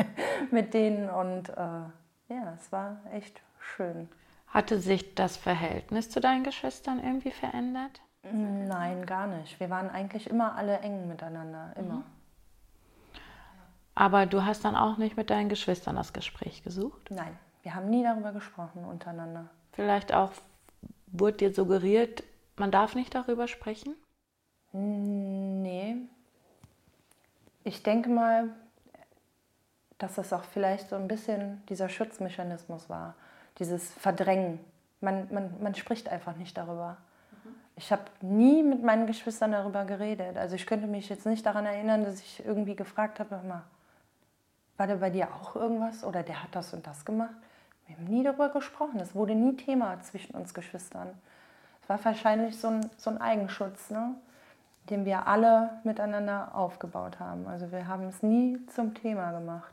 mit 0.50 0.74
denen 0.74 1.08
und 1.10 1.50
äh, 1.50 1.84
ja, 2.28 2.54
es 2.58 2.72
war 2.72 2.96
echt 3.12 3.42
schön. 3.58 4.08
Hatte 4.48 4.78
sich 4.78 5.14
das 5.14 5.36
Verhältnis 5.36 6.10
zu 6.10 6.20
deinen 6.20 6.44
Geschwistern 6.44 7.02
irgendwie 7.02 7.32
verändert? 7.32 8.00
Nein, 8.32 9.04
gar 9.04 9.26
nicht. 9.26 9.60
Wir 9.60 9.68
waren 9.68 9.90
eigentlich 9.90 10.30
immer 10.30 10.54
alle 10.54 10.78
eng 10.78 11.08
miteinander, 11.08 11.72
immer. 11.76 11.96
Mhm. 11.96 12.04
Aber 13.94 14.26
du 14.26 14.44
hast 14.44 14.64
dann 14.64 14.76
auch 14.76 14.96
nicht 14.96 15.16
mit 15.16 15.30
deinen 15.30 15.48
Geschwistern 15.48 15.96
das 15.96 16.12
Gespräch 16.12 16.62
gesucht? 16.62 17.10
Nein, 17.10 17.38
wir 17.62 17.74
haben 17.74 17.90
nie 17.90 18.02
darüber 18.02 18.32
gesprochen 18.32 18.84
untereinander. 18.84 19.46
Vielleicht 19.72 20.12
auch 20.12 20.32
Wurde 21.16 21.36
dir 21.36 21.54
suggeriert, 21.54 22.24
man 22.56 22.72
darf 22.72 22.96
nicht 22.96 23.14
darüber 23.14 23.46
sprechen? 23.46 23.94
Nee. 24.72 25.96
Ich 27.62 27.84
denke 27.84 28.10
mal, 28.10 28.48
dass 29.98 30.16
das 30.16 30.32
auch 30.32 30.42
vielleicht 30.42 30.88
so 30.88 30.96
ein 30.96 31.06
bisschen 31.06 31.62
dieser 31.68 31.88
Schutzmechanismus 31.88 32.90
war, 32.90 33.14
dieses 33.60 33.92
Verdrängen. 33.92 34.58
Man, 35.00 35.32
man, 35.32 35.54
man 35.62 35.76
spricht 35.76 36.08
einfach 36.08 36.34
nicht 36.34 36.58
darüber. 36.58 36.96
Mhm. 37.30 37.54
Ich 37.76 37.92
habe 37.92 38.02
nie 38.20 38.64
mit 38.64 38.82
meinen 38.82 39.06
Geschwistern 39.06 39.52
darüber 39.52 39.84
geredet. 39.84 40.36
Also 40.36 40.56
ich 40.56 40.66
könnte 40.66 40.88
mich 40.88 41.08
jetzt 41.08 41.26
nicht 41.26 41.46
daran 41.46 41.64
erinnern, 41.64 42.02
dass 42.02 42.18
ich 42.18 42.44
irgendwie 42.44 42.74
gefragt 42.74 43.20
habe, 43.20 43.40
mal, 43.46 43.62
war 44.76 44.88
da 44.88 44.96
bei 44.96 45.10
dir 45.10 45.32
auch 45.32 45.54
irgendwas 45.54 46.02
oder 46.02 46.24
der 46.24 46.42
hat 46.42 46.56
das 46.56 46.74
und 46.74 46.84
das 46.88 47.04
gemacht? 47.04 47.36
Wir 47.86 47.96
haben 47.96 48.04
nie 48.04 48.22
darüber 48.22 48.48
gesprochen. 48.48 49.00
Es 49.00 49.14
wurde 49.14 49.34
nie 49.34 49.56
Thema 49.56 50.00
zwischen 50.00 50.34
uns 50.34 50.54
Geschwistern. 50.54 51.10
Es 51.82 51.88
war 51.88 52.02
wahrscheinlich 52.04 52.58
so 52.58 52.68
ein, 52.68 52.90
so 52.96 53.10
ein 53.10 53.20
Eigenschutz, 53.20 53.90
ne? 53.90 54.14
den 54.90 55.04
wir 55.04 55.26
alle 55.26 55.80
miteinander 55.84 56.54
aufgebaut 56.54 57.20
haben. 57.20 57.46
Also 57.46 57.70
wir 57.72 57.86
haben 57.86 58.04
es 58.04 58.22
nie 58.22 58.58
zum 58.66 58.94
Thema 58.94 59.32
gemacht. 59.32 59.72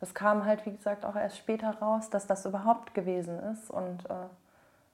Es 0.00 0.14
kam 0.14 0.44
halt, 0.44 0.64
wie 0.66 0.72
gesagt, 0.72 1.04
auch 1.04 1.14
erst 1.14 1.38
später 1.38 1.70
raus, 1.78 2.10
dass 2.10 2.26
das 2.26 2.46
überhaupt 2.46 2.94
gewesen 2.94 3.38
ist. 3.52 3.70
Und 3.70 4.08
äh, 4.08 4.14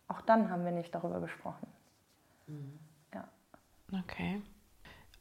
auch 0.08 0.20
dann 0.22 0.50
haben 0.50 0.64
wir 0.64 0.72
nicht 0.72 0.94
darüber 0.94 1.20
gesprochen. 1.20 1.66
Mhm. 2.46 2.78
Ja. 3.14 3.24
Okay. 4.00 4.42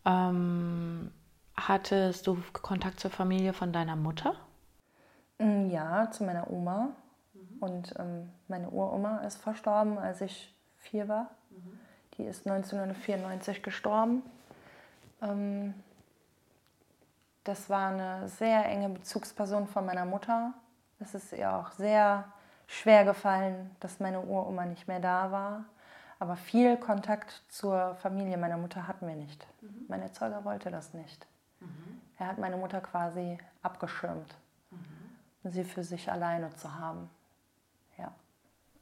Ähm, 0.05 1.11
hattest 1.55 2.27
du 2.27 2.41
Kontakt 2.53 2.99
zur 2.99 3.11
Familie 3.11 3.53
von 3.53 3.71
deiner 3.71 3.95
Mutter? 3.95 4.36
Mm, 5.38 5.69
ja, 5.69 6.09
zu 6.11 6.23
meiner 6.23 6.49
Oma. 6.49 6.89
Und 7.60 7.93
ähm, 7.97 8.30
meine 8.47 8.70
Uroma 8.70 9.20
ist 9.20 9.38
verstorben, 9.38 9.97
als 9.97 10.22
ich 10.22 10.53
vier 10.78 11.08
war. 11.08 11.30
Mhm. 11.49 11.80
Die 12.18 12.24
ist 12.24 12.47
1994 12.47 13.64
gestorben. 13.64 14.24
Ähm, 15.22 15.74
das 17.43 17.70
war 17.70 17.89
eine 17.89 18.28
sehr 18.28 18.66
enge 18.66 18.89
Bezugsperson 18.89 19.68
von 19.68 19.86
meiner 19.86 20.06
Mutter. 20.06 20.53
Es 20.99 21.14
ist 21.14 21.32
ihr 21.34 21.53
auch 21.53 21.72
sehr 21.72 22.26
schwer 22.68 23.06
gefallen, 23.06 23.76
dass 23.80 23.99
meine 23.99 24.22
Uroma 24.22 24.66
nicht 24.66 24.88
mehr 24.88 24.99
da 24.99 25.32
war. 25.32 25.66
Aber 26.18 26.38
viel 26.38 26.78
Kontakt 26.78 27.43
zur 27.49 27.95
Familie 27.95 28.38
meiner 28.38 28.58
Mutter 28.58 28.88
hatten 28.88 29.08
wir 29.08 29.16
nicht. 29.16 29.45
Mhm. 29.62 29.86
Mein 29.88 30.01
Erzeuger 30.01 30.43
wollte 30.45 30.72
das 30.72 30.93
nicht. 30.93 31.28
Mhm. 31.60 32.01
Er 32.18 32.28
hat 32.28 32.38
meine 32.38 32.58
Mutter 32.58 32.82
quasi 32.82 33.38
abgeschirmt, 33.62 34.36
mhm. 34.72 35.51
sie 35.51 35.64
für 35.64 35.84
sich 35.84 36.10
alleine 36.12 36.56
zu 36.56 36.74
haben. 36.74 37.10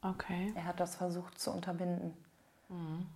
Okay. 0.04 0.52
Er 0.56 0.66
hat 0.66 0.80
das 0.80 0.96
versucht 0.96 1.40
zu 1.40 1.52
unterbinden. 1.52 2.14
Mhm. 2.70 3.08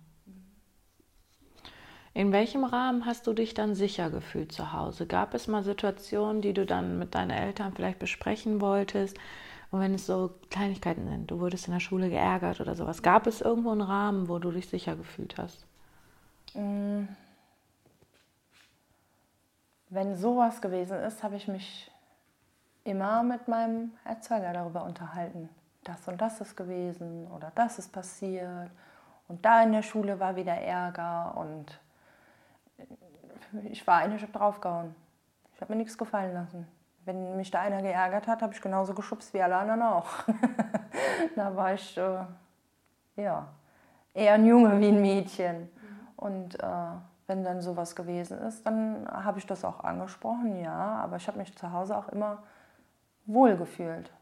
In 2.14 2.32
welchem 2.32 2.64
Rahmen 2.64 3.06
hast 3.06 3.26
du 3.26 3.32
dich 3.32 3.54
dann 3.54 3.74
sicher 3.74 4.10
gefühlt 4.10 4.50
zu 4.50 4.72
Hause? 4.72 5.06
Gab 5.06 5.34
es 5.34 5.46
mal 5.46 5.62
Situationen, 5.62 6.42
die 6.42 6.52
du 6.52 6.66
dann 6.66 6.98
mit 6.98 7.14
deinen 7.14 7.30
Eltern 7.30 7.74
vielleicht 7.74 7.98
besprechen 7.98 8.60
wolltest? 8.60 9.16
Und 9.70 9.80
wenn 9.80 9.94
es 9.94 10.06
so 10.06 10.34
Kleinigkeiten 10.50 11.06
sind, 11.06 11.30
du 11.30 11.40
wurdest 11.40 11.68
in 11.68 11.74
der 11.74 11.80
Schule 11.80 12.08
geärgert 12.08 12.60
oder 12.60 12.74
sowas, 12.74 13.02
gab 13.02 13.26
es 13.26 13.42
irgendwo 13.42 13.70
einen 13.70 13.82
Rahmen, 13.82 14.28
wo 14.28 14.38
du 14.38 14.50
dich 14.50 14.68
sicher 14.68 14.96
gefühlt 14.96 15.36
hast? 15.36 15.64
Mm. 16.54 17.04
wenn 19.90 20.16
sowas 20.16 20.62
gewesen 20.62 20.98
ist, 20.98 21.22
habe 21.22 21.36
ich 21.36 21.46
mich 21.46 21.90
immer 22.84 23.22
mit 23.22 23.48
meinem 23.48 23.92
Erzeuger 24.04 24.52
darüber 24.52 24.84
unterhalten. 24.84 25.50
Das 25.88 26.06
und 26.06 26.20
das 26.20 26.38
ist 26.42 26.54
gewesen 26.54 27.26
oder 27.28 27.50
das 27.54 27.78
ist 27.78 27.90
passiert. 27.90 28.70
Und 29.26 29.42
da 29.42 29.62
in 29.62 29.72
der 29.72 29.80
Schule 29.80 30.20
war 30.20 30.36
wieder 30.36 30.52
Ärger 30.52 31.34
und 31.34 31.80
ich 33.70 33.86
war 33.86 33.96
eine, 33.96 34.16
ich 34.16 34.22
habe 34.22 34.32
draufgehauen. 34.32 34.94
Ich 35.54 35.62
habe 35.62 35.72
mir 35.72 35.78
nichts 35.78 35.96
gefallen 35.96 36.34
lassen. 36.34 36.68
Wenn 37.06 37.38
mich 37.38 37.50
da 37.50 37.62
einer 37.62 37.80
geärgert 37.80 38.26
hat, 38.26 38.42
habe 38.42 38.52
ich 38.52 38.60
genauso 38.60 38.92
geschubst 38.92 39.32
wie 39.32 39.40
alle 39.40 39.56
anderen 39.56 39.80
auch. 39.80 40.08
da 41.36 41.56
war 41.56 41.72
ich 41.72 41.96
äh, 41.96 42.24
ja, 43.16 43.48
eher 44.12 44.34
ein 44.34 44.44
Junge 44.44 44.78
wie 44.78 44.88
ein 44.88 45.00
Mädchen. 45.00 45.70
Und 46.16 46.62
äh, 46.62 46.66
wenn 47.26 47.44
dann 47.44 47.62
sowas 47.62 47.96
gewesen 47.96 48.36
ist, 48.40 48.66
dann 48.66 49.08
habe 49.10 49.38
ich 49.38 49.46
das 49.46 49.64
auch 49.64 49.82
angesprochen, 49.84 50.60
ja. 50.62 50.98
Aber 51.02 51.16
ich 51.16 51.26
habe 51.28 51.38
mich 51.38 51.56
zu 51.56 51.72
Hause 51.72 51.96
auch 51.96 52.10
immer 52.10 52.42
wohlgefühlt. 53.24 54.12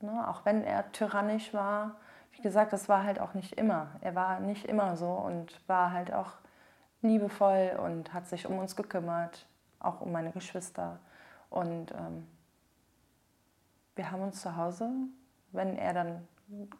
Ne? 0.00 0.28
Auch 0.28 0.44
wenn 0.44 0.62
er 0.64 0.90
tyrannisch 0.92 1.52
war. 1.54 1.96
Wie 2.32 2.42
gesagt, 2.42 2.72
das 2.72 2.88
war 2.88 3.04
halt 3.04 3.20
auch 3.20 3.34
nicht 3.34 3.58
immer. 3.58 3.88
Er 4.00 4.14
war 4.14 4.40
nicht 4.40 4.64
immer 4.66 4.96
so 4.96 5.10
und 5.10 5.60
war 5.68 5.92
halt 5.92 6.12
auch 6.12 6.32
liebevoll 7.02 7.78
und 7.82 8.12
hat 8.12 8.26
sich 8.28 8.46
um 8.46 8.58
uns 8.58 8.76
gekümmert, 8.76 9.46
auch 9.78 10.00
um 10.00 10.12
meine 10.12 10.30
Geschwister. 10.30 11.00
Und 11.48 11.92
ähm, 11.92 12.26
wir 13.96 14.10
haben 14.10 14.22
uns 14.22 14.40
zu 14.40 14.56
Hause, 14.56 14.90
wenn 15.52 15.76
er 15.76 15.92
dann 15.92 16.28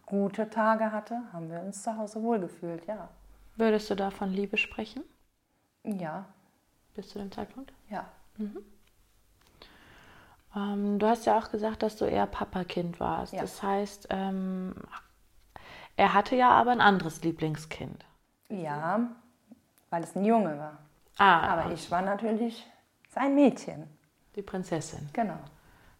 gute 0.06 0.50
Tage 0.50 0.92
hatte, 0.92 1.22
haben 1.32 1.50
wir 1.50 1.60
uns 1.60 1.82
zu 1.82 1.96
Hause 1.96 2.22
wohlgefühlt, 2.22 2.86
ja. 2.86 3.08
Würdest 3.56 3.90
du 3.90 3.94
da 3.94 4.10
von 4.10 4.32
Liebe 4.32 4.56
sprechen? 4.56 5.02
Ja. 5.84 6.26
Bis 6.94 7.10
zu 7.10 7.18
dem 7.18 7.30
Zeitpunkt? 7.30 7.72
Ja. 7.88 8.06
Mhm. 8.36 8.58
Ähm, 10.56 10.98
du 10.98 11.06
hast 11.06 11.26
ja 11.26 11.38
auch 11.38 11.50
gesagt, 11.50 11.82
dass 11.82 11.96
du 11.96 12.04
eher 12.04 12.26
Papakind 12.26 12.98
warst. 13.00 13.32
Ja. 13.32 13.40
Das 13.42 13.62
heißt, 13.62 14.08
ähm, 14.10 14.74
er 15.96 16.14
hatte 16.14 16.36
ja 16.36 16.50
aber 16.50 16.72
ein 16.72 16.80
anderes 16.80 17.22
Lieblingskind. 17.22 18.04
Ja, 18.48 19.10
weil 19.90 20.02
es 20.02 20.16
ein 20.16 20.24
Junge 20.24 20.58
war. 20.58 20.78
Ah, 21.18 21.40
Aber 21.60 21.72
ich 21.72 21.90
war 21.90 22.02
natürlich 22.02 22.66
sein 23.10 23.34
Mädchen. 23.34 23.86
die 24.36 24.42
Prinzessin. 24.42 25.08
Genau. 25.12 25.38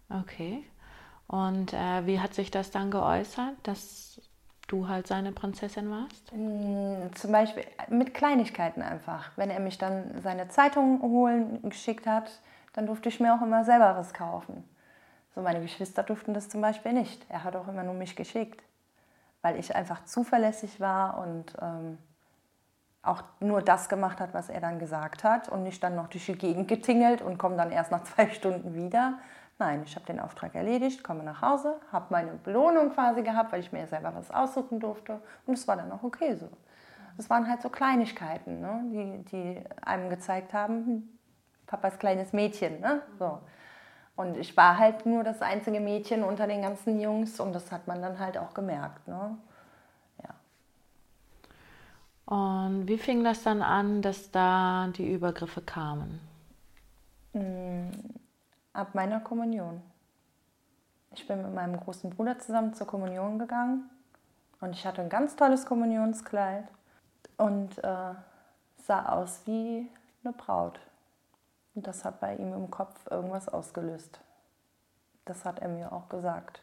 Okay. 0.09 0.65
Und 1.27 1.73
äh, 1.73 2.07
wie 2.07 2.19
hat 2.21 2.35
sich 2.35 2.51
das 2.51 2.71
dann 2.71 2.91
geäußert, 2.91 3.55
dass 3.65 4.21
du 4.69 4.89
halt 4.89 5.07
seine 5.07 5.33
Prinzessin 5.33 5.91
warst? 5.91 6.33
Mm, 6.33 7.13
Zum 7.15 7.33
Beispiel 7.33 7.65
mit 7.89 8.15
Kleinigkeiten 8.15 8.83
einfach. 8.83 9.31
Wenn 9.37 9.51
er 9.51 9.61
mich 9.61 9.79
dann 9.79 10.21
seine 10.23 10.49
Zeitung 10.49 11.03
holen 11.03 11.61
geschickt 11.69 12.07
hat, 12.07 12.41
dann 12.73 12.87
durfte 12.87 13.09
ich 13.09 13.21
mir 13.21 13.35
auch 13.35 13.43
immer 13.43 13.65
selber 13.65 13.97
was 13.97 14.15
kaufen. 14.15 14.65
So 15.35 15.43
meine 15.43 15.61
Geschwister 15.61 16.03
durften 16.03 16.35
das 16.35 16.49
zum 16.49 16.61
Beispiel 16.61 16.93
nicht. 16.93 17.25
Er 17.29 17.45
hat 17.45 17.57
auch 17.57 17.69
immer 17.69 17.83
nur 17.83 17.95
mich 17.95 18.17
geschickt, 18.17 18.63
weil 19.43 19.59
ich 19.59 19.75
einfach 19.75 20.05
zuverlässig 20.05 20.81
war 20.81 21.19
und 21.19 21.55
ähm, 21.61 21.99
auch 23.03 23.23
nur 23.41 23.63
das 23.63 23.89
gemacht 23.89 24.21
hat, 24.21 24.35
was 24.35 24.49
er 24.49 24.61
dann 24.61 24.79
gesagt 24.79 25.25
hat 25.25 25.49
und 25.49 25.63
nicht 25.63 25.83
dann 25.83 25.95
noch 25.95 26.09
durch 26.09 26.27
die 26.27 26.37
Gegend 26.37 26.69
getingelt 26.69 27.23
und 27.23 27.39
komme 27.39 27.57
dann 27.57 27.71
erst 27.71 27.91
nach 27.91 28.05
zwei 28.05 28.29
Stunden 28.31 28.75
wieder. 28.75 29.19
Nein, 29.59 29.83
ich 29.85 29.95
habe 29.95 30.07
den 30.07 30.21
Auftrag 30.21 30.55
erledigt, 30.55 31.05
komme 31.05 31.23
nach 31.23 31.43
Hause, 31.43 31.77
habe 31.93 32.07
meine 32.11 32.33
Belohnung 32.33 32.91
quasi 32.91 33.23
gehabt, 33.23 33.53
weil 33.53 33.61
ich 33.61 33.73
mir 33.73 33.87
selber 33.87 34.15
was 34.15 34.31
aussuchen 34.31 34.81
durfte 34.81 35.21
und 35.47 35.55
es 35.55 35.69
war 35.69 35.77
dann 35.77 35.93
auch 35.93 36.03
okay 36.03 36.35
so. 36.35 36.49
Es 37.19 37.29
waren 37.29 37.47
halt 37.47 37.61
so 37.61 37.69
Kleinigkeiten, 37.69 38.61
ne, 38.61 38.83
die, 38.87 39.25
die 39.31 39.65
einem 39.83 40.09
gezeigt 40.09 40.55
haben, 40.55 40.87
hm, 40.87 41.19
Papas 41.71 42.01
kleines 42.01 42.33
Mädchen. 42.33 42.81
Ne? 42.81 43.01
So. 43.19 43.39
Und 44.17 44.37
ich 44.37 44.57
war 44.57 44.77
halt 44.77 45.07
nur 45.07 45.23
das 45.23 45.41
einzige 45.41 45.79
Mädchen 45.79 46.25
unter 46.25 46.49
den 46.49 46.63
ganzen 46.63 47.01
Jungs 47.01 47.39
und 47.39 47.53
das 47.53 47.71
hat 47.71 47.87
man 47.87 48.03
dann 48.03 48.19
halt 48.19 48.37
auch 48.37 48.53
gemerkt. 48.53 49.07
Ne? 49.07 49.39
Ja. 52.29 52.37
Und 52.37 52.89
wie 52.89 52.99
fing 52.99 53.23
das 53.23 53.45
dann 53.45 53.63
an, 53.63 54.03
dass 54.03 54.33
da 54.33 54.89
die 54.97 55.13
Übergriffe 55.13 55.63
kamen? 55.63 56.21
Ab 58.73 58.95
meiner 58.95 59.21
Kommunion. 59.21 59.81
Ich 61.13 61.27
bin 61.29 61.43
mit 61.43 61.55
meinem 61.55 61.79
großen 61.79 62.11
Bruder 62.11 62.39
zusammen 62.41 62.75
zur 62.75 62.89
Kommunion 62.89 63.39
gegangen 63.39 63.89
und 64.61 64.73
ich 64.73 64.85
hatte 64.85 65.03
ein 65.03 65.09
ganz 65.09 65.37
tolles 65.37 65.67
Kommunionskleid 65.67 66.65
und 67.37 67.79
äh, 67.79 68.15
sah 68.77 69.07
aus 69.07 69.43
wie 69.47 69.89
eine 70.25 70.33
Braut. 70.33 70.81
Und 71.75 71.87
das 71.87 72.05
hat 72.05 72.21
bei 72.21 72.37
ihm 72.37 72.53
im 72.53 72.71
Kopf 72.71 73.07
irgendwas 73.11 73.49
ausgelöst. 73.49 74.21
Das 75.25 75.45
hat 75.45 75.61
er 75.61 75.69
mir 75.69 75.93
auch 75.93 76.09
gesagt. 76.09 76.63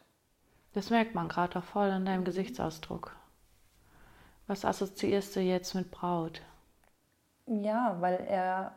Das 0.73 0.89
merkt 0.89 1.15
man 1.15 1.27
gerade 1.29 1.59
auch 1.59 1.63
voll 1.63 1.89
an 1.89 2.05
deinem 2.05 2.25
Gesichtsausdruck. 2.25 3.15
Was 4.47 4.65
assoziierst 4.65 5.35
du 5.35 5.39
jetzt 5.41 5.73
mit 5.75 5.91
Braut? 5.91 6.41
Ja, 7.45 7.95
weil 7.99 8.15
er 8.27 8.73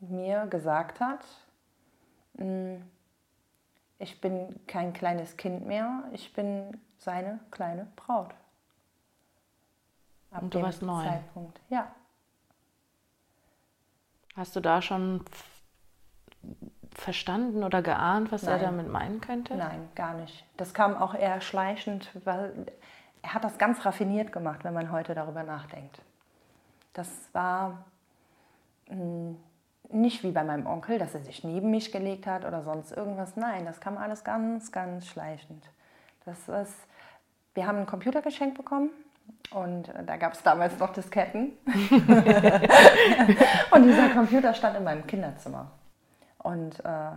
mir 0.00 0.46
gesagt 0.46 1.00
hat, 1.00 1.24
"Mm, 2.34 2.76
ich 3.98 4.20
bin 4.20 4.60
kein 4.66 4.92
kleines 4.92 5.36
Kind 5.36 5.66
mehr, 5.66 6.04
ich 6.12 6.32
bin 6.32 6.80
seine 6.98 7.40
kleine 7.50 7.86
Braut. 7.96 8.34
Ab 10.30 10.42
Und 10.42 10.54
du 10.54 10.58
dem 10.58 10.64
warst 10.64 10.82
neun? 10.82 11.04
Zeitpunkt, 11.04 11.60
ja. 11.68 11.94
Hast 14.34 14.56
du 14.56 14.60
da 14.60 14.80
schon 14.80 15.24
verstanden 16.94 17.64
oder 17.64 17.82
geahnt, 17.82 18.32
was 18.32 18.44
er 18.44 18.56
Nein. 18.56 18.62
damit 18.62 18.88
meinen 18.88 19.20
könnte? 19.20 19.54
Nein, 19.54 19.88
gar 19.94 20.14
nicht. 20.14 20.44
Das 20.56 20.74
kam 20.74 20.96
auch 20.96 21.14
eher 21.14 21.40
schleichend, 21.40 22.10
weil 22.24 22.66
er 23.22 23.34
hat 23.34 23.44
das 23.44 23.58
ganz 23.58 23.84
raffiniert 23.84 24.32
gemacht, 24.32 24.64
wenn 24.64 24.74
man 24.74 24.90
heute 24.90 25.14
darüber 25.14 25.42
nachdenkt. 25.42 26.00
Das 26.92 27.08
war 27.32 27.84
mh, 28.88 29.36
nicht 29.90 30.22
wie 30.22 30.32
bei 30.32 30.44
meinem 30.44 30.66
Onkel, 30.66 30.98
dass 30.98 31.14
er 31.14 31.22
sich 31.22 31.44
neben 31.44 31.70
mich 31.70 31.92
gelegt 31.92 32.26
hat 32.26 32.44
oder 32.44 32.62
sonst 32.62 32.92
irgendwas. 32.92 33.36
Nein, 33.36 33.64
das 33.64 33.80
kam 33.80 33.96
alles 33.96 34.24
ganz, 34.24 34.72
ganz 34.72 35.06
schleichend. 35.06 35.68
Das 36.24 36.48
ist, 36.48 36.76
wir 37.54 37.66
haben 37.66 37.78
ein 37.78 37.86
Computer 37.86 38.22
geschenkt 38.22 38.56
bekommen 38.56 38.90
und 39.52 39.88
äh, 39.88 40.04
da 40.04 40.16
gab 40.16 40.32
es 40.32 40.42
damals 40.42 40.78
noch 40.78 40.92
Disketten. 40.92 41.52
und 43.70 43.82
dieser 43.84 44.08
Computer 44.10 44.54
stand 44.54 44.76
in 44.76 44.84
meinem 44.84 45.06
Kinderzimmer. 45.06 45.70
Und 46.38 46.84
äh, 46.84 47.10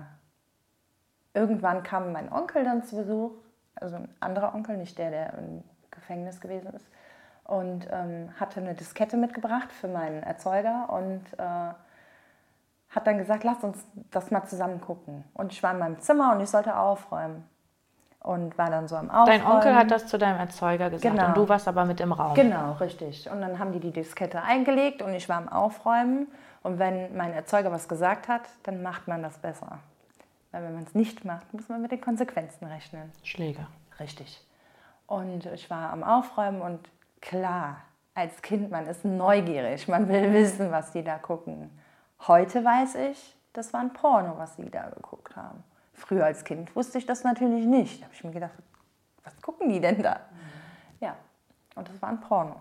irgendwann 1.33 1.83
kam 1.83 2.11
mein 2.11 2.31
Onkel 2.31 2.63
dann 2.63 2.83
zu 2.83 2.97
Besuch, 2.97 3.31
also 3.75 3.95
ein 3.97 4.09
anderer 4.19 4.53
Onkel, 4.53 4.77
nicht 4.77 4.97
der, 4.97 5.09
der 5.09 5.33
im 5.37 5.63
Gefängnis 5.91 6.41
gewesen 6.41 6.73
ist, 6.73 6.87
und 7.43 7.87
ähm, 7.91 8.29
hatte 8.39 8.59
eine 8.59 8.73
Diskette 8.73 9.17
mitgebracht 9.17 9.71
für 9.71 9.87
meinen 9.87 10.23
Erzeuger 10.23 10.89
und 10.89 11.21
äh, 11.37 11.73
hat 12.89 13.07
dann 13.07 13.17
gesagt, 13.17 13.43
lass 13.43 13.63
uns 13.63 13.85
das 14.11 14.31
mal 14.31 14.45
zusammen 14.45 14.81
gucken. 14.81 15.23
Und 15.33 15.51
ich 15.51 15.61
war 15.61 15.73
in 15.73 15.79
meinem 15.79 15.99
Zimmer 15.99 16.33
und 16.33 16.41
ich 16.41 16.49
sollte 16.49 16.77
aufräumen. 16.77 17.43
Und 18.25 18.57
war 18.57 18.71
dann 18.71 18.87
so 18.87 18.95
am 18.95 19.11
Aufräumen. 19.11 19.39
Dein 19.39 19.45
Onkel 19.45 19.75
hat 19.75 19.91
das 19.91 20.07
zu 20.07 20.17
deinem 20.17 20.39
Erzeuger 20.39 20.89
gesagt 20.89 21.15
Genau. 21.15 21.27
und 21.27 21.37
du 21.37 21.47
warst 21.47 21.67
aber 21.67 21.85
mit 21.85 21.99
im 21.99 22.11
Raum. 22.11 22.33
Genau, 22.33 22.71
richtig. 22.73 23.29
Und 23.29 23.39
dann 23.39 23.59
haben 23.59 23.71
die 23.71 23.79
die 23.79 23.91
Diskette 23.91 24.41
eingelegt 24.41 25.03
und 25.03 25.13
ich 25.13 25.29
war 25.29 25.37
am 25.37 25.47
Aufräumen. 25.47 26.27
Und 26.63 26.79
wenn 26.79 27.15
mein 27.15 27.33
Erzeuger 27.33 27.71
was 27.71 27.87
gesagt 27.87 28.27
hat, 28.27 28.41
dann 28.63 28.81
macht 28.81 29.07
man 29.07 29.21
das 29.21 29.37
besser. 29.37 29.77
Weil 30.51 30.63
wenn 30.63 30.73
man 30.73 30.85
es 30.85 30.95
nicht 30.95 31.23
macht, 31.23 31.53
muss 31.53 31.69
man 31.69 31.83
mit 31.83 31.91
den 31.91 32.01
Konsequenzen 32.01 32.65
rechnen. 32.65 33.11
Schläge. 33.23 33.67
Richtig. 33.99 34.43
Und 35.05 35.45
ich 35.45 35.69
war 35.69 35.93
am 35.93 36.03
Aufräumen 36.03 36.63
und 36.63 36.79
klar, 37.21 37.77
als 38.15 38.41
Kind, 38.41 38.71
man 38.71 38.87
ist 38.87 39.05
neugierig, 39.05 39.87
man 39.87 40.09
will 40.09 40.33
wissen, 40.33 40.71
was 40.71 40.91
die 40.91 41.03
da 41.03 41.19
gucken. 41.19 41.69
Heute 42.27 42.65
weiß 42.65 42.95
ich, 42.95 43.35
das 43.53 43.71
war 43.71 43.81
ein 43.81 43.93
Porno, 43.93 44.33
was 44.37 44.55
sie 44.55 44.71
da 44.71 44.89
geguckt 44.89 45.35
haben. 45.35 45.63
Früher 45.95 46.25
als 46.25 46.43
Kind 46.43 46.75
wusste 46.75 46.97
ich 46.97 47.05
das 47.05 47.23
natürlich 47.23 47.65
nicht. 47.65 48.01
Da 48.01 48.05
habe 48.05 48.13
ich 48.13 48.23
mir 48.23 48.31
gedacht, 48.31 48.53
was 49.23 49.41
gucken 49.41 49.69
die 49.69 49.79
denn 49.79 50.03
da? 50.03 50.19
Ja, 50.99 51.15
und 51.75 51.89
das 51.89 52.01
war 52.01 52.09
ein 52.09 52.21
Porno. 52.21 52.57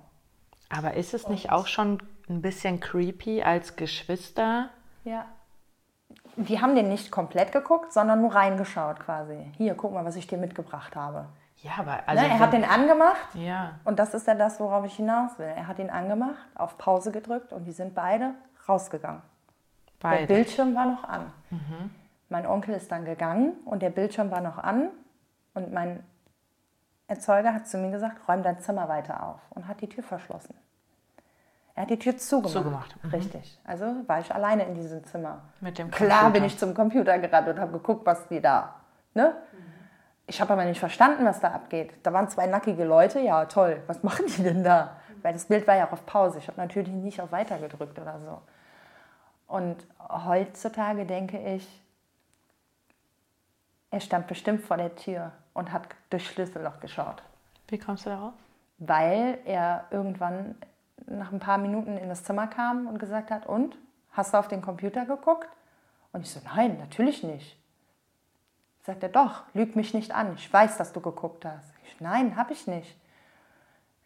Aber 0.70 0.94
ist 0.94 1.12
es 1.14 1.28
nicht 1.28 1.50
auch 1.52 1.66
schon 1.66 2.02
ein 2.28 2.40
bisschen 2.40 2.80
creepy 2.80 3.42
als 3.42 3.76
Geschwister? 3.76 4.70
Ja. 5.04 5.26
Die 6.36 6.60
haben 6.60 6.74
den 6.74 6.88
nicht 6.88 7.10
komplett 7.10 7.52
geguckt, 7.52 7.92
sondern 7.92 8.20
nur 8.22 8.34
reingeschaut 8.34 8.98
quasi. 9.00 9.52
Hier, 9.56 9.74
guck 9.74 9.92
mal, 9.92 10.04
was 10.04 10.16
ich 10.16 10.26
dir 10.26 10.38
mitgebracht 10.38 10.96
habe. 10.96 11.26
Ja, 11.58 11.72
aber 11.78 12.00
also. 12.06 12.22
ne? 12.22 12.28
Er 12.30 12.38
hat 12.38 12.52
den 12.52 12.64
angemacht 12.64 13.34
Ja. 13.34 13.78
und 13.84 13.98
das 13.98 14.14
ist 14.14 14.26
ja 14.26 14.34
das, 14.34 14.58
worauf 14.60 14.84
ich 14.84 14.96
hinaus 14.96 15.38
will. 15.38 15.46
Er 15.46 15.66
hat 15.66 15.78
ihn 15.78 15.90
angemacht, 15.90 16.36
auf 16.54 16.76
Pause 16.78 17.12
gedrückt 17.12 17.52
und 17.52 17.64
die 17.64 17.72
sind 17.72 17.94
beide 17.94 18.32
rausgegangen. 18.68 19.22
Der 20.02 20.08
Beide. 20.08 20.26
Bildschirm 20.26 20.74
war 20.74 20.86
noch 20.86 21.04
an. 21.04 21.32
Mein 22.28 22.46
Onkel 22.46 22.74
ist 22.74 22.90
dann 22.90 23.04
gegangen 23.04 23.52
und 23.64 23.82
der 23.82 23.90
Bildschirm 23.90 24.30
war 24.30 24.40
noch 24.40 24.58
an 24.58 24.90
und 25.54 25.72
mein 25.72 26.02
Erzeuger 27.06 27.52
hat 27.52 27.68
zu 27.68 27.78
mir 27.78 27.90
gesagt, 27.90 28.26
räum 28.28 28.42
dein 28.42 28.60
Zimmer 28.60 28.88
weiter 28.88 29.22
auf 29.22 29.40
und 29.50 29.68
hat 29.68 29.80
die 29.80 29.88
Tür 29.88 30.02
verschlossen. 30.02 30.54
Er 31.74 31.82
hat 31.82 31.90
die 31.90 31.98
Tür 31.98 32.16
zugemacht. 32.16 32.54
Zugemacht, 32.54 33.04
mhm. 33.04 33.10
Richtig. 33.10 33.60
Also 33.64 33.86
war 34.06 34.20
ich 34.20 34.32
alleine 34.32 34.64
in 34.64 34.74
diesem 34.74 35.04
Zimmer. 35.04 35.42
Mit 35.60 35.78
dem 35.78 35.90
Klar 35.90 36.08
Computer. 36.08 36.30
bin 36.30 36.44
ich 36.44 36.58
zum 36.58 36.72
Computer 36.72 37.18
gerannt 37.18 37.48
und 37.48 37.58
habe 37.58 37.72
geguckt, 37.72 38.06
was 38.06 38.28
die 38.28 38.40
da. 38.40 38.76
Ne? 39.12 39.34
Ich 40.26 40.40
habe 40.40 40.52
aber 40.52 40.64
nicht 40.64 40.78
verstanden, 40.78 41.24
was 41.24 41.40
da 41.40 41.50
abgeht. 41.50 41.92
Da 42.02 42.12
waren 42.12 42.28
zwei 42.28 42.46
nackige 42.46 42.84
Leute. 42.84 43.20
Ja, 43.20 43.44
toll. 43.46 43.82
Was 43.86 44.02
machen 44.02 44.24
die 44.26 44.42
denn 44.44 44.62
da? 44.62 44.96
Weil 45.22 45.32
das 45.32 45.46
Bild 45.46 45.66
war 45.66 45.74
ja 45.74 45.86
auch 45.86 45.92
auf 45.92 46.06
Pause. 46.06 46.38
Ich 46.38 46.48
habe 46.48 46.60
natürlich 46.60 46.88
nicht 46.88 47.20
auf 47.20 47.32
Weiter 47.32 47.58
gedrückt 47.58 47.98
oder 47.98 48.20
so. 48.20 48.40
Und 49.46 49.86
heutzutage 50.08 51.04
denke 51.04 51.38
ich, 51.38 51.83
er 53.94 54.00
stand 54.00 54.26
bestimmt 54.26 54.62
vor 54.62 54.76
der 54.76 54.94
Tür 54.96 55.32
und 55.54 55.72
hat 55.72 55.88
durch 56.10 56.28
Schlüsselloch 56.28 56.80
geschaut 56.80 57.22
Wie 57.68 57.78
kommst 57.78 58.06
du 58.06 58.10
darauf? 58.10 58.34
weil 58.78 59.38
er 59.44 59.84
irgendwann 59.90 60.56
nach 61.06 61.32
ein 61.32 61.38
paar 61.38 61.58
Minuten 61.58 61.96
in 61.96 62.08
das 62.08 62.24
Zimmer 62.24 62.46
kam 62.46 62.86
und 62.86 62.98
gesagt 62.98 63.30
hat, 63.30 63.46
und, 63.46 63.76
hast 64.12 64.34
du 64.34 64.38
auf 64.38 64.48
den 64.48 64.62
Computer 64.62 65.04
geguckt? 65.06 65.48
Und 66.12 66.22
ich 66.22 66.30
so, 66.30 66.40
nein, 66.44 66.78
natürlich 66.78 67.22
nicht. 67.22 67.58
Sagt 68.82 69.02
er, 69.02 69.08
doch, 69.08 69.42
lüg 69.54 69.76
mich 69.76 69.94
nicht 69.94 70.12
an, 70.12 70.34
ich 70.34 70.52
weiß, 70.52 70.76
dass 70.76 70.92
du 70.92 71.00
geguckt 71.00 71.44
hast. 71.44 71.72
Ich, 71.86 72.00
nein, 72.00 72.36
habe 72.36 72.52
ich 72.52 72.66
nicht. 72.66 72.96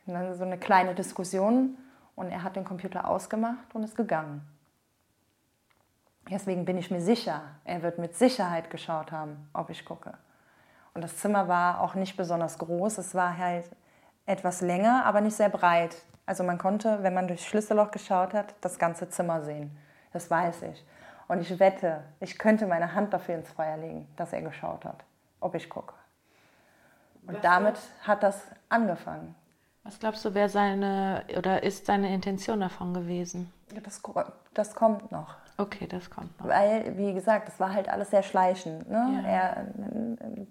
Und 0.06 0.14
dann 0.14 0.34
so 0.34 0.44
eine 0.44 0.58
kleine 0.58 0.94
Diskussion 0.94 1.76
und 2.14 2.30
er 2.30 2.42
hat 2.42 2.56
den 2.56 2.64
Computer 2.64 3.08
ausgemacht 3.08 3.74
und 3.74 3.82
ist 3.82 3.96
gegangen. 3.96 4.42
Deswegen 6.30 6.64
bin 6.64 6.76
ich 6.76 6.90
mir 6.90 7.00
sicher, 7.00 7.42
er 7.64 7.82
wird 7.82 7.98
mit 7.98 8.14
Sicherheit 8.14 8.70
geschaut 8.70 9.12
haben, 9.12 9.48
ob 9.54 9.70
ich 9.70 9.84
gucke. 9.84 10.12
Und 10.94 11.02
das 11.02 11.16
Zimmer 11.16 11.48
war 11.48 11.80
auch 11.80 11.94
nicht 11.94 12.16
besonders 12.16 12.58
groß. 12.58 12.98
Es 12.98 13.14
war 13.14 13.36
halt 13.38 13.64
etwas 14.26 14.60
länger, 14.60 15.04
aber 15.06 15.20
nicht 15.20 15.36
sehr 15.36 15.48
breit. 15.48 15.96
Also 16.26 16.44
man 16.44 16.58
konnte, 16.58 17.02
wenn 17.02 17.14
man 17.14 17.28
durchs 17.28 17.46
Schlüsselloch 17.46 17.90
geschaut 17.90 18.34
hat, 18.34 18.54
das 18.60 18.78
ganze 18.78 19.08
Zimmer 19.08 19.42
sehen. 19.42 19.76
Das 20.12 20.30
weiß 20.30 20.62
ich. 20.62 20.84
Und 21.28 21.40
ich 21.40 21.58
wette, 21.58 22.02
ich 22.20 22.38
könnte 22.38 22.66
meine 22.66 22.94
Hand 22.94 23.12
dafür 23.12 23.36
ins 23.36 23.50
Feuer 23.50 23.76
legen, 23.76 24.06
dass 24.16 24.32
er 24.32 24.42
geschaut 24.42 24.84
hat, 24.84 25.04
ob 25.40 25.54
ich 25.54 25.68
gucke. 25.70 25.94
Und 27.26 27.42
damit 27.44 27.78
hat 28.02 28.22
das 28.22 28.42
angefangen. 28.68 29.34
Was 29.84 29.98
glaubst 29.98 30.24
du, 30.24 30.34
wäre 30.34 30.48
seine 30.48 31.24
oder 31.36 31.62
ist 31.62 31.86
seine 31.86 32.12
Intention 32.12 32.60
davon 32.60 32.92
gewesen? 32.92 33.52
Ja, 33.72 33.80
Das, 33.80 34.02
das 34.52 34.74
kommt 34.74 35.10
noch. 35.12 35.34
Okay, 35.60 35.88
das 35.88 36.08
kommt 36.08 36.38
noch. 36.38 36.48
Weil, 36.48 36.96
wie 36.96 37.12
gesagt, 37.12 37.48
das 37.48 37.58
war 37.58 37.74
halt 37.74 37.88
alles 37.88 38.10
sehr 38.10 38.22
schleichend. 38.22 38.88
Ne? 38.88 39.22
Ja. 39.24 39.28
Er, 39.28 39.66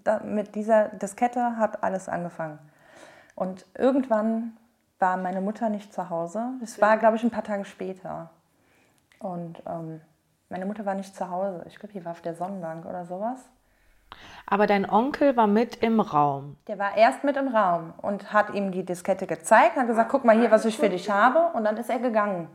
da, 0.04 0.20
mit 0.20 0.54
dieser 0.54 0.88
Diskette 0.88 1.56
hat 1.56 1.82
alles 1.82 2.10
angefangen. 2.10 2.58
Und 3.34 3.64
irgendwann 3.76 4.52
war 4.98 5.16
meine 5.16 5.40
Mutter 5.40 5.70
nicht 5.70 5.94
zu 5.94 6.10
Hause. 6.10 6.50
Das 6.60 6.80
war, 6.80 6.98
glaube 6.98 7.16
ich, 7.16 7.22
ein 7.22 7.30
paar 7.30 7.44
Tage 7.44 7.64
später. 7.64 8.30
Und 9.18 9.62
ähm, 9.66 10.02
meine 10.50 10.66
Mutter 10.66 10.84
war 10.84 10.94
nicht 10.94 11.16
zu 11.16 11.30
Hause. 11.30 11.64
Ich 11.66 11.78
glaube, 11.78 11.94
die 11.94 12.04
war 12.04 12.12
auf 12.12 12.20
der 12.20 12.34
Sonnenbank 12.34 12.84
oder 12.84 13.06
sowas. 13.06 13.48
Aber 14.46 14.66
dein 14.66 14.88
Onkel 14.88 15.36
war 15.36 15.46
mit 15.46 15.76
im 15.76 16.00
Raum. 16.00 16.56
Der 16.66 16.78
war 16.78 16.96
erst 16.96 17.24
mit 17.24 17.36
im 17.36 17.48
Raum 17.48 17.92
und 17.98 18.32
hat 18.32 18.54
ihm 18.54 18.72
die 18.72 18.84
Diskette 18.84 19.26
gezeigt, 19.26 19.76
hat 19.76 19.86
gesagt, 19.86 20.10
guck 20.10 20.24
mal 20.24 20.38
hier, 20.38 20.50
was 20.50 20.64
ich 20.64 20.78
für 20.78 20.88
dich 20.88 21.10
habe. 21.10 21.50
Und 21.56 21.64
dann 21.64 21.76
ist 21.76 21.90
er 21.90 21.98
gegangen. 21.98 22.48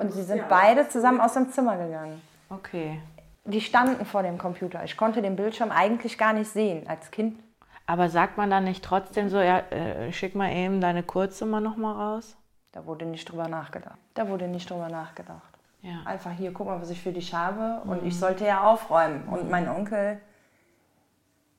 Und 0.00 0.12
sie 0.12 0.22
sind 0.22 0.48
beide 0.48 0.88
zusammen 0.88 1.20
aus 1.20 1.34
dem 1.34 1.50
Zimmer 1.50 1.76
gegangen. 1.76 2.20
Okay. 2.50 3.00
Die 3.44 3.60
standen 3.60 4.04
vor 4.04 4.22
dem 4.22 4.38
Computer. 4.38 4.84
Ich 4.84 4.96
konnte 4.96 5.22
den 5.22 5.36
Bildschirm 5.36 5.70
eigentlich 5.70 6.18
gar 6.18 6.32
nicht 6.32 6.50
sehen 6.50 6.86
als 6.88 7.10
Kind. 7.10 7.38
Aber 7.86 8.10
sagt 8.10 8.36
man 8.36 8.50
dann 8.50 8.64
nicht 8.64 8.84
trotzdem 8.84 9.30
so, 9.30 9.38
ja, 9.38 9.60
äh, 9.70 10.12
schick 10.12 10.34
mal 10.34 10.52
eben 10.52 10.80
deine 10.80 11.02
Kurznummer 11.02 11.60
nochmal 11.60 11.94
raus? 11.94 12.36
Da 12.72 12.84
wurde 12.84 13.06
nicht 13.06 13.30
drüber 13.30 13.48
nachgedacht. 13.48 13.98
Da 14.14 14.28
wurde 14.28 14.46
nicht 14.46 14.68
drüber 14.68 14.88
nachgedacht. 14.88 15.48
Ja. 15.80 16.02
Einfach 16.04 16.32
hier, 16.32 16.52
guck 16.52 16.66
mal, 16.66 16.80
was 16.80 16.90
ich 16.90 17.00
für 17.00 17.12
dich 17.12 17.32
habe. 17.32 17.80
Und 17.86 18.04
ich 18.04 18.18
sollte 18.18 18.44
ja 18.44 18.62
aufräumen. 18.62 19.22
Und 19.28 19.50
mein 19.50 19.68
Onkel 19.68 20.20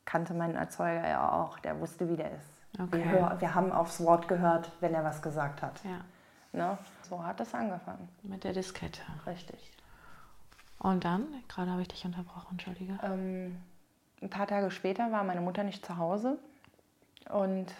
kannte 0.06 0.34
meinen 0.34 0.56
Erzeuger 0.56 1.08
ja 1.08 1.32
auch. 1.32 1.58
Der 1.60 1.80
wusste, 1.80 2.08
wie 2.10 2.18
der 2.18 2.32
ist. 2.32 2.60
Okay. 2.80 3.04
Wir, 3.12 3.38
wir 3.40 3.56
haben 3.56 3.72
aufs 3.72 4.04
Wort 4.04 4.28
gehört, 4.28 4.72
wenn 4.82 4.94
er 4.94 5.04
was 5.04 5.22
gesagt 5.22 5.64
hat. 5.64 5.84
Ja, 5.84 6.02
Ne? 6.52 6.78
So 7.10 7.24
hat 7.24 7.40
das 7.40 7.54
angefangen. 7.54 8.08
mit 8.24 8.44
der 8.44 8.54
Diskette. 8.54 9.02
Richtig. 9.26 9.72
Und 10.78 11.04
dann, 11.04 11.28
gerade 11.48 11.72
habe 11.72 11.82
ich 11.82 11.88
dich 11.88 12.06
unterbrochen, 12.06 12.52
entschuldige. 12.52 12.98
Ähm, 13.04 13.62
ein 14.22 14.30
paar 14.30 14.48
Tage 14.48 14.72
später 14.72 15.12
war 15.12 15.24
meine 15.24 15.42
Mutter 15.42 15.64
nicht 15.64 15.86
zu 15.86 15.98
Hause. 15.98 16.38
Und 17.30 17.74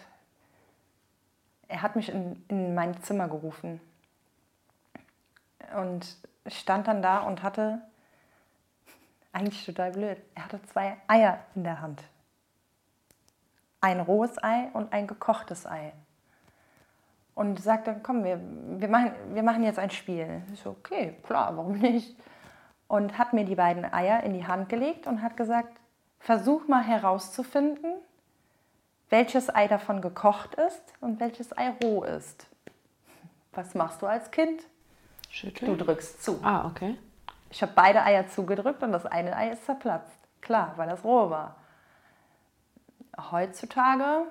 er 1.68 1.82
hat 1.82 1.96
mich 1.96 2.08
in, 2.10 2.44
in 2.48 2.74
mein 2.74 3.00
Zimmer 3.02 3.28
gerufen. 3.28 3.80
Und 5.76 6.16
ich 6.44 6.58
stand 6.58 6.88
dann 6.88 7.00
da 7.00 7.20
und 7.20 7.42
hatte, 7.42 7.80
eigentlich 9.32 9.64
total 9.64 9.92
blöd, 9.92 10.18
er 10.34 10.44
hatte 10.44 10.60
zwei 10.64 10.96
Eier 11.06 11.38
in 11.54 11.64
der 11.64 11.80
Hand. 11.80 12.02
Ein 13.80 14.00
rohes 14.00 14.42
Ei 14.42 14.68
und 14.72 14.92
ein 14.92 15.06
gekochtes 15.06 15.66
Ei. 15.66 15.92
Und 17.34 17.60
sagte, 17.60 18.00
komm, 18.02 18.24
wir, 18.24 18.40
wir, 18.78 18.88
machen, 18.88 19.12
wir 19.32 19.42
machen 19.42 19.62
jetzt 19.62 19.78
ein 19.78 19.90
Spiel. 19.90 20.42
Ich 20.52 20.60
so, 20.60 20.70
okay, 20.70 21.16
klar, 21.22 21.56
warum 21.56 21.78
nicht? 21.78 22.16
Und 22.88 23.18
hat 23.18 23.32
mir 23.32 23.44
die 23.44 23.54
beiden 23.54 23.84
Eier 23.84 24.22
in 24.24 24.34
die 24.34 24.46
Hand 24.46 24.68
gelegt 24.68 25.06
und 25.06 25.22
hat 25.22 25.36
gesagt, 25.36 25.78
versuch 26.18 26.68
mal 26.68 26.82
herauszufinden, 26.82 27.92
welches 29.08 29.54
Ei 29.54 29.68
davon 29.68 30.00
gekocht 30.00 30.54
ist 30.54 30.82
und 31.00 31.20
welches 31.20 31.56
Ei 31.56 31.72
roh 31.82 32.02
ist. 32.04 32.46
Was 33.52 33.74
machst 33.74 34.02
du 34.02 34.06
als 34.06 34.30
Kind? 34.30 34.60
Du 34.62 34.66
Schütteln? 35.30 35.78
drückst 35.78 36.22
zu. 36.22 36.40
Ah, 36.42 36.66
okay. 36.66 36.96
Ich 37.50 37.62
habe 37.62 37.72
beide 37.74 38.02
Eier 38.02 38.28
zugedrückt 38.28 38.82
und 38.82 38.92
das 38.92 39.06
eine 39.06 39.36
Ei 39.36 39.50
ist 39.50 39.64
zerplatzt. 39.64 40.18
Klar, 40.40 40.74
weil 40.76 40.88
das 40.88 41.04
roh 41.04 41.30
war. 41.30 41.56
Heutzutage 43.30 44.26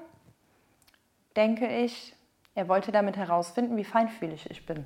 denke 1.35 1.67
ich, 1.67 2.15
er 2.55 2.67
wollte 2.67 2.91
damit 2.91 3.17
herausfinden, 3.17 3.77
wie 3.77 3.83
feinfühlig 3.83 4.49
ich 4.49 4.65
bin. 4.65 4.85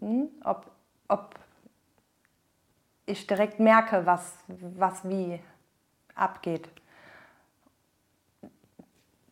Hm? 0.00 0.28
Ob, 0.44 0.70
ob 1.08 1.34
ich 3.06 3.26
direkt 3.26 3.60
merke, 3.60 4.06
was, 4.06 4.38
was 4.48 5.08
wie 5.08 5.40
abgeht. 6.14 6.68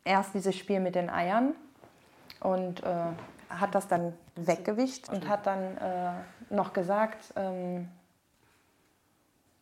Erst 0.04 0.34
dieses 0.34 0.56
Spiel 0.56 0.80
mit 0.80 0.94
den 0.94 1.10
Eiern 1.10 1.54
und 2.40 2.82
äh, 2.82 3.12
hat 3.50 3.74
das 3.74 3.88
dann 3.88 4.14
weggewischt 4.36 5.08
und 5.08 5.28
hat 5.28 5.46
dann 5.46 5.76
äh, 5.76 6.12
noch 6.50 6.72
gesagt, 6.72 7.32
ähm, 7.36 7.88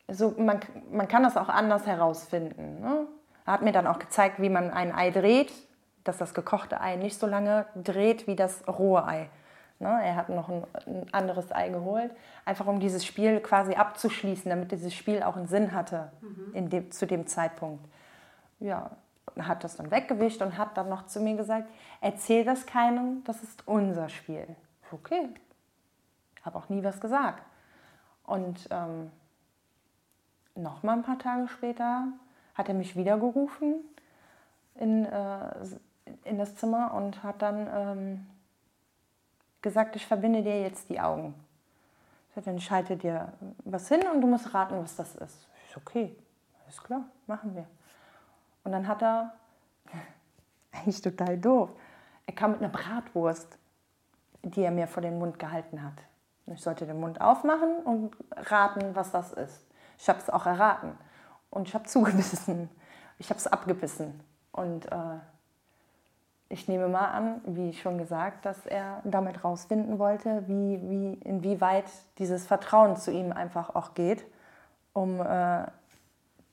so, 0.09 0.35
man, 0.39 0.61
man 0.91 1.09
kann 1.09 1.25
das 1.25 1.37
auch 1.37 1.49
anders 1.49 1.87
herausfinden. 1.87 2.81
Ne? 2.81 3.07
Er 3.45 3.53
hat 3.53 3.63
mir 3.63 3.73
dann 3.73 3.87
auch 3.87 3.99
gezeigt, 3.99 4.41
wie 4.41 4.49
man 4.49 4.71
ein 4.71 4.95
Ei 4.95 5.11
dreht, 5.11 5.53
dass 6.09 6.19
das 6.19 6.35
gekochte 6.35 6.81
Ei 6.81 6.97
nicht 6.97 7.19
so 7.19 7.27
lange 7.27 7.67
dreht 7.75 8.27
wie 8.27 8.37
das 8.37 8.67
rohe 8.69 9.05
Ei. 9.07 9.29
Ne? 9.79 9.89
Er 9.89 10.17
hat 10.17 10.29
noch 10.29 10.49
ein, 10.49 10.65
ein 10.87 11.07
anderes 11.13 11.53
Ei 11.53 11.69
geholt, 11.69 12.11
einfach 12.45 12.67
um 12.67 12.81
dieses 12.81 13.05
Spiel 13.05 13.41
quasi 13.41 13.75
abzuschließen, 13.75 14.49
damit 14.49 14.73
dieses 14.73 14.95
Spiel 14.95 15.23
auch 15.23 15.37
einen 15.37 15.49
Sinn 15.49 15.73
hatte 15.73 16.13
in 16.55 16.71
dem, 16.71 16.91
zu 16.91 17.07
dem 17.07 17.27
Zeitpunkt. 17.27 17.85
Ja, 18.59 18.91
hat 19.39 19.65
das 19.65 19.77
dann 19.77 19.91
weggewischt 19.91 20.41
und 20.41 20.57
hat 20.57 20.77
dann 20.77 20.89
noch 20.89 21.07
zu 21.07 21.21
mir 21.21 21.37
gesagt, 21.37 21.69
erzähl 22.01 22.45
das 22.45 22.65
keinem, 22.65 23.23
das 23.25 23.43
ist 23.43 23.67
unser 23.67 24.09
Spiel. 24.09 24.47
Okay, 24.93 25.29
habe 26.43 26.57
auch 26.59 26.69
nie 26.69 26.83
was 26.83 27.01
gesagt. 27.01 27.43
Und 28.25 28.69
ähm, 28.71 29.11
noch 30.55 30.83
mal 30.83 30.95
ein 30.95 31.03
paar 31.03 31.19
Tage 31.19 31.49
später 31.49 32.09
hat 32.55 32.69
er 32.69 32.75
mich 32.75 32.97
wieder 32.97 33.19
gerufen 33.19 33.85
in, 34.75 35.05
äh, 35.05 35.51
in 36.25 36.39
das 36.39 36.57
Zimmer 36.57 36.95
und 36.95 37.23
hat 37.23 37.43
dann 37.43 37.69
ähm, 37.73 38.27
gesagt, 39.63 39.97
ich 39.97 40.07
verbinde 40.07 40.43
dir 40.43 40.61
jetzt 40.63 40.89
die 40.89 41.01
Augen. 41.01 41.35
Sagte, 42.35 42.51
dann 42.51 42.61
schalte 42.61 42.97
dir 42.97 43.33
was 43.65 43.89
hin 43.89 44.03
und 44.13 44.21
du 44.21 44.27
musst 44.27 44.53
raten, 44.55 44.79
was 44.83 44.97
das 44.97 45.17
ist. 45.17 45.49
So, 45.73 45.81
okay, 45.81 46.15
alles 46.65 46.83
klar, 46.83 47.05
machen 47.27 47.55
wir. 47.55 47.67
Und 48.65 48.73
dann 48.73 48.87
hat 48.87 49.03
er, 49.03 49.35
eigentlich 50.73 51.01
total 51.01 51.39
doof, 51.39 51.71
er 52.27 52.35
kam 52.35 52.53
mit 52.53 52.61
einer 52.61 52.69
Bratwurst, 52.69 53.57
die 54.43 54.63
er 54.63 54.71
mir 54.71 54.87
vor 54.87 55.03
den 55.03 55.19
Mund 55.19 55.39
gehalten 55.39 55.83
hat. 55.83 55.95
Ich 56.47 56.63
sollte 56.63 56.87
den 56.87 57.01
Mund 57.01 57.21
aufmachen 57.21 57.79
und 57.85 58.17
raten, 58.31 58.95
was 58.95 59.11
das 59.11 59.33
ist. 59.33 59.67
Ich 59.99 60.09
habe 60.09 60.19
es 60.19 60.31
auch 60.31 60.47
erraten. 60.47 60.97
Und 61.51 61.69
ich 61.69 61.75
habe 61.75 61.85
zugebissen. 61.85 62.71
Ich 63.19 63.31
habe 63.31 63.39
es 63.39 63.47
abgebissen. 63.47 64.21
Und 64.53 64.87
äh, 64.93 65.19
ich 66.49 66.69
nehme 66.69 66.89
mal 66.89 67.07
an, 67.07 67.41
wie 67.45 67.73
schon 67.73 67.99
gesagt, 67.99 68.47
dass 68.47 68.67
er 68.67 69.01
damit 69.05 69.45
rausfinden 69.45 69.99
wollte, 69.99 70.45
wie, 70.47 70.81
wie, 70.89 71.15
inwieweit 71.25 71.87
dieses 72.19 72.47
Vertrauen 72.47 72.97
zu 72.97 73.11
ihm 73.11 73.33
einfach 73.33 73.75
auch 73.75 73.95
geht, 73.95 74.25
um 74.93 75.21
äh, 75.21 75.67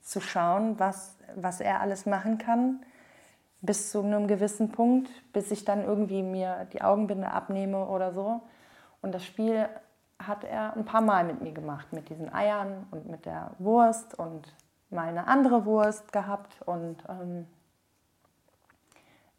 zu 0.01 0.19
schauen, 0.19 0.79
was, 0.79 1.17
was 1.35 1.61
er 1.61 1.81
alles 1.81 2.05
machen 2.05 2.37
kann, 2.37 2.83
bis 3.61 3.91
zu 3.91 4.01
einem 4.01 4.27
gewissen 4.27 4.71
Punkt, 4.71 5.09
bis 5.31 5.51
ich 5.51 5.63
dann 5.63 5.85
irgendwie 5.85 6.23
mir 6.23 6.67
die 6.73 6.81
Augenbinde 6.81 7.31
abnehme 7.31 7.87
oder 7.87 8.11
so. 8.11 8.41
Und 9.01 9.13
das 9.13 9.23
Spiel 9.23 9.69
hat 10.19 10.43
er 10.43 10.75
ein 10.75 10.85
paar 10.85 11.01
Mal 11.01 11.23
mit 11.23 11.41
mir 11.41 11.53
gemacht, 11.53 11.93
mit 11.93 12.09
diesen 12.09 12.33
Eiern 12.33 12.87
und 12.91 13.07
mit 13.09 13.25
der 13.25 13.51
Wurst 13.59 14.17
und 14.17 14.53
mal 14.89 15.07
eine 15.07 15.27
andere 15.27 15.65
Wurst 15.65 16.11
gehabt. 16.11 16.61
Und 16.65 16.97
ähm, 17.07 17.47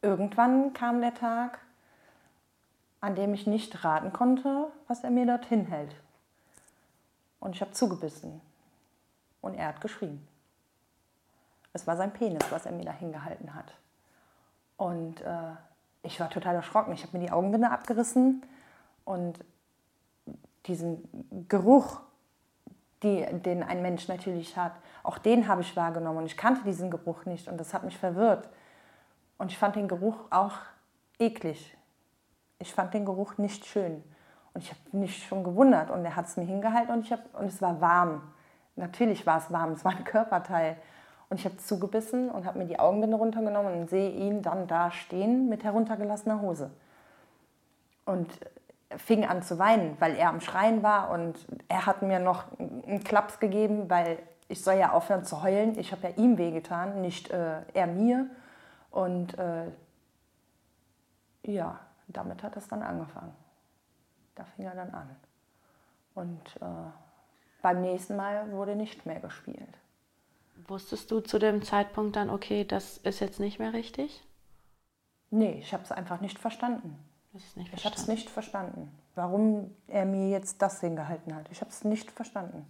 irgendwann 0.05 0.75
kam 0.75 1.01
der 1.01 1.15
Tag, 1.15 1.59
an 3.01 3.15
dem 3.15 3.35
ich 3.35 3.47
nicht 3.47 3.85
raten 3.85 4.13
konnte, 4.13 4.69
was 4.87 5.03
er 5.03 5.11
mir 5.11 5.27
dorthin 5.27 5.67
hält. 5.67 5.97
Und 7.41 7.55
ich 7.55 7.61
habe 7.61 7.73
zugebissen. 7.73 8.41
Und 9.41 9.55
er 9.55 9.69
hat 9.69 9.81
geschrien. 9.81 10.27
Es 11.73 11.87
war 11.87 11.97
sein 11.97 12.13
Penis, 12.13 12.45
was 12.51 12.67
er 12.67 12.73
mir 12.73 12.85
da 12.85 12.93
hingehalten 12.93 13.55
hat. 13.55 13.75
Und 14.77 15.21
äh, 15.21 15.53
ich 16.03 16.21
war 16.21 16.31
total 16.31 16.55
erschrocken. 16.55 16.93
Ich 16.93 17.03
habe 17.03 17.19
mir 17.19 17.25
die 17.25 17.33
Augenbinde 17.33 17.71
abgerissen 17.71 18.43
und 19.05 19.39
diesen 20.67 21.47
Geruch, 21.49 22.01
die, 23.03 23.27
den 23.41 23.63
ein 23.63 23.83
Mensch 23.83 24.09
natürlich 24.09 24.57
hat, 24.57 24.73
auch 25.03 25.19
den 25.19 25.47
habe 25.49 25.61
ich 25.61 25.77
wahrgenommen. 25.77 26.19
Und 26.19 26.27
ich 26.27 26.37
kannte 26.37 26.63
diesen 26.65 26.91
Geruch 26.91 27.27
nicht 27.27 27.49
und 27.49 27.59
das 27.59 27.75
hat 27.75 27.85
mich 27.85 27.99
verwirrt. 27.99 28.49
Und 29.45 29.53
ich 29.53 29.59
fand 29.59 29.77
den 29.77 29.89
Geruch 29.89 30.17
auch 30.31 30.55
eklig. 31.19 31.77
Ich 32.59 32.73
fand 32.73 32.95
den 32.95 33.05
Geruch 33.05 33.37
nicht 33.37 33.67
schön. 33.67 34.03
Und 34.55 34.63
ich 34.63 34.71
habe 34.71 34.81
mich 34.93 35.27
schon 35.27 35.45
gewundert 35.45 35.91
und 35.91 36.03
er 36.03 36.17
hat 36.17 36.25
es 36.25 36.39
mir 36.39 36.47
hingehalten 36.47 36.95
und, 36.95 37.03
ich 37.03 37.13
hab, 37.13 37.21
und 37.39 37.49
es 37.49 37.61
war 37.61 37.79
warm. 37.79 38.23
Natürlich 38.75 39.27
war 39.27 39.37
es 39.37 39.53
warm, 39.53 39.73
es 39.73 39.85
war 39.85 39.95
ein 39.95 40.05
Körperteil. 40.05 40.79
Und 41.29 41.41
ich 41.41 41.45
habe 41.45 41.59
zugebissen 41.59 42.31
und 42.31 42.47
habe 42.47 42.59
mir 42.59 42.65
die 42.65 42.79
Augenbinde 42.79 43.19
runtergenommen 43.19 43.83
und 43.83 43.91
sehe 43.91 44.13
ihn 44.13 44.41
dann 44.41 44.67
da 44.67 44.91
stehen 44.91 45.51
mit 45.51 45.63
heruntergelassener 45.63 46.41
Hose. 46.41 46.71
Und 48.07 48.31
fing 48.97 49.27
an 49.27 49.43
zu 49.43 49.59
weinen, 49.59 49.99
weil 50.01 50.17
er 50.17 50.31
am 50.31 50.41
Schreien 50.41 50.83
war 50.83 51.11
und 51.11 51.35
er 51.69 51.85
hat 51.85 52.01
mir 52.01 52.19
noch 52.19 52.45
einen 52.59 53.05
Klaps 53.05 53.41
gegeben, 53.41 53.91
weil 53.91 54.21
ich 54.49 54.65
soll 54.65 54.77
ja 54.77 54.93
aufhören 54.93 55.27
zu 55.27 55.43
heulen. 55.43 55.79
Ich 55.79 55.93
habe 55.93 56.09
ja 56.09 56.15
ihm 56.17 56.39
wehgetan, 56.39 57.03
nicht 57.03 57.31
äh, 57.31 57.61
er 57.75 57.87
mir. 57.87 58.31
Und 58.95 59.37
äh, 59.39 59.73
ja, 61.43 61.81
damit 62.07 62.45
hat 62.45 62.57
es 62.57 62.69
dann 62.69 62.81
angefangen. 62.81 63.35
Da 64.37 64.45
fing 64.45 64.67
er 64.67 64.77
dann 64.77 64.91
an. 64.91 65.17
Und 66.15 66.57
äh, 66.61 66.91
beim 67.61 67.81
nächsten 67.81 68.15
Mal 68.15 68.53
wurde 68.53 68.77
nicht 68.77 69.05
mehr 69.05 69.19
gespielt. 69.19 69.79
Wusstest 70.69 71.11
du 71.11 71.19
zu 71.19 71.41
dem 71.41 71.63
Zeitpunkt 71.65 72.15
dann, 72.15 72.31
okay, 72.31 72.65
das 72.65 72.99
ist 72.99 73.19
jetzt 73.19 73.41
nicht 73.41 73.59
mehr 73.59 73.73
richtig? 73.73 74.25
Nee, 75.31 75.59
ich 75.59 75.73
habe 75.73 75.83
es 75.83 75.91
einfach 75.91 76.21
nicht 76.21 76.39
verstanden. 76.39 76.97
Nicht 77.33 77.75
ich 77.75 77.85
habe 77.85 77.97
es 77.97 78.07
nicht 78.07 78.31
verstanden, 78.31 78.97
warum 79.17 79.75
er 79.89 80.07
mir 80.07 80.29
jetzt 80.29 80.63
das 80.63 80.81
hingehalten 80.81 81.35
hat. 81.35 81.51
Ich 81.51 81.61
habe 81.61 81.71
es 81.73 81.83
nicht 81.83 82.13
verstanden. 82.13 82.65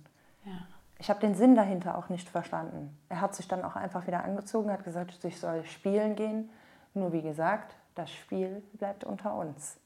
Ja. 0.47 0.67
Ich 1.05 1.11
habe 1.11 1.21
den 1.21 1.35
Sinn 1.35 1.55
dahinter 1.55 1.99
auch 1.99 2.09
nicht 2.09 2.31
verstanden. 2.31 2.99
Er 3.11 3.21
hat 3.21 3.35
sich 3.35 3.47
dann 3.47 3.63
auch 3.63 3.77
einfach 3.77 4.07
wieder 4.07 4.25
angezogen, 4.25 4.73
hat 4.73 4.85
gesagt, 4.85 5.23
ich 5.23 5.39
soll 5.39 5.63
spielen 5.67 6.17
gehen. 6.17 6.49
Nur 6.95 7.13
wie 7.13 7.21
gesagt, 7.21 7.77
das 7.95 8.11
Spiel 8.11 8.63
bleibt 8.73 9.05
unter 9.05 9.35
uns. 9.35 9.77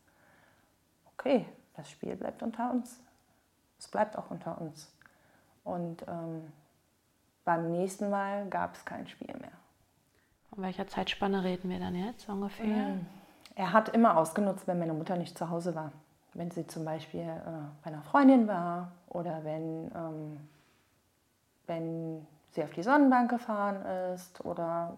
Okay, 1.15 1.45
das 1.75 1.91
Spiel 1.91 2.15
bleibt 2.15 2.45
unter 2.45 2.71
uns. 2.71 3.01
Es 3.81 3.89
bleibt 3.89 4.17
auch 4.17 4.31
unter 4.31 4.61
uns. 4.61 4.95
Und 5.65 6.07
ähm, 6.07 6.53
beim 7.45 7.73
nächsten 7.73 8.11
Mal 8.11 8.47
gab 8.47 8.77
es 8.77 8.85
kein 8.85 9.09
Spiel 9.09 9.35
mehr. 9.41 9.51
Von 10.51 10.63
welcher 10.63 10.87
Zeitspanne 10.87 11.43
reden 11.43 11.69
wir 11.69 11.81
dann 11.81 11.97
jetzt 11.97 12.29
ungefähr? 12.29 12.91
Mm. 12.91 13.07
Er 13.57 13.73
hat 13.73 13.89
immer 13.89 14.19
ausgenutzt, 14.19 14.69
wenn 14.69 14.79
meine 14.79 14.93
Mutter 14.93 15.17
nicht 15.17 15.37
zu 15.37 15.51
Hause 15.51 15.75
war. 15.75 15.91
Wenn 16.35 16.53
sie 16.53 16.65
zum 16.69 16.85
Beispiel 16.85 17.23
äh, 17.23 17.41
bei 17.83 17.91
einer 17.91 18.03
Freundin 18.03 18.47
war 18.47 18.93
oder 19.09 19.43
wenn, 19.43 19.91
ähm, 19.97 20.49
wenn 21.69 22.27
sie 22.51 22.65
auf 22.65 22.73
die 22.73 22.83
Sonnenbank 22.83 23.31
gefahren 23.31 23.85
ist 24.13 24.45
oder 24.45 24.97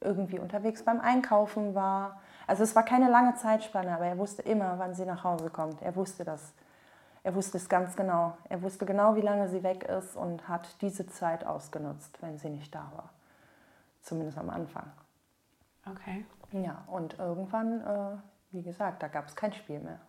irgendwie 0.00 0.38
unterwegs 0.38 0.84
beim 0.84 1.00
Einkaufen 1.00 1.74
war. 1.74 2.20
Also 2.46 2.64
es 2.64 2.74
war 2.74 2.84
keine 2.84 3.08
lange 3.08 3.34
Zeitspanne, 3.34 3.94
aber 3.94 4.06
er 4.06 4.18
wusste 4.18 4.42
immer, 4.42 4.78
wann 4.78 4.94
sie 4.94 5.04
nach 5.04 5.24
Hause 5.24 5.50
kommt. 5.50 5.80
Er 5.82 5.96
wusste 5.96 6.24
das. 6.24 6.52
Er 7.24 7.34
wusste 7.34 7.56
es 7.56 7.68
ganz 7.68 7.94
genau. 7.94 8.36
Er 8.48 8.62
wusste 8.62 8.84
genau, 8.84 9.14
wie 9.14 9.20
lange 9.20 9.48
sie 9.48 9.62
weg 9.62 9.84
ist 9.84 10.16
und 10.16 10.48
hat 10.48 10.80
diese 10.82 11.06
Zeit 11.06 11.46
ausgenutzt, 11.46 12.20
wenn 12.20 12.38
sie 12.38 12.50
nicht 12.50 12.74
da 12.74 12.90
war. 12.94 13.10
Zumindest 14.02 14.38
am 14.38 14.50
Anfang. 14.50 14.90
Okay. 15.88 16.24
Ja, 16.50 16.84
und 16.88 17.18
irgendwann, 17.18 17.80
äh, 17.80 18.16
wie 18.50 18.62
gesagt, 18.62 19.02
da 19.02 19.08
gab 19.08 19.28
es 19.28 19.36
kein 19.36 19.52
Spiel 19.52 19.78
mehr. 19.78 20.00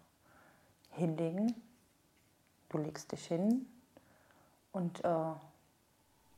Hinlegen, 0.89 1.55
du 2.69 2.77
legst 2.79 3.11
dich 3.11 3.25
hin 3.25 3.67
und. 4.71 5.03
Äh, 5.05 5.33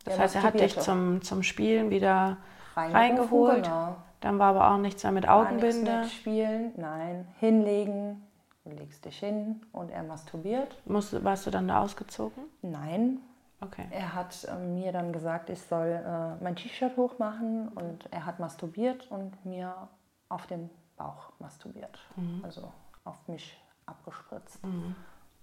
das 0.06 0.20
heißt, 0.20 0.36
er 0.36 0.44
hat 0.44 0.60
dich 0.60 0.80
zum, 0.80 1.22
zum 1.22 1.44
Spielen 1.44 1.90
wieder 1.90 2.38
reingeholt. 2.76 3.66
Genau. 3.66 3.96
Dann 4.22 4.40
war 4.40 4.56
aber 4.56 4.72
auch 4.72 4.78
nichts 4.78 5.04
mehr 5.04 5.12
mit 5.12 5.28
Augenbinde. 5.28 5.92
War 5.92 6.02
mit 6.02 6.12
Spielen, 6.12 6.72
nein. 6.78 7.28
Hinlegen, 7.40 8.22
Du 8.66 8.72
legst 8.72 9.06
dich 9.06 9.20
hin 9.20 9.62
und 9.72 9.92
er 9.92 10.02
masturbiert. 10.02 10.82
Musst, 10.86 11.24
warst 11.24 11.46
du 11.46 11.52
dann 11.52 11.68
da 11.68 11.84
ausgezogen? 11.84 12.46
Nein. 12.64 13.20
Okay. 13.62 13.86
Er 13.92 14.16
hat 14.16 14.44
äh, 14.46 14.56
mir 14.56 14.92
dann 14.92 15.14
gesagt, 15.14 15.52
ich 15.52 15.62
soll 15.62 15.88
äh, 15.88 16.44
mein 16.44 16.56
T-Shirt 16.56 16.98
hochmachen 16.98 17.70
und 17.70 18.12
er 18.12 18.26
hat 18.26 18.40
masturbiert 18.40 19.10
und 19.12 19.46
mir 19.46 19.88
auf 20.30 20.48
den 20.48 20.72
Bauch 20.98 21.32
masturbiert. 21.38 22.00
Mhm. 22.16 22.42
Also 22.44 22.72
auf 23.04 23.28
mich 23.28 23.56
abgespritzt. 23.86 24.64
Mhm. 24.66 24.96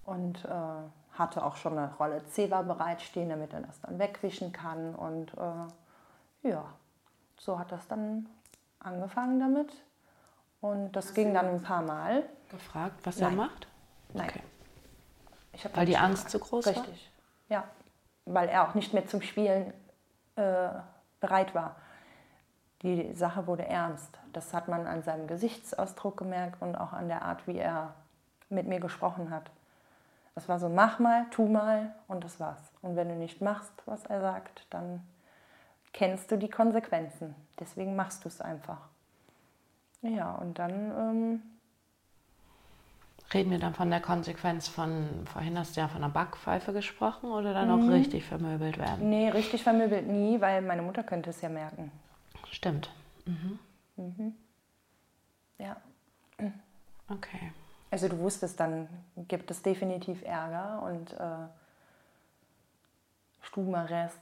Und 0.05 0.43
äh, 0.43 0.49
hatte 1.13 1.45
auch 1.45 1.55
schon 1.55 1.77
eine 1.77 1.93
Rolle 1.95 2.23
Zewa 2.25 2.61
bereitstehen, 2.61 3.29
damit 3.29 3.53
er 3.53 3.61
das 3.61 3.79
dann 3.81 3.99
wegwischen 3.99 4.51
kann. 4.51 4.95
Und 4.95 5.33
äh, 5.37 6.49
ja, 6.49 6.65
so 7.37 7.59
hat 7.59 7.71
das 7.71 7.87
dann 7.87 8.27
angefangen 8.79 9.39
damit. 9.39 9.71
Und 10.61 10.93
das 10.93 11.13
ging 11.13 11.33
dann 11.33 11.47
ein 11.47 11.61
paar 11.61 11.81
Mal. 11.81 12.23
Gefragt, 12.49 12.99
was 13.03 13.17
Nein. 13.17 13.33
er 13.33 13.35
macht? 13.35 13.67
Nein. 14.13 14.29
Okay. 15.53 15.69
Weil 15.73 15.85
die 15.85 15.97
Angst 15.97 16.29
zu 16.29 16.39
groß 16.39 16.65
Richtig. 16.65 16.75
war? 16.75 16.87
Richtig, 16.87 17.11
ja. 17.49 17.63
Weil 18.25 18.49
er 18.49 18.67
auch 18.67 18.73
nicht 18.73 18.93
mehr 18.93 19.05
zum 19.05 19.21
Spielen 19.21 19.73
äh, 20.35 20.69
bereit 21.19 21.53
war. 21.53 21.75
Die 22.81 23.13
Sache 23.13 23.47
wurde 23.47 23.65
ernst. 23.65 24.19
Das 24.33 24.53
hat 24.53 24.67
man 24.67 24.87
an 24.87 25.03
seinem 25.03 25.27
Gesichtsausdruck 25.27 26.17
gemerkt 26.17 26.61
und 26.61 26.75
auch 26.75 26.91
an 26.91 27.07
der 27.07 27.21
Art, 27.21 27.45
wie 27.47 27.57
er 27.57 27.93
mit 28.49 28.67
mir 28.67 28.79
gesprochen 28.79 29.29
hat. 29.29 29.49
Das 30.35 30.49
war 30.49 30.59
so, 30.59 30.67
mach 30.67 30.99
mal, 30.99 31.27
tu 31.29 31.47
mal 31.47 31.93
und 32.07 32.23
das 32.23 32.39
war's. 32.39 32.71
Und 32.81 32.95
wenn 32.95 33.09
du 33.09 33.15
nicht 33.15 33.41
machst, 33.41 33.73
was 33.85 34.05
er 34.05 34.21
sagt, 34.21 34.65
dann 34.71 35.01
kennst 35.93 36.31
du 36.31 36.37
die 36.37 36.49
Konsequenzen. 36.49 37.35
Deswegen 37.59 37.95
machst 37.95 38.23
du 38.25 38.29
es 38.29 38.41
einfach. 38.41 38.79
Ja, 40.01 40.33
und 40.33 40.59
dann. 40.59 40.71
Ähm, 40.71 41.41
Reden 43.33 43.51
wir 43.51 43.59
dann 43.59 43.73
von 43.73 43.89
der 43.89 44.01
Konsequenz 44.01 44.67
von, 44.67 45.25
vorhin 45.31 45.57
hast 45.57 45.75
du 45.75 45.81
ja 45.81 45.87
von 45.87 46.03
einer 46.03 46.13
Backpfeife 46.13 46.73
gesprochen 46.73 47.31
oder 47.31 47.53
dann 47.53 47.71
auch 47.71 47.77
mhm. 47.77 47.89
richtig 47.89 48.25
vermöbelt 48.25 48.77
werden? 48.77 49.09
Nee, 49.09 49.29
richtig 49.29 49.63
vermöbelt 49.63 50.07
nie, 50.07 50.39
weil 50.39 50.61
meine 50.61 50.83
Mutter 50.83 51.03
könnte 51.03 51.31
es 51.31 51.41
ja 51.41 51.49
merken. 51.49 51.91
Stimmt. 52.51 52.91
Mhm. 53.25 53.59
Mhm. 53.95 54.35
Ja. 55.57 55.77
Okay. 57.07 57.51
Also 57.93 58.07
du 58.07 58.17
wusstest, 58.17 58.59
dann 58.59 58.89
gibt 59.15 59.51
es 59.51 59.61
definitiv 59.61 60.23
Ärger 60.23 60.81
und 60.81 61.13
äh, 61.13 61.45
Stubenarrest, 63.41 64.19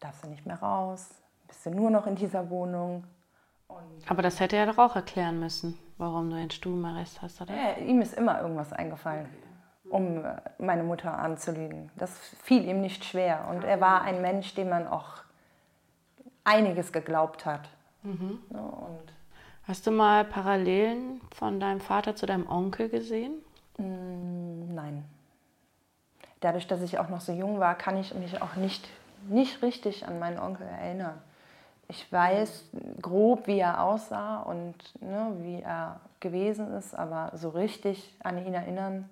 darfst 0.00 0.24
du 0.24 0.28
nicht 0.28 0.46
mehr 0.46 0.56
raus, 0.56 1.10
bist 1.46 1.66
du 1.66 1.70
nur 1.72 1.90
noch 1.90 2.06
in 2.06 2.14
dieser 2.14 2.48
Wohnung. 2.48 3.04
Aber 4.08 4.22
das 4.22 4.40
hätte 4.40 4.56
er 4.56 4.64
doch 4.64 4.78
auch 4.78 4.96
erklären 4.96 5.40
müssen, 5.40 5.78
warum 5.98 6.30
du 6.30 6.36
einen 6.36 6.50
Stubenarrest 6.50 7.20
hast, 7.20 7.42
oder? 7.42 7.54
Ja, 7.54 7.76
ihm 7.76 8.00
ist 8.00 8.14
immer 8.14 8.40
irgendwas 8.40 8.72
eingefallen, 8.72 9.28
um 9.90 10.24
äh, 10.24 10.40
meine 10.56 10.84
Mutter 10.84 11.18
anzulügen. 11.18 11.90
Das 11.96 12.18
fiel 12.18 12.64
ihm 12.64 12.80
nicht 12.80 13.04
schwer. 13.04 13.46
Und 13.50 13.62
er 13.62 13.82
war 13.82 14.00
ein 14.00 14.22
Mensch, 14.22 14.54
dem 14.54 14.70
man 14.70 14.86
auch 14.86 15.18
einiges 16.44 16.94
geglaubt 16.94 17.44
hat. 17.44 17.68
Mhm. 18.04 18.38
Ja, 18.54 18.60
und 18.60 19.13
Hast 19.66 19.86
du 19.86 19.90
mal 19.90 20.24
Parallelen 20.24 21.20
von 21.34 21.58
deinem 21.60 21.80
Vater 21.80 22.16
zu 22.16 22.26
deinem 22.26 22.48
Onkel 22.48 22.88
gesehen? 22.88 23.34
Mm, 23.78 24.74
nein. 24.74 25.04
Dadurch, 26.40 26.66
dass 26.66 26.82
ich 26.82 26.98
auch 26.98 27.08
noch 27.08 27.20
so 27.20 27.32
jung 27.32 27.58
war, 27.58 27.74
kann 27.74 27.96
ich 27.96 28.14
mich 28.14 28.42
auch 28.42 28.56
nicht, 28.56 28.86
nicht 29.28 29.62
richtig 29.62 30.06
an 30.06 30.18
meinen 30.18 30.38
Onkel 30.38 30.66
erinnern 30.66 31.20
ich 31.88 32.10
weiß 32.10 32.70
grob, 33.02 33.46
wie 33.46 33.58
er 33.58 33.82
aussah 33.82 34.38
und 34.38 34.74
ne, 35.02 35.34
wie 35.40 35.60
er 35.60 36.00
gewesen 36.20 36.72
ist, 36.74 36.94
aber 36.94 37.36
so 37.36 37.50
richtig 37.50 38.14
an 38.22 38.44
ihn 38.44 38.54
erinnern, 38.54 39.08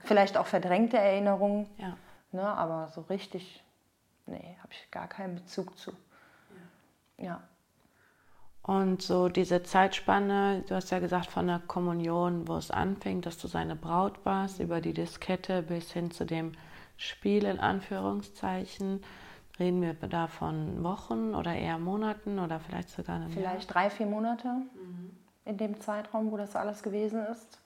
vielleicht 0.00 0.36
auch 0.36 0.46
verdrängte 0.46 0.96
Erinnerungen, 0.96 1.66
ja. 1.78 1.96
ne, 2.32 2.46
aber 2.46 2.88
so 2.88 3.02
richtig, 3.02 3.62
nee, 4.26 4.56
habe 4.60 4.72
ich 4.72 4.90
gar 4.90 5.08
keinen 5.08 5.36
Bezug 5.36 5.76
zu. 5.76 5.92
Ja. 7.18 7.24
ja. 7.24 7.40
Und 8.66 9.02
so 9.02 9.28
diese 9.28 9.62
Zeitspanne, 9.62 10.64
du 10.66 10.74
hast 10.74 10.90
ja 10.90 10.98
gesagt, 10.98 11.26
von 11.26 11.46
der 11.46 11.60
Kommunion, 11.66 12.48
wo 12.48 12.56
es 12.56 12.70
anfing, 12.70 13.20
dass 13.20 13.36
du 13.36 13.46
seine 13.46 13.76
Braut 13.76 14.24
warst, 14.24 14.58
über 14.58 14.80
die 14.80 14.94
Diskette 14.94 15.62
bis 15.62 15.92
hin 15.92 16.10
zu 16.10 16.24
dem 16.24 16.52
Spiel 16.96 17.44
in 17.44 17.60
Anführungszeichen. 17.60 19.02
Reden 19.58 19.82
wir 19.82 19.92
da 19.92 20.28
von 20.28 20.82
Wochen 20.82 21.34
oder 21.34 21.54
eher 21.54 21.78
Monaten 21.78 22.38
oder 22.38 22.58
vielleicht 22.58 22.88
sogar 22.88 23.16
einem 23.16 23.30
Vielleicht 23.30 23.68
Jahr? 23.70 23.82
drei, 23.82 23.90
vier 23.90 24.06
Monate 24.06 24.48
mhm. 24.48 25.10
in 25.44 25.58
dem 25.58 25.78
Zeitraum, 25.78 26.32
wo 26.32 26.38
das 26.38 26.56
alles 26.56 26.82
gewesen 26.82 27.20
ist. 27.26 27.58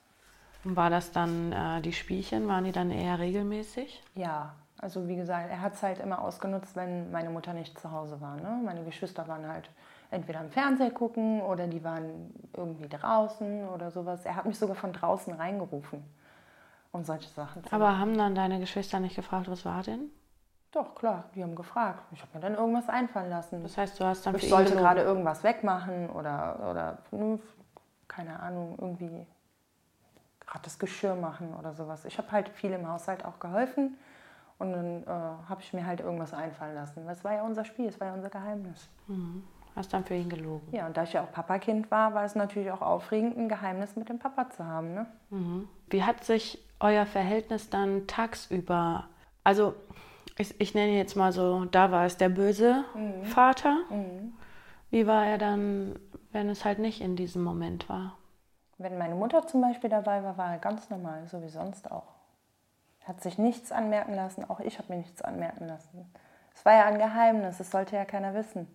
Und 0.65 0.75
war 0.75 0.89
das 0.89 1.13
dann 1.13 1.53
äh, 1.53 1.81
die 1.81 1.93
Spielchen, 1.93 2.49
waren 2.49 2.65
die 2.65 2.73
dann 2.73 2.91
eher 2.91 3.19
regelmäßig? 3.19 4.03
Ja, 4.15 4.53
also 4.77 5.07
wie 5.07 5.15
gesagt, 5.15 5.49
er 5.49 5.61
hat 5.61 5.75
es 5.75 5.81
halt 5.81 5.99
immer 5.99 6.21
ausgenutzt, 6.21 6.75
wenn 6.75 7.09
meine 7.11 7.29
Mutter 7.29 7.53
nicht 7.53 7.79
zu 7.79 7.89
Hause 7.89 8.19
war. 8.19 8.35
Ne? 8.35 8.59
Meine 8.65 8.83
Geschwister 8.83 9.25
waren 9.29 9.47
halt 9.47 9.69
entweder 10.11 10.41
im 10.41 10.49
Fernsehen 10.49 10.93
gucken 10.93 11.41
oder 11.41 11.67
die 11.67 11.83
waren 11.83 12.33
irgendwie 12.55 12.89
draußen 12.89 13.67
oder 13.69 13.91
sowas. 13.91 14.25
Er 14.25 14.35
hat 14.35 14.45
mich 14.45 14.57
sogar 14.57 14.75
von 14.75 14.93
draußen 14.93 15.33
reingerufen, 15.33 16.03
um 16.91 17.03
solche 17.03 17.29
Sachen 17.29 17.63
zu 17.63 17.69
machen. 17.69 17.81
Aber 17.81 17.99
haben 17.99 18.17
dann 18.17 18.35
deine 18.35 18.59
Geschwister 18.59 18.99
nicht 18.99 19.15
gefragt, 19.15 19.49
was 19.49 19.65
war 19.65 19.83
denn? 19.83 20.09
Doch, 20.71 20.93
klar, 20.93 21.25
die 21.33 21.41
haben 21.41 21.55
gefragt. 21.55 22.03
Ich 22.11 22.21
habe 22.21 22.31
mir 22.35 22.41
dann 22.41 22.53
irgendwas 22.53 22.89
einfallen 22.89 23.29
lassen. 23.29 23.63
Das 23.63 23.77
heißt, 23.77 23.99
du 23.99 24.05
hast 24.05 24.25
dann 24.25 24.35
Ich 24.35 24.49
sollte 24.49 24.75
gerade 24.75 25.01
irgendwas 25.01 25.43
wegmachen 25.43 26.09
oder, 26.11 26.69
oder 26.69 26.97
hm, 27.09 27.39
keine 28.07 28.39
Ahnung, 28.39 28.77
irgendwie 28.79 29.25
gerade 30.45 30.63
das 30.63 30.77
Geschirr 30.77 31.15
machen 31.15 31.55
oder 31.55 31.73
sowas. 31.73 32.05
Ich 32.05 32.17
habe 32.17 32.31
halt 32.31 32.49
viel 32.49 32.71
im 32.71 32.87
Haushalt 32.87 33.25
auch 33.25 33.39
geholfen 33.39 33.97
und 34.59 34.71
dann 34.71 35.03
äh, 35.03 35.49
habe 35.49 35.61
ich 35.61 35.73
mir 35.73 35.85
halt 35.85 36.01
irgendwas 36.01 36.33
einfallen 36.33 36.75
lassen. 36.75 37.07
Das 37.07 37.23
war 37.23 37.33
ja 37.33 37.43
unser 37.43 37.65
Spiel, 37.65 37.87
das 37.87 37.99
war 37.99 38.07
ja 38.07 38.13
unser 38.13 38.29
Geheimnis. 38.29 38.89
Mhm. 39.07 39.43
Hast 39.75 39.93
dann 39.93 40.03
für 40.03 40.15
ihn 40.15 40.29
gelogen. 40.29 40.67
Ja, 40.71 40.87
und 40.87 40.97
da 40.97 41.03
ich 41.03 41.13
ja 41.13 41.23
auch 41.23 41.31
Papakind 41.31 41.89
war, 41.91 42.13
war 42.13 42.25
es 42.25 42.35
natürlich 42.35 42.71
auch 42.71 42.81
aufregend, 42.81 43.37
ein 43.37 43.49
Geheimnis 43.49 43.95
mit 43.95 44.09
dem 44.09 44.19
Papa 44.19 44.49
zu 44.49 44.65
haben. 44.65 44.93
Ne? 44.93 45.05
Mhm. 45.29 45.69
Wie 45.89 46.03
hat 46.03 46.23
sich 46.23 46.63
euer 46.79 47.05
Verhältnis 47.05 47.69
dann 47.69 48.07
tagsüber, 48.07 49.07
also 49.43 49.75
ich, 50.37 50.59
ich 50.59 50.73
nenne 50.73 50.93
jetzt 50.93 51.15
mal 51.15 51.31
so, 51.31 51.65
da 51.65 51.91
war 51.91 52.05
es 52.05 52.17
der 52.17 52.29
böse 52.29 52.85
mhm. 52.95 53.25
Vater. 53.25 53.77
Mhm. 53.89 54.33
Wie 54.89 55.05
war 55.05 55.25
er 55.25 55.37
dann, 55.37 55.99
wenn 56.31 56.49
es 56.49 56.65
halt 56.65 56.79
nicht 56.79 57.01
in 57.01 57.15
diesem 57.15 57.43
Moment 57.43 57.89
war? 57.89 58.17
Wenn 58.77 58.97
meine 58.97 59.15
Mutter 59.15 59.45
zum 59.45 59.61
Beispiel 59.61 59.89
dabei 59.89 60.23
war, 60.23 60.37
war 60.37 60.51
er 60.51 60.57
ganz 60.57 60.89
normal, 60.89 61.27
so 61.27 61.41
wie 61.43 61.49
sonst 61.49 61.91
auch. 61.91 62.15
Hat 63.03 63.21
sich 63.21 63.37
nichts 63.37 63.71
anmerken 63.71 64.13
lassen, 64.13 64.49
auch 64.49 64.61
ich 64.61 64.77
habe 64.77 64.93
mir 64.93 64.99
nichts 64.99 65.21
anmerken 65.21 65.67
lassen. 65.67 66.11
Es 66.55 66.63
war 66.63 66.73
ja 66.73 66.85
ein 66.85 66.97
Geheimnis, 66.97 67.57
das 67.57 67.71
sollte 67.71 67.95
ja 67.95 68.05
keiner 68.05 68.33
wissen. 68.33 68.67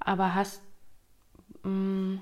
Aber 0.00 0.34
hast, 0.34 0.62
mh, 1.62 1.70
mm, 1.70 2.20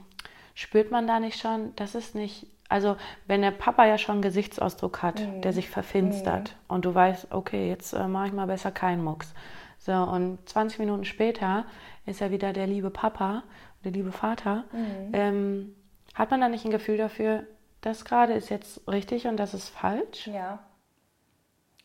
spürt 0.55 0.91
man 0.91 1.07
da 1.07 1.20
nicht 1.20 1.41
schon, 1.41 1.74
das 1.77 1.95
ist 1.95 2.14
nicht 2.14 2.47
also 2.68 2.97
wenn 3.27 3.43
der 3.43 3.51
Papa 3.51 3.87
ja 3.87 3.99
schon 3.99 4.14
einen 4.14 4.22
Gesichtsausdruck 4.22 5.03
hat, 5.03 5.20
mhm. 5.20 5.43
der 5.43 5.53
sich 5.53 5.70
verfinstert 5.70 6.51
mhm. 6.51 6.74
und 6.74 6.85
du 6.85 6.95
weißt, 6.95 7.33
okay, 7.33 7.68
jetzt 7.68 7.93
äh, 7.93 8.09
mache 8.09 8.29
ich 8.29 8.33
mal 8.33 8.47
besser 8.47 8.70
keinen 8.70 9.05
Mucks. 9.05 9.33
So, 9.79 9.93
und 9.93 10.39
20 10.49 10.81
Minuten 10.81 11.05
später 11.05 11.64
ist 12.07 12.20
er 12.20 12.31
wieder 12.31 12.53
der 12.53 12.66
liebe 12.66 12.91
Papa, 12.91 13.43
der 13.85 13.93
liebe 13.93 14.12
Vater. 14.12 14.64
Mhm. 14.72 15.11
Ähm, 15.12 15.77
hat 16.14 16.31
man 16.31 16.41
da 16.41 16.49
nicht 16.49 16.64
ein 16.64 16.70
Gefühl 16.70 16.97
dafür, 16.97 17.45
das 17.83 18.05
gerade 18.05 18.33
ist 18.33 18.49
jetzt 18.49 18.89
richtig 18.89 19.27
und 19.27 19.37
das 19.37 19.55
ist 19.55 19.68
falsch? 19.68 20.27
Ja, 20.27 20.59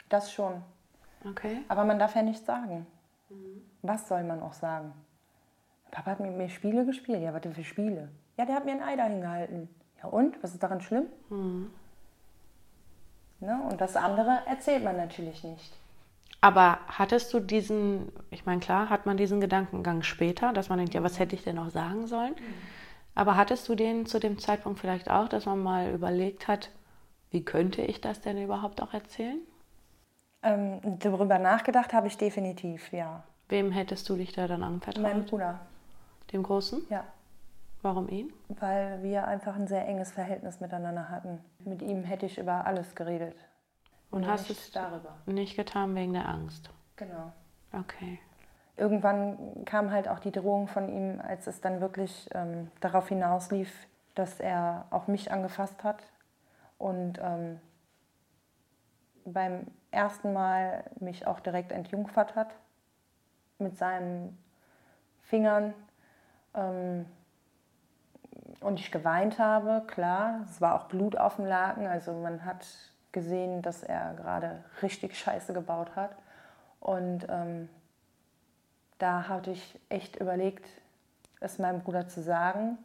das 0.10 0.32
schon. 0.34 0.64
Okay. 1.30 1.58
Aber 1.68 1.84
man 1.84 2.00
darf 2.00 2.16
ja 2.16 2.24
nichts 2.24 2.46
sagen. 2.46 2.88
Mhm. 3.30 3.62
Was 3.84 4.08
soll 4.08 4.24
man 4.24 4.42
auch 4.42 4.54
sagen? 4.54 4.94
Papa 5.92 6.12
hat 6.12 6.20
mit 6.20 6.36
mir 6.36 6.50
Spiele 6.50 6.86
gespielt. 6.86 7.22
Ja, 7.22 7.34
was 7.34 7.42
denn 7.42 7.54
für 7.54 7.64
Spiele? 7.64 8.10
Ja, 8.38 8.46
der 8.46 8.56
hat 8.56 8.66
mir 8.66 8.72
ein 8.72 8.84
Ei 8.84 8.96
dahin 8.96 9.22
gehalten. 9.22 9.70
Ja 10.02 10.10
und? 10.10 10.42
Was 10.42 10.54
ist 10.54 10.64
daran 10.64 10.82
schlimm? 10.82 11.06
Mhm. 11.30 11.70
Ne? 13.40 13.60
Und 13.70 13.82
das 13.82 13.96
andere 13.96 14.40
erzählt 14.48 14.84
man 14.84 14.98
natürlich 14.98 15.44
nicht. 15.44 15.74
Aber 16.40 16.80
hattest 16.88 17.34
du 17.34 17.40
diesen, 17.40 18.12
ich 18.32 18.46
meine, 18.46 18.62
klar, 18.62 18.90
hat 18.90 19.06
man 19.06 19.18
diesen 19.18 19.42
Gedankengang 19.42 20.02
später, 20.02 20.54
dass 20.54 20.70
man 20.70 20.80
denkt, 20.80 20.94
ja, 20.94 21.04
was 21.04 21.20
hätte 21.20 21.36
ich 21.36 21.44
denn 21.44 21.58
noch 21.58 21.70
sagen 21.70 22.08
sollen? 22.08 22.34
Mhm. 22.34 22.54
Aber 23.14 23.36
hattest 23.36 23.68
du 23.68 23.76
den 23.76 24.06
zu 24.06 24.20
dem 24.20 24.40
Zeitpunkt 24.40 24.80
vielleicht 24.80 25.10
auch, 25.12 25.28
dass 25.28 25.46
man 25.46 25.62
mal 25.62 25.92
überlegt 25.92 26.48
hat, 26.48 26.72
wie 27.30 27.44
könnte 27.44 27.82
ich 27.82 28.02
das 28.02 28.22
denn 28.22 28.42
überhaupt 28.42 28.82
auch 28.82 28.94
erzählen? 28.94 29.40
Ähm, 30.44 30.80
darüber 31.00 31.38
nachgedacht 31.38 31.94
habe 31.94 32.08
ich 32.08 32.18
definitiv, 32.18 32.92
ja. 32.92 33.24
Wem 33.50 33.72
hättest 33.72 34.08
du 34.10 34.16
dich 34.16 34.32
da 34.32 34.48
dann 34.48 34.64
anvertraut? 34.64 35.04
Meinem 35.04 35.26
Bruder. 35.26 35.60
Dem 36.34 36.44
Großen? 36.44 36.86
Ja. 36.90 37.04
Warum 37.82 38.10
ihn? 38.10 38.32
Weil 38.48 39.02
wir 39.02 39.28
einfach 39.28 39.56
ein 39.56 39.68
sehr 39.68 39.88
enges 39.88 40.12
Verhältnis 40.12 40.60
miteinander 40.60 41.10
hatten. 41.10 41.40
Mit 41.60 41.82
ihm 41.82 42.04
hätte 42.04 42.28
ich 42.28 42.38
über 42.38 42.66
alles 42.66 42.94
geredet. 42.96 43.36
Und, 44.12 44.24
Und 44.24 44.28
hast 44.30 44.50
es 44.50 44.72
darüber 44.72 45.18
nicht 45.26 45.56
getan 45.56 45.96
wegen 45.96 46.14
der 46.14 46.28
Angst? 46.28 46.70
Genau. 46.96 47.32
Okay. 47.74 48.20
Irgendwann 48.78 49.66
kam 49.66 49.92
halt 49.92 50.08
auch 50.08 50.20
die 50.20 50.32
Drohung 50.32 50.68
von 50.68 50.90
ihm, 50.90 51.20
als 51.22 51.48
es 51.48 51.62
dann 51.62 51.82
wirklich 51.82 52.30
ähm, 52.34 52.70
darauf 52.82 53.08
hinauslief, 53.08 53.88
dass 54.16 54.40
er 54.40 54.86
auch 54.92 55.08
mich 55.08 55.32
angefasst 55.32 55.84
hat. 55.84 56.04
Und 56.78 57.20
ähm, 57.22 57.60
beim 59.26 59.68
ersten 59.92 60.34
Mal 60.34 60.84
mich 61.00 61.28
auch 61.28 61.40
direkt 61.40 61.72
entjungfert 61.72 62.36
hat 62.36 62.56
mit 63.60 63.78
seinen 63.78 64.38
Fingern. 65.22 65.74
Ähm, 66.54 67.06
und 68.62 68.80
ich 68.80 68.92
geweint 68.92 69.40
habe, 69.40 69.84
klar. 69.88 70.42
Es 70.46 70.62
war 70.62 70.76
auch 70.76 70.86
Blut 70.86 71.18
auf 71.18 71.38
dem 71.38 71.46
Laken. 71.46 71.88
Also 71.88 72.14
man 72.14 72.46
hat 72.46 72.66
gesehen, 73.12 73.62
dass 73.62 73.84
er 73.84 74.14
gerade 74.14 74.64
richtig 74.82 75.18
Scheiße 75.18 75.54
gebaut 75.54 75.96
hat. 75.96 76.16
Und 76.80 77.28
ähm, 77.30 77.70
da 79.00 79.28
hatte 79.28 79.52
ich 79.52 79.80
echt 79.90 80.18
überlegt, 80.18 80.68
es 81.40 81.58
meinem 81.58 81.82
Bruder 81.82 82.08
zu 82.08 82.22
sagen. 82.22 82.78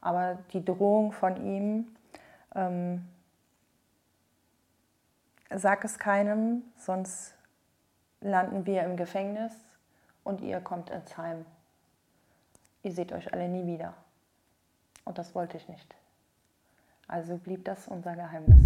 Aber 0.00 0.38
die 0.52 0.64
Drohung 0.64 1.12
von 1.12 1.36
ihm, 1.44 1.96
ähm, 2.54 3.08
sag 5.50 5.84
es 5.84 5.98
keinem, 5.98 6.62
sonst 6.76 7.34
landen 8.20 8.66
wir 8.66 8.82
im 8.82 8.96
Gefängnis 8.96 9.52
und 10.22 10.40
ihr 10.40 10.60
kommt 10.60 10.90
ins 10.90 11.16
Heim. 11.16 11.44
Ihr 12.84 12.92
seht 12.92 13.12
euch 13.12 13.32
alle 13.32 13.48
nie 13.48 13.66
wieder. 13.66 13.94
Und 15.06 15.16
das 15.16 15.34
wollte 15.34 15.56
ich 15.56 15.68
nicht. 15.68 15.94
Also 17.08 17.38
blieb 17.38 17.64
das 17.64 17.88
unser 17.88 18.14
Geheimnis. 18.14 18.60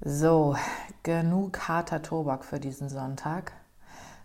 So, 0.00 0.56
genug 1.04 1.68
harter 1.68 2.02
Tobak 2.02 2.44
für 2.44 2.58
diesen 2.58 2.88
Sonntag. 2.88 3.52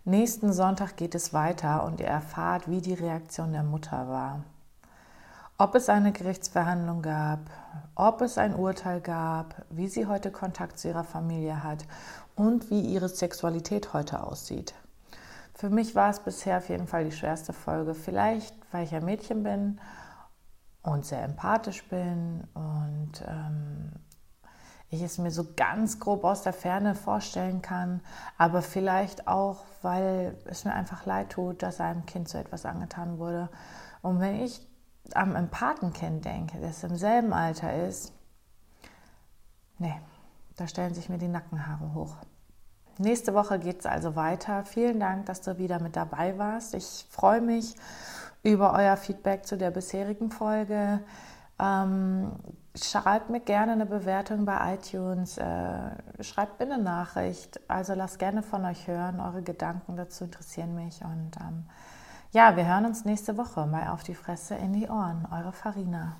Nächsten 0.06 0.54
Sonntag 0.54 0.98
geht 0.98 1.14
es 1.14 1.34
weiter 1.34 1.84
und 1.84 2.00
ihr 2.00 2.08
erfahrt, 2.08 2.68
wie 2.68 2.82
die 2.82 2.96
Reaktion 2.96 3.54
der 3.54 3.64
Mutter 3.64 4.10
war. 4.10 4.44
Ob 5.60 5.76
es 5.76 5.88
eine 5.88 6.12
Gerichtsverhandlung 6.12 7.04
gab, 7.04 7.42
ob 7.94 8.22
es 8.22 8.40
ein 8.40 8.56
Urteil 8.56 9.02
gab, 9.02 9.66
wie 9.70 9.88
sie 9.88 10.08
heute 10.08 10.32
Kontakt 10.32 10.80
zu 10.80 10.88
ihrer 10.88 11.04
Familie 11.04 11.64
hat 11.64 11.86
und 12.36 12.72
wie 12.72 12.82
ihre 12.82 13.08
Sexualität 13.08 13.94
heute 13.94 14.24
aussieht. 14.24 14.74
Für 15.56 15.70
mich 15.70 15.96
war 15.96 16.10
es 16.10 16.20
bisher 16.20 16.58
auf 16.58 16.70
jeden 16.70 16.88
Fall 16.88 17.06
die 17.06 17.12
schwerste 17.12 17.54
Folge. 17.54 17.94
Vielleicht, 17.94 18.56
weil 18.72 18.86
ich 18.86 18.96
ein 18.96 19.06
Mädchen 19.06 19.44
bin 19.44 19.80
und 20.82 21.06
sehr 21.06 21.24
empathisch 21.24 21.88
bin 21.88 22.48
und 22.54 23.24
ähm, 23.28 23.92
ich 24.90 25.02
es 25.02 25.18
mir 25.18 25.32
so 25.32 25.46
ganz 25.56 26.00
grob 26.00 26.24
aus 26.24 26.44
der 26.44 26.54
Ferne 26.54 26.94
vorstellen 26.94 27.62
kann, 27.62 28.02
aber 28.38 28.62
vielleicht 28.62 29.28
auch, 29.28 29.64
weil 29.82 30.38
es 30.46 30.66
mir 30.66 30.74
einfach 30.74 31.06
leid 31.06 31.32
tut, 31.32 31.64
dass 31.64 31.82
einem 31.82 32.06
Kind 32.06 32.30
so 32.30 32.38
etwas 32.38 32.66
angetan 32.66 33.18
wurde. 33.18 33.50
Und 34.02 34.20
wenn 34.20 34.42
ich 34.42 34.68
am 35.16 35.36
Empathenkind 35.36 36.26
denke, 36.26 36.60
das 36.60 36.84
im 36.84 36.96
selben 36.96 37.34
Alter 37.34 37.88
ist, 37.88 38.14
nee, 39.80 39.96
da 40.58 40.68
stellen 40.68 40.94
sich 40.94 41.10
mir 41.10 41.18
die 41.18 41.28
Nackenhaare 41.28 41.94
hoch. 41.94 42.16
Nächste 42.98 43.34
Woche 43.34 43.60
geht 43.60 43.80
es 43.80 43.86
also 43.86 44.16
weiter. 44.16 44.66
Vielen 44.66 45.00
Dank, 45.00 45.26
dass 45.26 45.42
du 45.42 45.58
wieder 45.58 45.80
mit 45.80 45.96
dabei 45.96 46.38
warst. 46.38 46.76
Ich 46.76 47.06
freue 47.10 47.42
mich 47.42 47.76
über 48.44 48.74
euer 48.74 48.98
Feedback 48.98 49.46
zu 49.46 49.58
der 49.58 49.72
bisherigen 49.72 50.30
Folge. 50.30 51.00
Ähm, 51.60 52.32
schreibt 52.76 53.30
mir 53.30 53.40
gerne 53.40 53.72
eine 53.72 53.86
Bewertung 53.86 54.46
bei 54.46 54.76
iTunes, 54.76 55.38
äh, 55.38 56.24
schreibt 56.24 56.60
mir 56.60 56.66
eine 56.66 56.84
Nachricht. 56.84 57.60
Also 57.68 57.94
lasst 57.94 58.20
gerne 58.20 58.44
von 58.44 58.66
euch 58.66 58.88
hören. 58.88 59.20
Eure 59.20 59.42
Gedanken 59.42 59.96
dazu 59.96 60.26
interessieren 60.26 60.76
mich. 60.76 61.02
Und 61.04 61.32
ähm, 61.40 61.66
ja, 62.32 62.56
wir 62.56 62.68
hören 62.68 62.86
uns 62.86 63.06
nächste 63.06 63.38
Woche 63.38 63.66
mal 63.66 63.90
auf 63.90 64.04
die 64.04 64.16
Fresse 64.16 64.56
in 64.56 64.74
die 64.74 64.88
Ohren. 64.88 65.28
Eure 65.32 65.54
Farina. 65.54 66.18